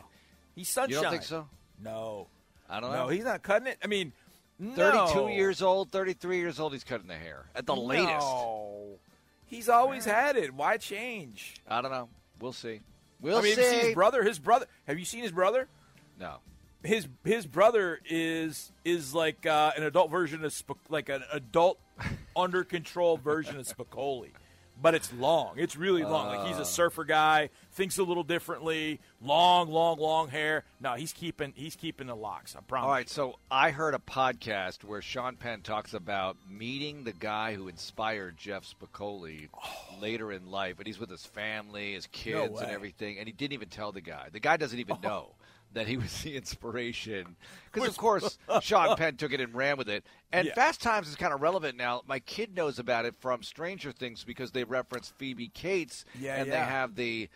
he's 0.55 0.68
sunshine. 0.68 0.97
You 0.97 1.03
don't 1.03 1.11
think 1.12 1.22
so? 1.22 1.47
No, 1.82 2.28
I 2.68 2.80
don't 2.80 2.91
know. 2.93 3.05
no, 3.05 3.09
he's 3.09 3.24
not 3.24 3.43
cutting 3.43 3.68
it. 3.68 3.78
I 3.84 3.87
mean, 3.87 4.12
32 4.61 5.14
no. 5.14 5.28
years 5.28 5.61
old, 5.61 5.91
33 5.93 6.39
years 6.39 6.59
old, 6.59 6.72
he's 6.72 6.82
cutting 6.84 7.09
the 7.09 7.14
hair. 7.14 7.45
At 7.55 7.66
the 7.66 7.76
latest. 7.76 8.09
No. 8.09 8.99
He's 9.45 9.68
always 9.68 10.05
had 10.07 10.37
it. 10.37 10.55
Why 10.55 10.76
change? 10.78 11.55
I 11.68 11.82
don't 11.82 11.91
know. 11.93 12.09
We'll 12.41 12.53
see. 12.55 12.80
We'll 13.20 13.39
I 13.39 13.43
mean, 13.43 13.55
see. 13.55 13.61
have 13.62 13.70
you 13.72 13.76
seen 13.78 13.87
his 13.87 13.95
brother? 13.95 14.22
His 14.24 14.39
brother. 14.39 14.66
Have 14.87 14.99
you 14.99 15.05
seen 15.05 15.22
his 15.22 15.32
brother? 15.32 15.68
no. 16.18 16.37
His 16.82 17.09
his 17.24 17.47
brother 17.47 17.99
is 18.09 18.70
is 18.84 19.12
like 19.12 19.45
uh, 19.45 19.72
an 19.76 19.82
adult 19.82 20.09
version 20.11 20.45
of 20.45 20.53
Sp- 20.55 20.78
like 20.89 21.09
an 21.09 21.24
adult 21.32 21.80
under 22.37 22.62
control 22.62 23.16
version 23.16 23.59
of 23.59 23.66
Spicoli, 23.66 24.30
but 24.81 24.95
it's 24.95 25.12
long. 25.12 25.55
It's 25.57 25.77
really 25.77 26.03
long. 26.03 26.29
like 26.29 26.39
Uh. 26.41 26.45
he's 26.47 26.59
a 26.59 26.64
surfer 26.64 27.05
guy, 27.05 27.51
thinks 27.72 27.99
a 27.99 28.03
little 28.03 28.22
differently. 28.22 29.01
Long, 29.22 29.70
long, 29.70 29.99
long 29.99 30.29
hair. 30.29 30.64
No, 30.81 30.95
he's 30.95 31.12
keeping 31.12 31.53
he's 31.57 31.77
keeping 31.77 32.07
the 32.07 32.16
locks. 32.16 32.55
I 32.57 32.61
promise. 32.61 32.85
All 32.87 32.93
right, 32.93 33.09
so 33.09 33.39
I 33.51 33.70
heard 33.70 33.95
a 33.95 33.99
podcast 33.99 34.85
where 34.85 35.01
Sean 35.03 35.37
Penn 35.37 35.62
talks 35.62 35.95
about 35.95 36.37
meeting 36.49 37.05
the 37.05 37.12
guy 37.12 37.55
who 37.55 37.68
inspired 37.68 38.37
Jeff 38.37 38.64
Spicoli 38.66 39.49
later 40.01 40.33
in 40.33 40.51
life, 40.51 40.79
and 40.79 40.87
he's 40.87 40.99
with 40.99 41.11
his 41.11 41.24
family, 41.24 41.95
his 41.95 42.07
kids, 42.09 42.61
and. 42.61 42.70
Oh. 42.70 42.74
everything, 42.74 43.18
and 43.18 43.27
he 43.27 43.33
didn't 43.33 43.55
even 43.55 43.68
tell 43.68 43.93
the 43.93 44.01
guy. 44.01 44.29
The 44.33 44.41
guy 44.41 44.57
doesn't 44.57 44.79
even 44.79 44.99
know 45.03 45.31
that 45.77 45.87
he 45.87 45.97
was 45.97 46.22
the 46.22 46.37
inspiration, 46.37 47.37
because 47.72 47.89
of 47.89 47.97
course 47.97 48.39
Sean 48.62 48.97
Penn 48.97 49.16
took 49.16 49.33
it 49.33 49.41
and 49.41 49.55
ran 49.55 49.77
with 49.77 49.89
it. 49.89 50.05
And 50.33 50.47
Yeah. 50.49 50.55
Fast 50.55 50.83
Times 50.83 51.07
is 51.09 51.16
kind 51.16 51.33
of 51.33 51.41
relevant 51.43 51.77
now. 51.77 52.03
My 52.07 52.18
kid 52.18 52.57
knows 52.57 52.79
about 52.79 53.05
it 53.05 53.14
from 53.14 53.43
Stranger 53.43 53.93
Things 53.93 54.24
because 54.24 54.51
they 54.53 54.64
reference 54.64 55.12
Phoebe 55.18 55.49
Cates, 55.49 56.05
Yeah, 56.18 56.37
and 56.37 56.51
they 56.51 56.57
have 56.59 56.95
the. 56.97 57.29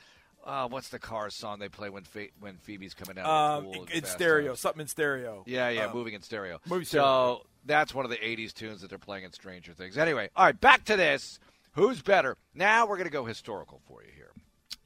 Uh, 0.43 0.66
what's 0.68 0.88
the 0.88 0.99
car 0.99 1.28
song 1.28 1.59
they 1.59 1.68
play 1.68 1.91
when 1.91 2.03
Fe- 2.03 2.30
when 2.41 2.57
Phoebe's 2.57 2.95
coming 2.95 3.18
out? 3.18 3.26
Um, 3.26 3.66
of 3.66 3.72
the 3.72 3.78
pool 3.80 3.86
in 3.93 4.05
stereo, 4.05 4.47
Times? 4.49 4.61
something 4.61 4.80
in 4.80 4.86
stereo. 4.88 5.43
Yeah, 5.47 5.68
yeah, 5.68 5.84
Um, 5.84 5.95
moving 5.95 6.14
in 6.14 6.22
stereo. 6.22 6.61
movie 6.66 6.86
so 6.86 6.91
stereo. 6.99 7.47
that's 7.66 7.95
one 7.95 8.07
of 8.07 8.11
the 8.11 8.16
'80s 8.16 8.55
tunes 8.55 8.80
that 8.80 8.88
they're 8.88 8.99
playing 8.99 9.24
in 9.24 9.32
Stranger 9.34 9.74
Things. 9.74 9.99
Anyway, 9.99 10.30
all 10.34 10.47
right, 10.47 10.59
back 10.59 10.84
to 10.86 10.97
this. 10.97 11.38
Who's 11.72 12.01
better? 12.01 12.38
Now 12.55 12.86
we're 12.86 12.97
going 12.97 13.07
to 13.07 13.12
go 13.12 13.26
historical 13.26 13.82
for 13.86 14.03
you 14.03 14.09
here, 14.16 14.30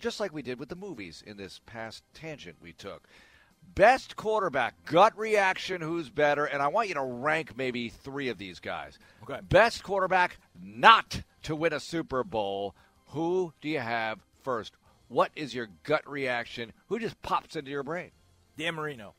just 0.01 0.19
like 0.19 0.35
we 0.35 0.43
did 0.43 0.59
with 0.59 0.71
the 0.71 0.77
movies 0.77 1.23
in 1.25 1.37
this 1.37 1.61
past 1.67 2.03
tangent 2.15 2.57
we 2.61 2.73
took. 2.73 3.07
Best 3.75 4.15
quarterback, 4.17 4.75
gut 4.85 5.19
reaction. 5.19 5.81
Who's 5.81 6.09
better? 6.09 6.45
And 6.45 6.62
I 6.62 6.69
want 6.69 6.89
you 6.89 6.95
to 6.95 7.03
rank 7.03 7.57
maybe 7.57 7.89
three 7.89 8.29
of 8.29 8.39
these 8.39 8.61
guys. 8.61 8.99
Okay. 9.25 9.41
Best 9.49 9.83
quarterback 9.83 10.39
not 10.62 11.23
to 11.43 11.57
win 11.57 11.73
a 11.73 11.81
Super 11.81 12.23
Bowl. 12.23 12.75
Who 13.09 13.53
do 13.61 13.69
you 13.69 13.81
have 13.81 14.21
first? 14.43 14.75
What 15.09 15.31
is 15.35 15.55
your 15.55 15.69
gut 15.83 16.09
reaction? 16.09 16.73
Who 16.89 16.99
just 16.99 17.21
pops 17.23 17.57
into 17.57 17.71
your 17.71 17.83
brain? 17.83 18.11
Dan 18.57 18.75
Marino. 18.75 19.15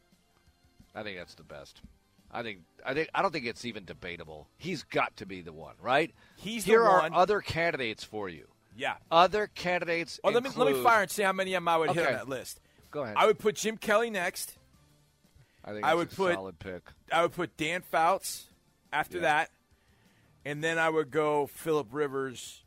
I 0.93 1.03
think 1.03 1.17
that's 1.17 1.35
the 1.35 1.43
best. 1.43 1.81
I 2.31 2.41
think 2.43 2.59
I 2.85 2.93
think 2.93 3.09
I 3.13 3.21
don't 3.21 3.31
think 3.31 3.45
it's 3.45 3.65
even 3.65 3.85
debatable. 3.85 4.47
He's 4.57 4.83
got 4.83 5.15
to 5.17 5.25
be 5.25 5.41
the 5.41 5.53
one, 5.53 5.75
right? 5.81 6.11
He's 6.37 6.65
the 6.65 6.71
Here 6.71 6.83
are 6.83 7.01
one. 7.01 7.13
other 7.13 7.41
candidates 7.41 8.03
for 8.03 8.29
you. 8.29 8.47
Yeah. 8.75 8.95
Other 9.11 9.47
candidates. 9.47 10.19
Well, 10.23 10.33
let 10.33 10.43
me 10.43 10.49
let 10.55 10.73
me 10.73 10.81
fire 10.83 11.01
and 11.03 11.11
see 11.11 11.23
how 11.23 11.31
many 11.33 11.53
of 11.53 11.57
them 11.61 11.67
I 11.67 11.77
would 11.77 11.91
hit 11.91 12.05
on 12.07 12.13
that 12.13 12.29
list. 12.29 12.59
Go 12.95 13.03
ahead. 13.03 13.15
I 13.17 13.25
would 13.25 13.37
put 13.39 13.55
Jim 13.57 13.75
Kelly 13.75 14.09
next. 14.09 14.57
I 15.65 15.73
think 15.73 15.83
I 15.83 15.93
would 15.93 16.13
a 16.13 16.15
put- 16.15 16.33
solid 16.35 16.59
pick. 16.59 16.83
I 17.11 17.23
would 17.23 17.33
put 17.33 17.57
Dan 17.57 17.81
Fouts 17.81 18.47
after 18.93 19.17
Yeah. 19.17 19.23
that, 19.23 19.51
and 20.45 20.63
then 20.63 20.79
I 20.79 20.87
would 20.87 21.11
go 21.11 21.45
Philip 21.45 21.87
Rivers 21.91 22.63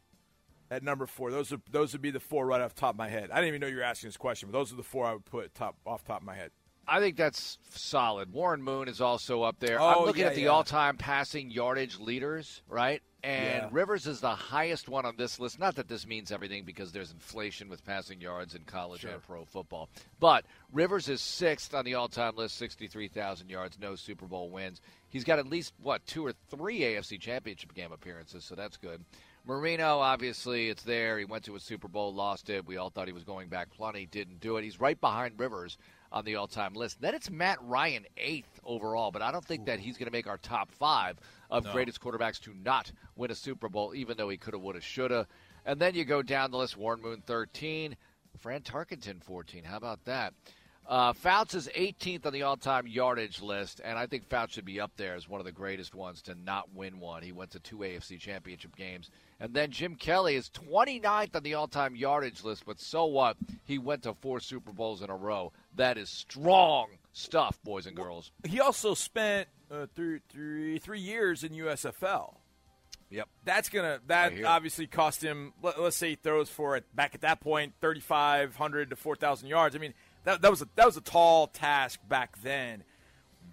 at 0.70 0.82
number 0.82 1.06
four. 1.06 1.30
Those 1.30 1.50
are 1.50 1.62
those 1.70 1.94
would 1.94 2.02
be 2.02 2.10
the 2.10 2.20
four 2.20 2.44
right 2.44 2.60
off 2.60 2.74
the 2.74 2.80
top 2.80 2.90
of 2.94 2.98
my 2.98 3.08
head. 3.08 3.30
I 3.30 3.36
didn't 3.36 3.48
even 3.48 3.60
know 3.62 3.68
you 3.68 3.76
were 3.76 3.82
asking 3.82 4.08
this 4.08 4.18
question, 4.18 4.50
but 4.50 4.58
those 4.58 4.70
are 4.70 4.76
the 4.76 4.82
four 4.82 5.06
I 5.06 5.14
would 5.14 5.24
put 5.24 5.54
top 5.54 5.76
off 5.86 6.02
the 6.04 6.08
top 6.08 6.20
of 6.20 6.26
my 6.26 6.34
head. 6.34 6.50
I 6.88 7.00
think 7.00 7.16
that's 7.16 7.58
solid. 7.70 8.32
Warren 8.32 8.62
Moon 8.62 8.88
is 8.88 9.00
also 9.00 9.42
up 9.42 9.58
there. 9.60 9.80
Oh, 9.80 9.86
I'm 10.00 10.06
looking 10.06 10.22
yeah, 10.22 10.28
at 10.28 10.34
the 10.34 10.42
yeah. 10.42 10.48
all-time 10.48 10.96
passing 10.96 11.50
yardage 11.50 11.98
leaders, 11.98 12.62
right? 12.68 13.02
And 13.22 13.64
Yeah. 13.64 13.68
Rivers 13.72 14.06
is 14.06 14.20
the 14.20 14.34
highest 14.34 14.88
one 14.88 15.04
on 15.04 15.16
this 15.16 15.38
list. 15.38 15.58
Not 15.58 15.74
that 15.74 15.88
this 15.88 16.06
means 16.06 16.32
everything 16.32 16.64
because 16.64 16.92
there's 16.92 17.10
inflation 17.10 17.68
with 17.68 17.84
passing 17.84 18.20
yards 18.20 18.54
in 18.54 18.62
college 18.62 19.04
and 19.04 19.20
pro 19.22 19.44
football. 19.44 19.88
But 20.20 20.46
Rivers 20.72 21.08
is 21.08 21.20
sixth 21.20 21.74
on 21.74 21.84
the 21.84 21.94
all-time 21.94 22.36
list, 22.36 22.56
63,000 22.56 23.50
yards, 23.50 23.76
no 23.78 23.94
Super 23.96 24.26
Bowl 24.26 24.50
wins. 24.50 24.80
He's 25.08 25.24
got 25.24 25.38
at 25.38 25.46
least 25.46 25.74
what 25.82 26.06
two 26.06 26.24
or 26.24 26.32
three 26.48 26.80
AFC 26.80 27.20
Championship 27.20 27.74
game 27.74 27.92
appearances, 27.92 28.44
so 28.44 28.54
that's 28.54 28.76
good. 28.76 29.04
Marino, 29.46 29.98
obviously, 29.98 30.68
it's 30.68 30.82
there. 30.82 31.18
He 31.18 31.24
went 31.24 31.44
to 31.44 31.56
a 31.56 31.60
Super 31.60 31.88
Bowl, 31.88 32.12
lost 32.14 32.50
it. 32.50 32.66
We 32.66 32.76
all 32.76 32.90
thought 32.90 33.06
he 33.06 33.14
was 33.14 33.24
going 33.24 33.48
back 33.48 33.70
plenty, 33.70 34.06
didn't 34.06 34.40
do 34.40 34.58
it. 34.58 34.62
He's 34.62 34.78
right 34.78 35.00
behind 35.00 35.40
Rivers 35.40 35.78
on 36.10 36.24
the 36.24 36.36
all-time 36.36 36.74
list. 36.74 37.00
Then 37.00 37.14
it's 37.14 37.30
Matt 37.30 37.58
Ryan 37.62 38.06
eighth 38.16 38.60
overall, 38.64 39.10
but 39.10 39.22
I 39.22 39.30
don't 39.30 39.44
think 39.44 39.66
that 39.66 39.78
he's 39.78 39.98
going 39.98 40.06
to 40.06 40.12
make 40.12 40.26
our 40.26 40.38
top 40.38 40.70
five 40.72 41.18
of 41.50 41.70
greatest 41.70 42.00
quarterbacks 42.00 42.40
to 42.40 42.54
not 42.54 42.90
win 43.16 43.30
a 43.30 43.34
Super 43.34 43.68
Bowl, 43.68 43.94
even 43.94 44.16
though 44.16 44.28
he 44.28 44.36
could 44.36 44.54
have, 44.54 44.62
would 44.62 44.74
have, 44.74 44.84
should 44.84 45.10
have. 45.10 45.26
And 45.64 45.80
then 45.80 45.94
you 45.94 46.04
go 46.04 46.22
down 46.22 46.50
the 46.50 46.56
list: 46.56 46.76
Warren 46.76 47.02
Moon 47.02 47.22
thirteen, 47.26 47.96
Fran 48.38 48.62
Tarkenton 48.62 49.22
fourteen. 49.22 49.64
How 49.64 49.76
about 49.76 50.04
that? 50.06 50.32
Uh, 50.88 51.12
Fouts 51.12 51.54
is 51.54 51.68
18th 51.76 52.24
on 52.24 52.32
the 52.32 52.44
all-time 52.44 52.86
yardage 52.86 53.42
list, 53.42 53.82
and 53.84 53.98
I 53.98 54.06
think 54.06 54.26
Fouts 54.26 54.54
should 54.54 54.64
be 54.64 54.80
up 54.80 54.92
there 54.96 55.14
as 55.14 55.28
one 55.28 55.38
of 55.38 55.44
the 55.44 55.52
greatest 55.52 55.94
ones 55.94 56.22
to 56.22 56.34
not 56.34 56.74
win 56.74 56.98
one. 56.98 57.22
He 57.22 57.30
went 57.30 57.50
to 57.50 57.60
two 57.60 57.76
AFC 57.78 58.18
Championship 58.18 58.74
games, 58.74 59.10
and 59.38 59.52
then 59.52 59.70
Jim 59.70 59.96
Kelly 59.96 60.34
is 60.34 60.48
29th 60.48 61.36
on 61.36 61.42
the 61.42 61.52
all-time 61.52 61.94
yardage 61.94 62.42
list. 62.42 62.64
But 62.64 62.80
so 62.80 63.04
what? 63.04 63.36
He 63.64 63.76
went 63.76 64.04
to 64.04 64.14
four 64.14 64.40
Super 64.40 64.72
Bowls 64.72 65.02
in 65.02 65.10
a 65.10 65.16
row. 65.16 65.52
That 65.76 65.98
is 65.98 66.08
strong 66.08 66.86
stuff, 67.12 67.58
boys 67.62 67.84
and 67.86 67.94
girls. 67.94 68.32
He 68.44 68.58
also 68.58 68.94
spent 68.94 69.48
uh, 69.70 69.86
three, 69.94 70.20
three, 70.30 70.78
three 70.78 71.00
years 71.00 71.44
in 71.44 71.52
USFL. 71.52 72.36
Yep. 73.10 73.28
That's 73.44 73.68
gonna 73.70 74.00
that 74.08 74.32
obviously 74.44 74.86
cost 74.86 75.22
him. 75.22 75.54
Let, 75.62 75.78
us 75.78 75.96
say 75.96 76.10
he 76.10 76.14
throws 76.16 76.50
for 76.50 76.76
it 76.76 76.84
back 76.94 77.14
at 77.14 77.22
that 77.22 77.40
point 77.40 77.72
thirty 77.80 78.00
five 78.00 78.54
hundred 78.56 78.90
to 78.90 78.96
four 78.96 79.16
thousand 79.16 79.48
yards. 79.48 79.74
I 79.74 79.78
mean 79.78 79.94
that 80.24 80.42
that 80.42 80.50
was 80.50 80.62
a 80.62 80.68
that 80.76 80.86
was 80.86 80.96
a 80.96 81.00
tall 81.00 81.46
task 81.46 82.00
back 82.08 82.40
then. 82.42 82.84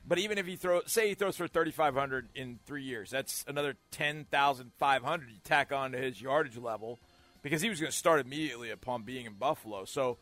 But 0.07 0.20
even 0.20 0.38
if 0.38 0.45
he 0.45 0.55
throw 0.55 0.82
say 0.86 1.09
he 1.09 1.16
throws 1.16 1.38
for 1.38 1.47
thirty 1.47 1.72
five 1.72 1.95
hundred 1.95 2.30
in 2.36 2.59
three 2.66 2.84
years, 2.84 3.09
that's 3.09 3.43
another 3.47 3.76
ten 3.91 4.26
thousand 4.32 4.72
five 4.78 5.03
hundred 5.03 5.30
you 5.30 5.39
tack 5.43 5.72
on 5.72 5.93
to 5.93 5.97
his 5.97 6.22
yardage 6.22 6.57
level 6.57 6.99
because 7.41 7.61
he 7.61 7.70
was 7.70 7.80
going 7.80 7.91
to 7.91 7.97
start 7.97 8.20
immediately 8.20 8.72
upon 8.72 9.03
being 9.03 9.26
in 9.26 9.34
Buffalo. 9.34 9.86
So 9.86 10.18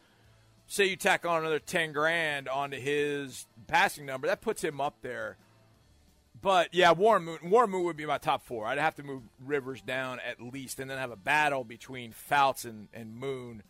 say 0.68 0.86
you 0.86 0.96
tack 0.96 1.26
on 1.26 1.42
another 1.42 1.60
ten 1.60 1.92
grand 1.92 2.48
onto 2.48 2.80
his 2.80 3.46
passing 3.68 4.06
number, 4.06 4.28
that 4.28 4.42
puts 4.42 4.64
him 4.64 4.80
up 4.80 5.02
there. 5.02 5.38
But 6.42 6.74
yeah, 6.74 6.92
Warren 6.92 7.24
Moon, 7.24 7.38
Warren 7.44 7.70
Moon 7.70 7.86
would 7.86 7.96
be 7.96 8.06
my 8.06 8.18
top 8.18 8.46
four. 8.46 8.66
I'd 8.66 8.78
have 8.78 8.96
to 8.96 9.04
move 9.04 9.24
Rivers 9.40 9.82
down 9.82 10.20
at 10.20 10.42
least, 10.42 10.80
and 10.80 10.90
then 10.90 10.98
have 10.98 11.12
a 11.12 11.16
battle 11.16 11.64
between 11.64 12.12
Fouts 12.12 12.66
and, 12.66 12.90
and 12.94 13.16
Moon. 13.16 13.64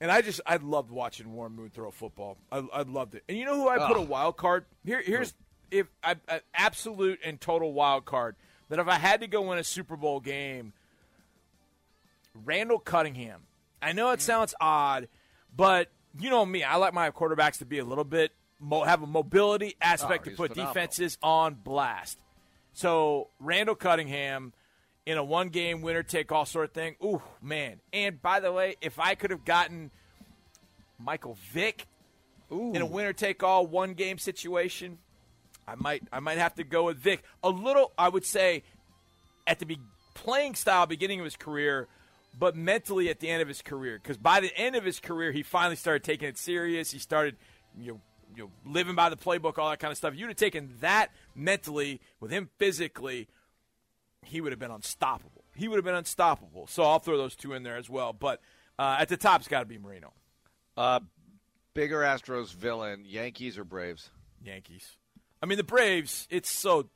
And 0.00 0.10
I 0.10 0.20
just 0.20 0.40
I 0.46 0.56
loved 0.56 0.90
watching 0.90 1.32
Warren 1.32 1.52
Moon 1.52 1.70
throw 1.70 1.90
football. 1.90 2.36
I, 2.52 2.58
I 2.72 2.82
loved 2.82 3.14
it. 3.14 3.24
And 3.28 3.38
you 3.38 3.44
know 3.44 3.56
who 3.56 3.68
I 3.68 3.86
put 3.86 3.96
a 3.96 4.02
wild 4.02 4.36
card? 4.36 4.66
Here 4.84 5.00
here's 5.00 5.34
if 5.70 5.86
I, 6.04 6.16
an 6.28 6.40
absolute 6.54 7.20
and 7.24 7.40
total 7.40 7.72
wild 7.72 8.04
card 8.04 8.36
that 8.68 8.78
if 8.78 8.88
I 8.88 8.94
had 8.94 9.20
to 9.20 9.26
go 9.26 9.42
win 9.42 9.58
a 9.58 9.64
Super 9.64 9.96
Bowl 9.96 10.20
game, 10.20 10.72
Randall 12.44 12.78
Cunningham. 12.78 13.42
I 13.80 13.92
know 13.92 14.10
it 14.10 14.18
mm. 14.18 14.22
sounds 14.22 14.54
odd, 14.60 15.08
but 15.54 15.88
you 16.18 16.30
know 16.30 16.44
me. 16.44 16.62
I 16.62 16.76
like 16.76 16.92
my 16.92 17.10
quarterbacks 17.10 17.58
to 17.58 17.64
be 17.64 17.78
a 17.78 17.84
little 17.84 18.04
bit 18.04 18.32
mo- 18.60 18.84
have 18.84 19.02
a 19.02 19.06
mobility 19.06 19.76
aspect 19.80 20.26
Oh, 20.26 20.30
to 20.30 20.36
put 20.36 20.52
phenomenal. 20.52 20.74
defenses 20.74 21.18
on 21.22 21.54
blast. 21.54 22.18
So 22.72 23.30
Randall 23.40 23.74
Cunningham 23.74 24.52
in 25.06 25.16
a 25.16 25.24
one 25.24 25.48
game 25.48 25.80
winner 25.80 26.02
take 26.02 26.32
all 26.32 26.44
sort 26.44 26.66
of 26.66 26.72
thing. 26.72 26.96
Ooh 27.02 27.22
man! 27.40 27.80
And 27.92 28.20
by 28.20 28.40
the 28.40 28.52
way, 28.52 28.76
if 28.80 28.98
I 28.98 29.14
could 29.14 29.30
have 29.30 29.44
gotten 29.44 29.90
Michael 30.98 31.38
Vick 31.52 31.86
in 32.50 32.76
a 32.76 32.86
winner 32.86 33.12
take 33.12 33.42
all 33.42 33.66
one 33.66 33.94
game 33.94 34.18
situation, 34.18 34.98
I 35.66 35.76
might 35.76 36.02
I 36.12 36.20
might 36.20 36.38
have 36.38 36.54
to 36.56 36.64
go 36.64 36.84
with 36.84 36.98
Vick. 36.98 37.22
A 37.42 37.50
little, 37.50 37.92
I 37.96 38.08
would 38.08 38.24
say, 38.24 38.62
at 39.46 39.58
the 39.58 39.66
be- 39.66 39.80
playing 40.14 40.54
style 40.54 40.86
beginning 40.86 41.20
of 41.20 41.24
his 41.24 41.36
career, 41.36 41.88
but 42.38 42.56
mentally 42.56 43.08
at 43.08 43.20
the 43.20 43.28
end 43.28 43.42
of 43.42 43.48
his 43.48 43.62
career. 43.62 43.98
Because 44.02 44.16
by 44.16 44.40
the 44.40 44.54
end 44.56 44.76
of 44.76 44.84
his 44.84 45.00
career, 45.00 45.32
he 45.32 45.42
finally 45.42 45.76
started 45.76 46.04
taking 46.04 46.28
it 46.28 46.38
serious. 46.38 46.90
He 46.90 46.98
started, 46.98 47.36
you 47.78 47.92
know, 47.92 48.00
you 48.36 48.42
know, 48.44 48.50
living 48.70 48.94
by 48.94 49.08
the 49.08 49.16
playbook, 49.16 49.58
all 49.58 49.70
that 49.70 49.78
kind 49.78 49.90
of 49.90 49.96
stuff. 49.96 50.14
You'd 50.14 50.28
have 50.28 50.36
taken 50.36 50.74
that 50.80 51.10
mentally 51.34 52.00
with 52.20 52.30
him 52.30 52.50
physically, 52.58 53.28
he 54.26 54.40
would 54.40 54.52
have 54.52 54.58
been 54.58 54.70
unstoppable. 54.70 55.44
He 55.54 55.68
would 55.68 55.76
have 55.76 55.84
been 55.84 55.94
unstoppable. 55.94 56.66
So 56.66 56.82
I'll 56.82 56.98
throw 56.98 57.16
those 57.16 57.34
two 57.36 57.52
in 57.54 57.62
there 57.62 57.76
as 57.76 57.88
well. 57.88 58.12
But 58.12 58.40
Uh, 58.78 58.98
at 59.00 59.08
the 59.08 59.16
top, 59.16 59.40
it's 59.40 59.48
got 59.48 59.60
to 59.60 59.66
be 59.66 59.78
Marino. 59.78 60.12
Uh, 60.76 61.00
bigger 61.72 62.00
Astros 62.00 62.52
villain, 62.54 63.04
Yankees 63.06 63.56
or 63.56 63.64
Braves? 63.64 64.10
Yankees. 64.44 64.98
I 65.42 65.46
mean, 65.46 65.56
the 65.56 65.64
Braves. 65.64 66.26
It's 66.30 66.50
so. 66.50 66.88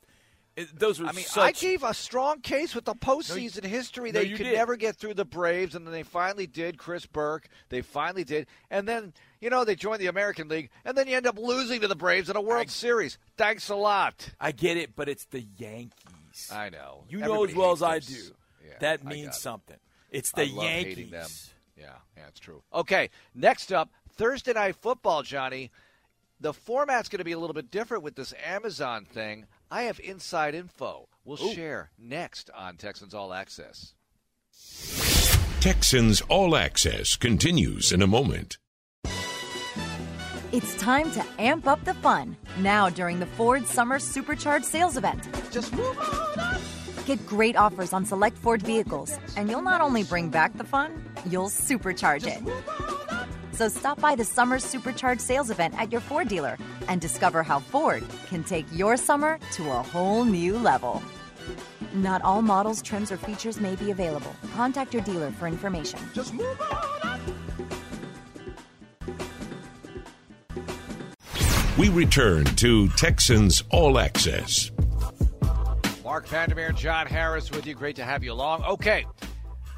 It, 0.55 0.77
those 0.77 0.99
are. 1.01 1.05
I 1.07 1.11
mean, 1.13 1.25
such, 1.25 1.43
I 1.43 1.51
gave 1.53 1.81
a 1.83 1.93
strong 1.95 2.41
case 2.41 2.75
with 2.75 2.85
the 2.85 2.93
postseason 2.93 3.63
No, 3.63 3.69
history. 3.69 4.11
no, 4.11 4.19
They 4.19 4.27
you 4.27 4.35
could 4.37 4.43
did. 4.43 4.53
never 4.55 4.75
get 4.75 4.95
through 4.97 5.13
the 5.15 5.25
Braves, 5.25 5.73
and 5.75 5.87
then 5.87 5.91
they 5.93 6.03
finally 6.03 6.45
did. 6.45 6.77
Chris 6.77 7.05
Burke, 7.07 7.47
they 7.69 7.81
finally 7.81 8.23
did, 8.25 8.45
and 8.69 8.87
then 8.87 9.13
you 9.39 9.49
know 9.49 9.63
they 9.65 9.75
joined 9.75 10.01
the 10.01 10.07
American 10.07 10.49
League, 10.49 10.69
and 10.85 10.95
then 10.97 11.07
you 11.07 11.15
end 11.17 11.25
up 11.25 11.39
losing 11.39 11.81
to 11.81 11.87
the 11.87 11.95
Braves 11.95 12.29
in 12.29 12.35
a 12.35 12.41
World 12.41 12.69
Series. 12.69 13.17
Thanks 13.37 13.69
a 13.69 13.75
lot. 13.75 14.29
I 14.39 14.51
get 14.51 14.77
it, 14.77 14.95
but 14.95 15.07
it's 15.09 15.25
the 15.25 15.41
Yankees. 15.57 15.93
I 16.51 16.69
know. 16.69 17.03
You 17.09 17.19
know 17.19 17.43
as 17.45 17.55
well 17.55 17.71
as 17.71 17.81
I 17.83 17.99
do. 17.99 18.13
Yeah, 18.65 18.73
that 18.79 18.99
I 19.01 19.03
got 19.03 19.05
means 19.13 19.35
it. 19.35 19.39
something. 19.39 19.77
It's 20.09 20.31
I 20.35 20.45
the 20.45 20.51
love 20.53 20.65
Yankees. 20.65 20.95
hating 20.95 21.11
them. 21.11 21.29
Yeah, 21.77 21.85
yeah, 22.15 22.23
true. 22.39 22.61
Okay, 22.73 23.09
next 23.33 23.71
up, 23.73 23.89
Thursday 24.09 24.53
night 24.53 24.75
football, 24.75 25.23
Johnny. 25.23 25.71
The 26.39 26.53
format's 26.53 27.07
going 27.07 27.19
to 27.19 27.23
be 27.23 27.33
a 27.33 27.39
little 27.39 27.53
bit 27.53 27.69
different 27.69 28.03
with 28.03 28.15
this 28.15 28.33
Amazon 28.43 29.05
thing. 29.05 29.45
I 29.69 29.83
have 29.83 29.99
inside 29.99 30.55
info. 30.55 31.07
We'll 31.23 31.37
share 31.37 31.91
next 31.99 32.49
on 32.49 32.77
Texans 32.77 33.13
All 33.13 33.31
Access. 33.31 33.93
Texans 35.59 36.21
All 36.21 36.55
Access 36.55 37.15
continues 37.15 37.91
in 37.91 38.01
a 38.01 38.07
moment. 38.07 38.57
It's 40.51 40.75
time 40.75 41.09
to 41.11 41.23
amp 41.39 41.65
up 41.65 41.81
the 41.85 41.93
fun 41.93 42.35
now 42.57 42.89
during 42.89 43.21
the 43.21 43.25
Ford 43.25 43.65
Summer 43.65 43.99
Supercharged 43.99 44.65
sales 44.65 44.97
event. 44.97 45.25
Just 45.49 45.71
move 45.71 45.97
on 45.97 46.39
up. 46.39 46.61
Get 47.05 47.25
great 47.25 47.55
offers 47.55 47.93
on 47.93 48.05
select 48.05 48.37
Ford 48.37 48.61
vehicles, 48.61 49.17
and 49.37 49.49
you'll 49.49 49.61
not 49.61 49.79
only 49.79 50.03
bring 50.03 50.27
back 50.27 50.57
the 50.57 50.65
fun, 50.65 51.05
you'll 51.25 51.47
supercharge 51.47 52.27
it. 52.27 52.41
So 53.53 53.69
stop 53.69 54.01
by 54.01 54.13
the 54.13 54.25
Summer 54.25 54.59
Supercharged 54.59 55.21
sales 55.21 55.51
event 55.51 55.73
at 55.77 55.89
your 55.89 56.01
Ford 56.01 56.27
dealer 56.27 56.57
and 56.89 56.99
discover 56.99 57.43
how 57.43 57.59
Ford 57.59 58.03
can 58.27 58.43
take 58.43 58.65
your 58.73 58.97
summer 58.97 59.39
to 59.53 59.69
a 59.69 59.81
whole 59.81 60.25
new 60.25 60.57
level. 60.57 61.01
Not 61.93 62.21
all 62.23 62.41
models, 62.41 62.81
trims, 62.81 63.09
or 63.09 63.15
features 63.15 63.61
may 63.61 63.77
be 63.77 63.91
available. 63.91 64.35
Contact 64.53 64.93
your 64.93 65.03
dealer 65.03 65.31
for 65.31 65.47
information. 65.47 65.99
Just 66.13 66.33
move 66.33 66.59
on 66.59 67.09
up. 67.09 67.70
We 71.77 71.87
return 71.87 72.43
to 72.43 72.89
Texans 72.89 73.63
All 73.69 73.97
Access. 73.97 74.71
Marc 76.03 76.27
Vandermeer, 76.27 76.67
and 76.67 76.77
John 76.77 77.07
Harris 77.07 77.49
with 77.49 77.65
you. 77.65 77.73
Great 77.75 77.95
to 77.95 78.03
have 78.03 78.25
you 78.25 78.33
along. 78.33 78.65
Okay. 78.65 79.05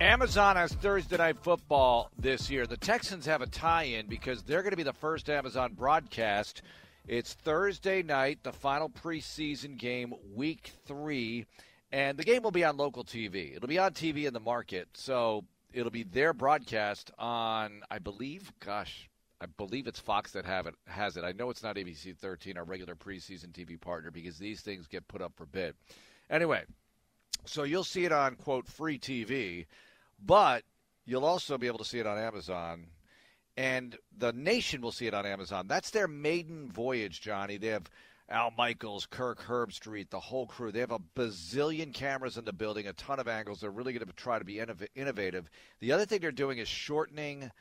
Amazon 0.02 0.56
has 0.56 0.74
Thursday 0.74 1.18
night 1.18 1.38
football 1.38 2.10
this 2.18 2.50
year. 2.50 2.66
The 2.66 2.78
Texans 2.78 3.28
have 3.28 3.44
a 3.44 3.46
tie 3.46 3.84
in 3.84 4.08
because 4.08 4.42
they're 4.42 4.64
going 4.64 4.72
to 4.72 4.78
be 4.78 4.82
the 4.82 4.92
first 4.92 5.30
Amazon 5.30 5.74
broadcast. 5.74 6.64
It's 7.08 7.36
Thursday 7.36 8.02
night, 8.02 8.40
the 8.42 8.52
final 8.52 8.90
preseason 8.90 9.78
game, 9.78 10.16
week 10.34 10.72
three, 10.88 11.46
and 11.92 12.18
the 12.18 12.24
game 12.24 12.42
will 12.42 12.50
be 12.50 12.64
on 12.64 12.76
local 12.76 13.04
TV. 13.04 13.56
It'll 13.56 13.68
be 13.68 13.78
on 13.78 13.92
TV 13.92 14.26
in 14.26 14.34
the 14.34 14.40
market. 14.40 14.88
So 14.96 15.46
it'll 15.72 15.92
be 15.92 16.04
their 16.04 16.34
broadcast 16.34 17.12
on, 17.20 17.82
I 17.92 18.00
believe, 18.00 18.52
gosh, 18.60 19.10
I 19.44 19.46
believe 19.58 19.88
it's 19.88 20.00
Fox 20.00 20.32
that 20.32 20.46
have 20.46 20.68
it 20.68 20.76
has 20.88 21.18
it. 21.18 21.26
I 21.26 21.34
know 21.34 21.50
it's 21.50 21.64
not 21.64 21.76
ABC 21.76 22.16
13, 22.18 22.58
our 22.58 22.64
regular 22.64 22.96
preseason 22.96 23.52
TV 23.52 23.80
partner, 23.80 24.10
because 24.10 24.38
these 24.38 24.62
things 24.62 24.88
get 24.88 25.10
put 25.10 25.22
up 25.22 25.34
for 25.36 25.46
bid. 25.46 25.76
Anyway, 26.30 26.64
so 27.44 27.64
you'll 27.64 27.84
see 27.84 28.06
it 28.06 28.14
on 28.14 28.36
quote 28.36 28.68
free 28.68 28.98
TV, 28.98 29.66
but 30.26 30.64
you'll 31.06 31.26
also 31.26 31.58
be 31.58 31.68
able 31.68 31.80
to 31.80 31.86
see 31.86 32.00
it 32.00 32.08
on 32.08 32.18
Amazon, 32.18 32.86
and 33.58 33.98
the 34.18 34.32
nation 34.32 34.80
will 34.80 34.94
see 34.94 35.08
it 35.08 35.14
on 35.14 35.26
Amazon. 35.26 35.68
That's 35.68 35.90
their 35.90 36.08
maiden 36.08 36.72
voyage, 36.72 37.20
Johnny. 37.20 37.58
They 37.58 37.68
have 37.68 37.90
Al 38.30 38.52
Michaels, 38.58 39.06
Kirk 39.08 39.42
Herbstreit, 39.42 40.10
the 40.10 40.22
whole 40.22 40.48
crew. 40.48 40.72
They 40.72 40.80
have 40.80 40.92
a 40.92 41.00
bazillion 41.18 41.94
cameras 41.94 42.38
in 42.38 42.46
the 42.46 42.54
building, 42.54 42.88
a 42.88 42.94
ton 42.94 43.20
of 43.20 43.28
angles. 43.28 43.60
They're 43.60 43.72
really 43.72 43.92
going 43.92 44.08
to 44.08 44.14
try 44.14 44.40
to 44.40 44.46
be 44.46 44.56
innov- 44.56 44.88
innovative. 44.96 45.50
The 45.82 45.92
other 45.92 46.06
thing 46.06 46.22
they're 46.22 46.32
doing 46.32 46.60
is 46.60 46.70
shortening 46.70 47.52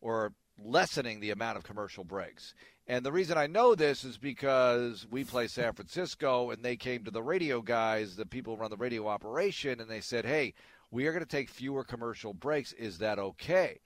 or 0.00 0.32
lessening 0.58 1.20
the 1.20 1.30
amount 1.30 1.56
of 1.56 1.64
commercial 1.64 2.04
breaks. 2.04 2.54
And 2.86 3.04
the 3.04 3.12
reason 3.12 3.36
I 3.36 3.46
know 3.46 3.74
this 3.74 4.02
is 4.02 4.16
because 4.16 5.06
we 5.10 5.22
play 5.22 5.46
San 5.46 5.74
Francisco 5.74 6.50
and 6.50 6.62
they 6.62 6.76
came 6.76 7.04
to 7.04 7.10
the 7.10 7.22
radio 7.22 7.60
guys, 7.60 8.16
the 8.16 8.26
people 8.26 8.54
who 8.56 8.62
run 8.62 8.70
the 8.70 8.76
radio 8.76 9.06
operation, 9.06 9.80
and 9.80 9.90
they 9.90 10.00
said, 10.00 10.24
hey, 10.24 10.54
we 10.90 11.06
are 11.06 11.12
going 11.12 11.24
to 11.24 11.28
take 11.28 11.50
fewer 11.50 11.84
commercial 11.84 12.32
breaks. 12.32 12.72
Is 12.72 12.98
that 12.98 13.18
okay? 13.18 13.80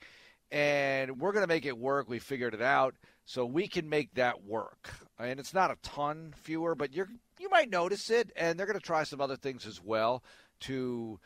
And 0.52 1.20
we're 1.20 1.32
going 1.32 1.42
to 1.42 1.48
make 1.48 1.66
it 1.66 1.76
work. 1.76 2.08
We 2.08 2.20
figured 2.20 2.54
it 2.54 2.62
out. 2.62 2.94
So 3.24 3.44
we 3.44 3.66
can 3.68 3.88
make 3.88 4.14
that 4.14 4.44
work. 4.44 4.90
And 5.18 5.40
it's 5.40 5.54
not 5.54 5.70
a 5.70 5.76
ton 5.82 6.34
fewer, 6.36 6.74
but 6.74 6.92
you're 6.92 7.08
you 7.38 7.48
might 7.48 7.70
notice 7.70 8.10
it. 8.10 8.30
And 8.36 8.58
they're 8.58 8.66
going 8.66 8.78
to 8.78 8.84
try 8.84 9.04
some 9.04 9.20
other 9.20 9.36
things 9.36 9.66
as 9.66 9.82
well 9.82 10.22
to 10.60 11.18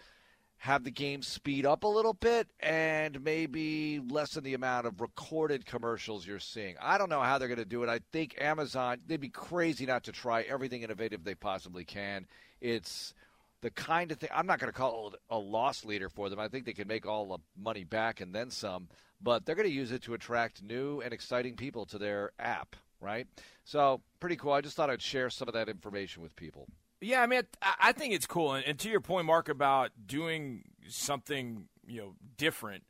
have 0.58 0.84
the 0.84 0.90
game 0.90 1.22
speed 1.22 1.66
up 1.66 1.84
a 1.84 1.88
little 1.88 2.14
bit 2.14 2.48
and 2.60 3.22
maybe 3.22 4.00
lessen 4.08 4.42
the 4.42 4.54
amount 4.54 4.86
of 4.86 5.00
recorded 5.00 5.66
commercials 5.66 6.26
you're 6.26 6.38
seeing. 6.38 6.74
I 6.80 6.98
don't 6.98 7.10
know 7.10 7.20
how 7.20 7.38
they're 7.38 7.48
going 7.48 7.58
to 7.58 7.64
do 7.64 7.82
it. 7.82 7.88
I 7.88 8.00
think 8.12 8.36
Amazon, 8.40 9.00
they'd 9.06 9.20
be 9.20 9.28
crazy 9.28 9.86
not 9.86 10.04
to 10.04 10.12
try 10.12 10.42
everything 10.42 10.82
innovative 10.82 11.24
they 11.24 11.34
possibly 11.34 11.84
can. 11.84 12.26
It's 12.60 13.14
the 13.60 13.70
kind 13.70 14.10
of 14.12 14.18
thing, 14.18 14.30
I'm 14.34 14.46
not 14.46 14.58
going 14.58 14.72
to 14.72 14.78
call 14.78 15.08
it 15.08 15.20
a 15.30 15.38
loss 15.38 15.84
leader 15.84 16.08
for 16.08 16.28
them. 16.30 16.38
I 16.38 16.48
think 16.48 16.64
they 16.64 16.72
can 16.72 16.88
make 16.88 17.06
all 17.06 17.26
the 17.26 17.38
money 17.60 17.84
back 17.84 18.20
and 18.20 18.34
then 18.34 18.50
some, 18.50 18.88
but 19.20 19.44
they're 19.44 19.54
going 19.54 19.68
to 19.68 19.74
use 19.74 19.92
it 19.92 20.02
to 20.02 20.14
attract 20.14 20.62
new 20.62 21.00
and 21.00 21.12
exciting 21.12 21.54
people 21.54 21.84
to 21.86 21.98
their 21.98 22.32
app, 22.38 22.76
right? 23.00 23.26
So, 23.64 24.00
pretty 24.20 24.36
cool. 24.36 24.52
I 24.52 24.60
just 24.60 24.76
thought 24.76 24.90
I'd 24.90 25.02
share 25.02 25.30
some 25.30 25.48
of 25.48 25.54
that 25.54 25.68
information 25.68 26.22
with 26.22 26.36
people. 26.36 26.68
Yeah, 27.00 27.22
I 27.22 27.26
mean, 27.26 27.42
I 27.62 27.92
think 27.92 28.14
it's 28.14 28.26
cool, 28.26 28.54
and, 28.54 28.78
to 28.78 28.88
your 28.88 29.00
point, 29.00 29.26
Mark, 29.26 29.48
about 29.48 29.90
doing 30.06 30.64
something 30.88 31.68
you 31.86 32.00
know 32.00 32.14
different. 32.36 32.84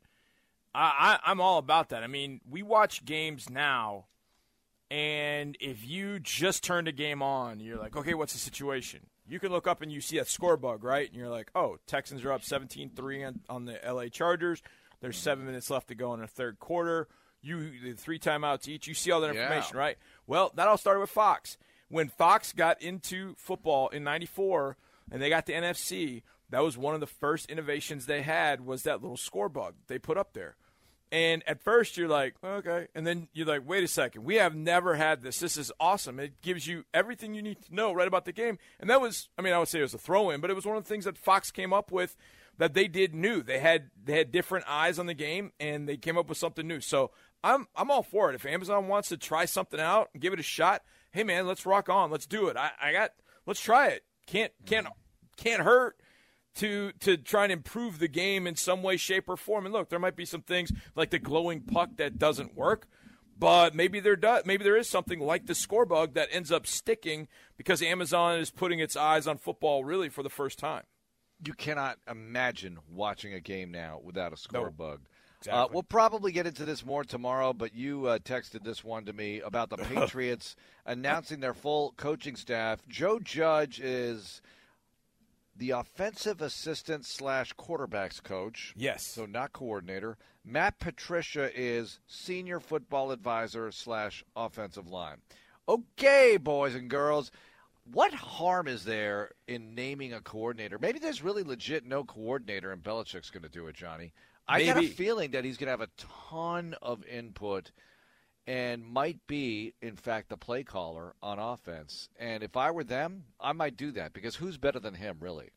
I, 0.73 1.19
I 1.25 1.31
I'm 1.31 1.41
all 1.41 1.57
about 1.57 1.89
that. 1.89 2.03
I 2.03 2.07
mean, 2.07 2.39
we 2.49 2.63
watch 2.63 3.03
games 3.03 3.49
now, 3.49 4.05
and 4.89 5.57
if 5.59 5.85
you 5.85 6.19
just 6.19 6.63
turned 6.63 6.87
a 6.87 6.91
game 6.93 7.21
on, 7.21 7.59
you're 7.59 7.77
like, 7.77 7.97
okay, 7.97 8.13
what's 8.13 8.33
the 8.33 8.39
situation? 8.39 9.01
You 9.27 9.39
can 9.39 9.51
look 9.51 9.67
up 9.67 9.81
and 9.81 9.91
you 9.91 9.99
see 9.99 10.19
a 10.19 10.25
score 10.25 10.55
bug, 10.55 10.85
right? 10.85 11.07
And 11.09 11.17
you're 11.17 11.27
like, 11.29 11.51
oh, 11.53 11.77
Texans 11.85 12.23
are 12.23 12.31
up 12.31 12.43
17-3 12.43 13.27
on, 13.27 13.39
on 13.49 13.65
the 13.65 13.77
LA 13.85 14.05
Chargers. 14.07 14.61
There's 15.01 15.17
seven 15.17 15.45
minutes 15.45 15.69
left 15.69 15.89
to 15.89 15.95
go 15.95 16.13
in 16.13 16.21
the 16.21 16.27
third 16.27 16.59
quarter. 16.59 17.09
You 17.41 17.71
the 17.83 17.91
three 17.93 18.19
timeouts 18.19 18.69
each. 18.69 18.87
You 18.87 18.93
see 18.93 19.11
all 19.11 19.19
that 19.21 19.35
Yeah. 19.35 19.41
information, 19.43 19.77
right? 19.77 19.97
Well, 20.27 20.51
that 20.55 20.69
all 20.69 20.77
started 20.77 21.01
with 21.01 21.09
Fox. 21.09 21.57
When 21.89 22.09
Fox 22.09 22.53
got 22.53 22.81
into 22.81 23.35
football 23.37 23.89
in 23.89 24.03
'94 24.03 24.77
and 25.11 25.21
they 25.21 25.29
got 25.29 25.45
the 25.45 25.53
NFC, 25.53 26.23
that 26.49 26.63
was 26.63 26.77
one 26.77 26.93
of 26.93 26.99
the 26.99 27.07
first 27.07 27.49
innovations 27.49 28.05
they 28.05 28.21
had 28.21 28.65
was 28.65 28.83
that 28.83 29.01
little 29.01 29.17
score 29.17 29.49
bug 29.49 29.75
they 29.87 29.99
put 29.99 30.17
up 30.17 30.33
there. 30.33 30.55
And 31.09 31.41
at 31.47 31.63
first 31.63 31.95
you're 31.95 32.09
like, 32.09 32.35
okay, 32.43 32.87
and 32.93 33.07
then 33.07 33.29
you're 33.31 33.45
like, 33.45 33.61
wait 33.65 33.83
a 33.83 33.87
second, 33.87 34.25
we 34.25 34.35
have 34.35 34.55
never 34.55 34.95
had 34.95 35.21
this. 35.21 35.39
This 35.39 35.55
is 35.55 35.71
awesome. 35.79 36.19
It 36.19 36.41
gives 36.41 36.67
you 36.67 36.83
everything 36.93 37.33
you 37.33 37.41
need 37.41 37.61
to 37.63 37.75
know 37.75 37.93
right 37.93 38.07
about 38.07 38.25
the 38.25 38.33
game. 38.33 38.57
And 38.79 38.89
that 38.89 38.99
was, 38.99 39.29
I 39.37 39.41
mean, 39.41 39.53
I 39.53 39.59
would 39.59 39.69
say 39.69 39.79
it 39.79 39.83
was 39.83 39.93
a 39.93 39.99
throw-in, 39.99 40.41
but 40.41 40.49
it 40.49 40.55
was 40.55 40.65
one 40.65 40.75
of 40.75 40.83
the 40.83 40.89
things 40.89 41.05
that 41.05 41.17
Fox 41.17 41.49
came 41.49 41.71
up 41.71 41.93
with 41.93 42.17
that 42.57 42.73
they 42.73 42.87
did 42.87 43.13
new. 43.13 43.41
They 43.41 43.59
had 43.59 43.91
they 44.03 44.17
had 44.17 44.31
different 44.31 44.65
eyes 44.67 44.99
on 44.99 45.05
the 45.05 45.13
game, 45.13 45.51
and 45.59 45.87
they 45.87 45.97
came 45.97 46.17
up 46.17 46.27
with 46.27 46.37
something 46.37 46.67
new. 46.67 46.81
So 46.81 47.11
I'm 47.43 47.67
I'm 47.75 47.91
all 47.91 48.03
for 48.03 48.29
it. 48.29 48.35
If 48.35 48.45
Amazon 48.45 48.87
wants 48.87 49.09
to 49.09 49.17
try 49.17 49.45
something 49.45 49.79
out 49.79 50.09
and 50.13 50.21
give 50.21 50.33
it 50.33 50.39
a 50.39 50.43
shot, 50.43 50.83
hey 51.17 51.23
man, 51.23 51.47
let's 51.47 51.65
rock 51.65 51.89
on. 51.89 52.11
Let's 52.11 52.27
do 52.27 52.47
it. 52.47 52.55
I, 52.57 52.69
I 52.79 52.91
got 52.91 53.11
let's 53.47 53.59
try 53.59 53.87
it. 53.87 54.03
Can't 54.27 54.53
can't 54.67 54.85
can't 55.35 55.63
hurt 55.63 55.99
to 56.55 56.91
to 56.99 57.17
try 57.17 57.43
and 57.43 57.51
improve 57.51 57.97
the 57.99 58.07
game 58.07 58.45
in 58.45 58.55
some 58.55 58.83
way, 58.83 58.97
shape, 58.97 59.27
or 59.27 59.35
form. 59.35 59.65
And 59.65 59.73
look, 59.73 59.89
there 59.89 59.99
might 59.99 60.15
be 60.15 60.25
some 60.25 60.41
things 60.43 60.71
like 60.95 61.09
the 61.09 61.19
glowing 61.19 61.61
puck 61.61 61.89
that 61.97 62.19
doesn't 62.19 62.55
work, 62.55 62.87
but 63.37 63.73
maybe 63.73 63.99
there 63.99 64.15
does. 64.15 64.45
Maybe 64.45 64.63
there 64.63 64.77
is 64.77 64.87
something 64.87 65.19
like 65.19 65.47
the 65.47 65.55
score 65.55 65.85
bug 65.85 66.13
that 66.13 66.29
ends 66.31 66.51
up 66.51 66.67
sticking 66.67 67.27
because 67.57 67.81
Amazon 67.81 68.39
is 68.39 68.51
putting 68.51 68.79
its 68.79 68.95
eyes 68.95 69.25
on 69.27 69.37
football 69.37 69.83
really 69.83 70.09
for 70.09 70.21
the 70.23 70.29
first 70.29 70.59
time. 70.59 70.83
you 71.45 71.53
cannot 71.53 71.97
imagine 72.09 72.77
watching 72.89 73.33
a 73.33 73.39
game 73.39 73.71
now 73.71 73.99
without 74.03 74.33
a 74.33 74.37
score 74.37 74.65
No. 74.65 74.71
bug. 74.71 75.01
Uh, 75.49 75.67
we'll 75.71 75.83
probably 75.83 76.31
get 76.31 76.47
into 76.47 76.65
this 76.65 76.85
more 76.85 77.03
tomorrow, 77.03 77.53
but 77.53 77.73
you 77.75 78.05
uh, 78.07 78.19
texted 78.19 78.63
this 78.63 78.83
one 78.83 79.05
to 79.05 79.13
me 79.13 79.39
about 79.41 79.69
the 79.69 79.77
Patriots 79.77 80.55
announcing 80.85 81.39
their 81.39 81.53
full 81.53 81.93
coaching 81.97 82.35
staff. 82.35 82.81
Joe 82.87 83.19
Judge 83.19 83.79
is 83.79 84.41
the 85.55 85.71
offensive 85.71 86.41
assistant 86.41 87.05
slash 87.05 87.53
quarterbacks 87.55 88.21
coach. 88.21 88.73
Yes. 88.75 89.05
So 89.05 89.25
not 89.25 89.53
coordinator. 89.53 90.17
Matt 90.45 90.79
Patricia 90.79 91.49
is 91.53 91.99
senior 92.07 92.59
football 92.59 93.11
advisor 93.11 93.71
slash 93.71 94.23
offensive 94.35 94.87
line. 94.87 95.17
Okay, 95.67 96.37
boys 96.37 96.75
and 96.75 96.89
girls. 96.89 97.31
what 97.91 98.13
harm 98.13 98.67
is 98.67 98.85
there 98.85 99.31
in 99.47 99.75
naming 99.75 100.13
a 100.13 100.21
coordinator? 100.21 100.77
Maybe 100.79 100.99
there's 100.99 101.23
really 101.23 101.43
legit 101.43 101.85
no 101.85 102.03
coordinator, 102.03 102.71
and 102.71 102.83
Belichick's 102.83 103.29
going 103.29 103.43
to 103.43 103.49
do 103.49 103.67
it, 103.67 103.75
Johnny. 103.75 104.13
I 104.47 104.63
got 104.63 104.77
a 104.77 104.87
feeling 104.87 105.31
that 105.31 105.43
he's 105.43 105.57
going 105.57 105.67
to 105.67 105.71
have 105.71 105.81
a 105.81 105.89
ton 106.31 106.75
of 106.81 107.05
input 107.05 107.71
and 108.45 108.85
might 108.85 109.19
be, 109.27 109.73
in 109.81 109.95
fact, 109.97 110.29
the 110.29 110.37
play 110.37 110.63
caller 110.63 111.13
on 111.21 111.37
offense. 111.37 112.07
And 112.17 112.43
if 112.43 112.55
I 112.55 112.71
were 112.71 112.85
them, 112.85 113.25
I 113.39 113.51
might 113.51 113.75
do 113.75 113.91
that 113.91 114.13
because 114.13 114.37
who's 114.37 114.57
better 114.57 114.79
than 114.79 114.93
him, 114.93 115.17
really? 115.19 115.49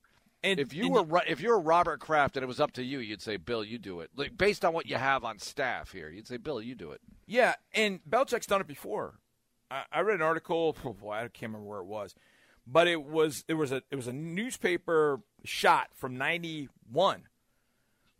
And 0.42 0.58
if 0.58 0.72
you 0.72 0.96
and 0.96 1.10
were 1.10 1.22
if 1.26 1.40
you 1.40 1.50
were 1.50 1.60
Robert 1.60 2.00
Kraft 2.00 2.36
and 2.36 2.42
it 2.42 2.46
was 2.46 2.60
up 2.60 2.72
to 2.72 2.82
you, 2.82 2.98
you'd 2.98 3.20
say, 3.20 3.36
"Bill, 3.36 3.62
you 3.62 3.78
do 3.78 4.00
it." 4.00 4.10
Like 4.16 4.38
based 4.38 4.64
on 4.64 4.72
what 4.72 4.86
you 4.86 4.96
have 4.96 5.22
on 5.22 5.38
staff 5.38 5.92
here, 5.92 6.08
you'd 6.08 6.26
say, 6.26 6.38
"Bill, 6.38 6.62
you 6.62 6.74
do 6.74 6.92
it." 6.92 7.00
Yeah, 7.26 7.54
and 7.74 8.00
Belichick's 8.08 8.46
done 8.46 8.62
it 8.62 8.66
before. 8.66 9.18
I, 9.70 9.82
I 9.92 10.00
read 10.00 10.16
an 10.16 10.22
article. 10.22 10.76
Oh 10.84 10.94
boy, 10.94 11.12
I 11.12 11.20
can't 11.28 11.52
remember 11.52 11.68
where 11.68 11.80
it 11.80 11.86
was, 11.86 12.14
but 12.66 12.88
it 12.88 13.04
was 13.04 13.44
it 13.48 13.54
was 13.54 13.70
a 13.70 13.82
it 13.90 13.96
was 13.96 14.06
a 14.06 14.14
newspaper 14.14 15.20
shot 15.44 15.88
from 15.94 16.16
'91. 16.16 17.24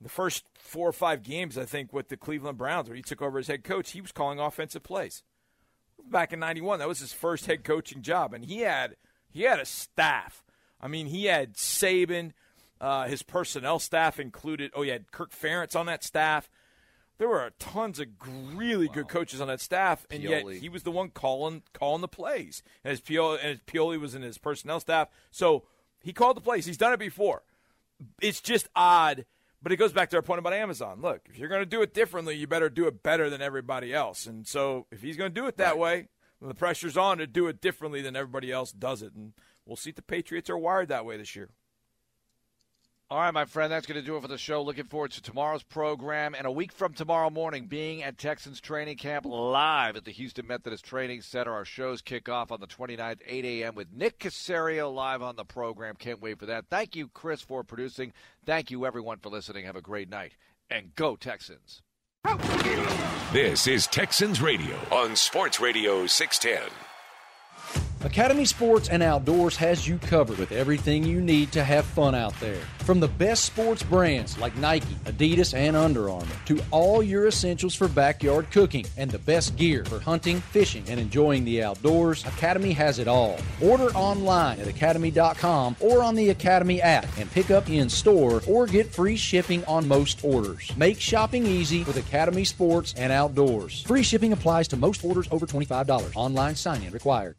The 0.01 0.09
first 0.09 0.44
four 0.55 0.88
or 0.88 0.92
five 0.92 1.22
games, 1.22 1.59
I 1.59 1.64
think, 1.64 1.92
with 1.92 2.09
the 2.09 2.16
Cleveland 2.16 2.57
Browns, 2.57 2.88
where 2.88 2.96
he 2.96 3.03
took 3.03 3.20
over 3.20 3.38
as 3.38 3.48
head 3.48 3.64
coach, 3.64 3.90
he 3.90 4.01
was 4.01 4.12
calling 4.12 4.38
offensive 4.38 4.82
plays. 4.82 5.22
Back 6.03 6.32
in 6.32 6.40
'91, 6.40 6.78
that 6.78 6.88
was 6.88 7.01
his 7.01 7.12
first 7.12 7.46
head 7.46 7.64
coaching 7.64 8.01
job, 8.03 8.32
and 8.32 8.44
he 8.44 8.61
had 8.61 8.96
he 9.28 9.42
had 9.42 9.61
a 9.61 9.66
staff. 9.66 10.42
I 10.80 10.88
mean, 10.88 11.07
he 11.07 11.26
had 11.26 11.55
Saban. 11.55 12.32
Uh, 12.80 13.07
his 13.07 13.22
personnel 13.22 13.78
staff 13.78 14.18
included. 14.18 14.70
Oh, 14.74 14.82
he 14.82 14.88
had 14.88 15.12
Kirk 15.12 15.32
Ferentz 15.32 15.76
on 15.76 15.84
that 15.86 16.03
staff 16.03 16.48
there 17.20 17.28
were 17.28 17.53
tons 17.59 18.01
of 18.01 18.07
really 18.55 18.88
good 18.88 19.07
coaches 19.07 19.42
on 19.42 19.48
that 19.48 19.61
staff, 19.61 20.07
and 20.11 20.22
yet 20.22 20.42
he 20.53 20.70
was 20.70 20.84
the 20.84 20.90
one 20.90 21.11
calling 21.11 21.62
calling 21.74 22.01
the 22.01 22.09
plays. 22.09 22.62
And 22.82 22.92
his 22.92 23.03
Pioli, 23.03 23.38
and 23.42 23.51
his 23.51 23.61
Pioli 23.61 24.01
was 24.01 24.14
in 24.14 24.22
his 24.22 24.38
personnel 24.38 24.80
staff, 24.80 25.09
so 25.30 25.64
he 26.03 26.14
called 26.14 26.38
the 26.38 26.40
plays. 26.40 26.64
He's 26.64 26.78
done 26.78 26.94
it 26.94 26.98
before. 26.98 27.42
It's 28.22 28.40
just 28.40 28.68
odd, 28.74 29.26
but 29.62 29.72
it 29.72 29.76
goes 29.76 29.92
back 29.92 30.11
to 30.11 30.16
our 30.16 30.22
point 30.22 30.38
about 30.38 30.52
Amazon. 30.52 31.00
Look, 31.00 31.22
if 31.28 31.38
you're 31.38 31.48
going 31.48 31.62
to 31.62 31.66
do 31.66 31.82
it 31.82 31.94
differently, 31.94 32.36
you 32.36 32.46
better 32.46 32.70
do 32.70 32.86
it 32.86 33.02
better 33.02 33.28
than 33.30 33.42
everybody 33.42 33.92
else. 33.92 34.26
And 34.26 34.46
so, 34.46 34.86
if 34.90 35.02
he's 35.02 35.16
going 35.16 35.32
to 35.32 35.40
do 35.40 35.46
it 35.46 35.58
that 35.58 35.78
way, 35.78 36.08
then 36.40 36.48
the 36.48 36.54
pressure's 36.54 36.96
on 36.96 37.18
to 37.18 37.26
do 37.26 37.46
it 37.48 37.61
differently 37.61 38.02
than 38.02 38.16
everybody 38.16 38.50
else 38.50 38.72
does 38.72 39.02
it. 39.02 39.14
And 39.14 39.32
we'll 39.66 39.76
see 39.76 39.90
if 39.90 39.96
the 39.96 40.02
Patriots 40.02 40.50
are 40.50 40.58
wired 40.58 40.88
that 40.88 41.04
way 41.04 41.16
this 41.16 41.36
year. 41.36 41.50
All 43.12 43.18
right, 43.18 43.34
my 43.34 43.44
friend, 43.44 43.72
that's 43.72 43.88
going 43.88 44.00
to 44.00 44.06
do 44.06 44.16
it 44.16 44.22
for 44.22 44.28
the 44.28 44.38
show. 44.38 44.62
Looking 44.62 44.84
forward 44.84 45.11
to 45.12 45.20
tomorrow's 45.20 45.64
program. 45.64 46.32
And 46.32 46.46
a 46.46 46.50
week 46.50 46.70
from 46.70 46.94
tomorrow 46.94 47.28
morning, 47.28 47.66
being 47.66 48.04
at 48.04 48.18
Texans 48.18 48.61
training 48.61 48.98
camp 48.98 49.26
live 49.26 49.96
at 49.96 50.04
the 50.04 50.12
Houston 50.12 50.46
Methodist 50.46 50.84
Training 50.84 51.22
Center. 51.22 51.52
Our 51.52 51.64
shows 51.64 52.02
kick 52.02 52.28
off 52.28 52.52
on 52.52 52.61
the 52.61 52.68
29th, 52.68 53.18
8 53.26 53.44
a.m. 53.44 53.74
with 53.74 53.92
Nick 53.92 54.20
Caserio 54.20 54.94
live 54.94 55.22
on 55.22 55.34
the 55.34 55.44
program. 55.44 55.96
Can't 55.96 56.22
wait 56.22 56.38
for 56.38 56.46
that. 56.46 56.66
Thank 56.70 56.94
you, 56.94 57.08
Chris, 57.08 57.42
for 57.42 57.64
producing. 57.64 58.12
Thank 58.46 58.70
you, 58.70 58.86
everyone, 58.86 59.18
for 59.18 59.28
listening. 59.28 59.64
Have 59.64 59.74
a 59.74 59.82
great 59.82 60.08
night. 60.08 60.36
And 60.70 60.94
go, 60.94 61.16
Texans. 61.16 61.82
This 63.32 63.66
is 63.66 63.88
Texans 63.88 64.40
Radio 64.40 64.76
on 64.92 65.16
Sports 65.16 65.58
Radio 65.58 66.06
610. 66.06 66.89
Academy 68.03 68.46
Sports 68.46 68.88
and 68.88 69.03
Outdoors 69.03 69.57
has 69.57 69.86
you 69.86 69.98
covered 69.98 70.38
with 70.38 70.53
everything 70.53 71.05
you 71.05 71.20
need 71.20 71.53
to 71.53 71.62
have 71.62 71.84
fun 71.84 72.14
out 72.14 72.32
there. 72.40 72.62
From 72.78 72.98
the 72.98 73.09
best 73.09 73.44
sports 73.44 73.82
brands 73.82 74.38
like 74.38 74.57
Nike, 74.57 74.94
Adidas, 75.05 75.53
and 75.53 75.76
Under 75.76 76.09
Armour 76.09 76.26
to 76.46 76.62
all 76.70 77.03
your 77.03 77.26
essentials 77.26 77.74
for 77.74 77.88
backyard 77.88 78.51
cooking 78.51 78.86
and 78.96 79.11
the 79.11 79.18
best 79.18 79.55
gear 79.57 79.84
for 79.84 80.01
hunting, 80.01 80.40
fishing, 80.40 80.82
and 80.88 80.98
enjoying 80.98 81.44
the 81.44 81.62
outdoors, 81.62 82.24
Academy 82.24 82.72
has 82.72 82.98
it 82.98 83.07
all. 83.07 83.38
Order 83.61 83.90
online 83.94 84.59
at 84.61 84.66
academy.com 84.66 85.76
or 85.80 86.03
on 86.03 86.14
the 86.14 86.30
Academy 86.30 86.80
app 86.80 87.07
and 87.18 87.30
pick 87.30 87.51
up 87.51 87.68
in 87.68 87.90
store 87.90 88.40
or 88.48 88.66
get 88.66 88.86
free 88.86 89.16
shipping 89.16 89.62
on 89.66 89.86
most 89.86 90.24
orders. 90.24 90.74
Make 90.74 90.98
shopping 90.98 91.46
easy 91.46 91.84
with 91.84 91.98
Academy 91.98 92.44
Sports 92.44 92.94
and 92.96 93.12
Outdoors. 93.12 93.82
Free 93.82 94.03
shipping 94.03 94.32
applies 94.32 94.68
to 94.68 94.78
most 94.78 95.05
orders 95.05 95.28
over 95.30 95.46
$25. 95.46 96.16
Online 96.16 96.57
sign 96.57 96.82
in 96.82 96.94
required. 96.94 97.36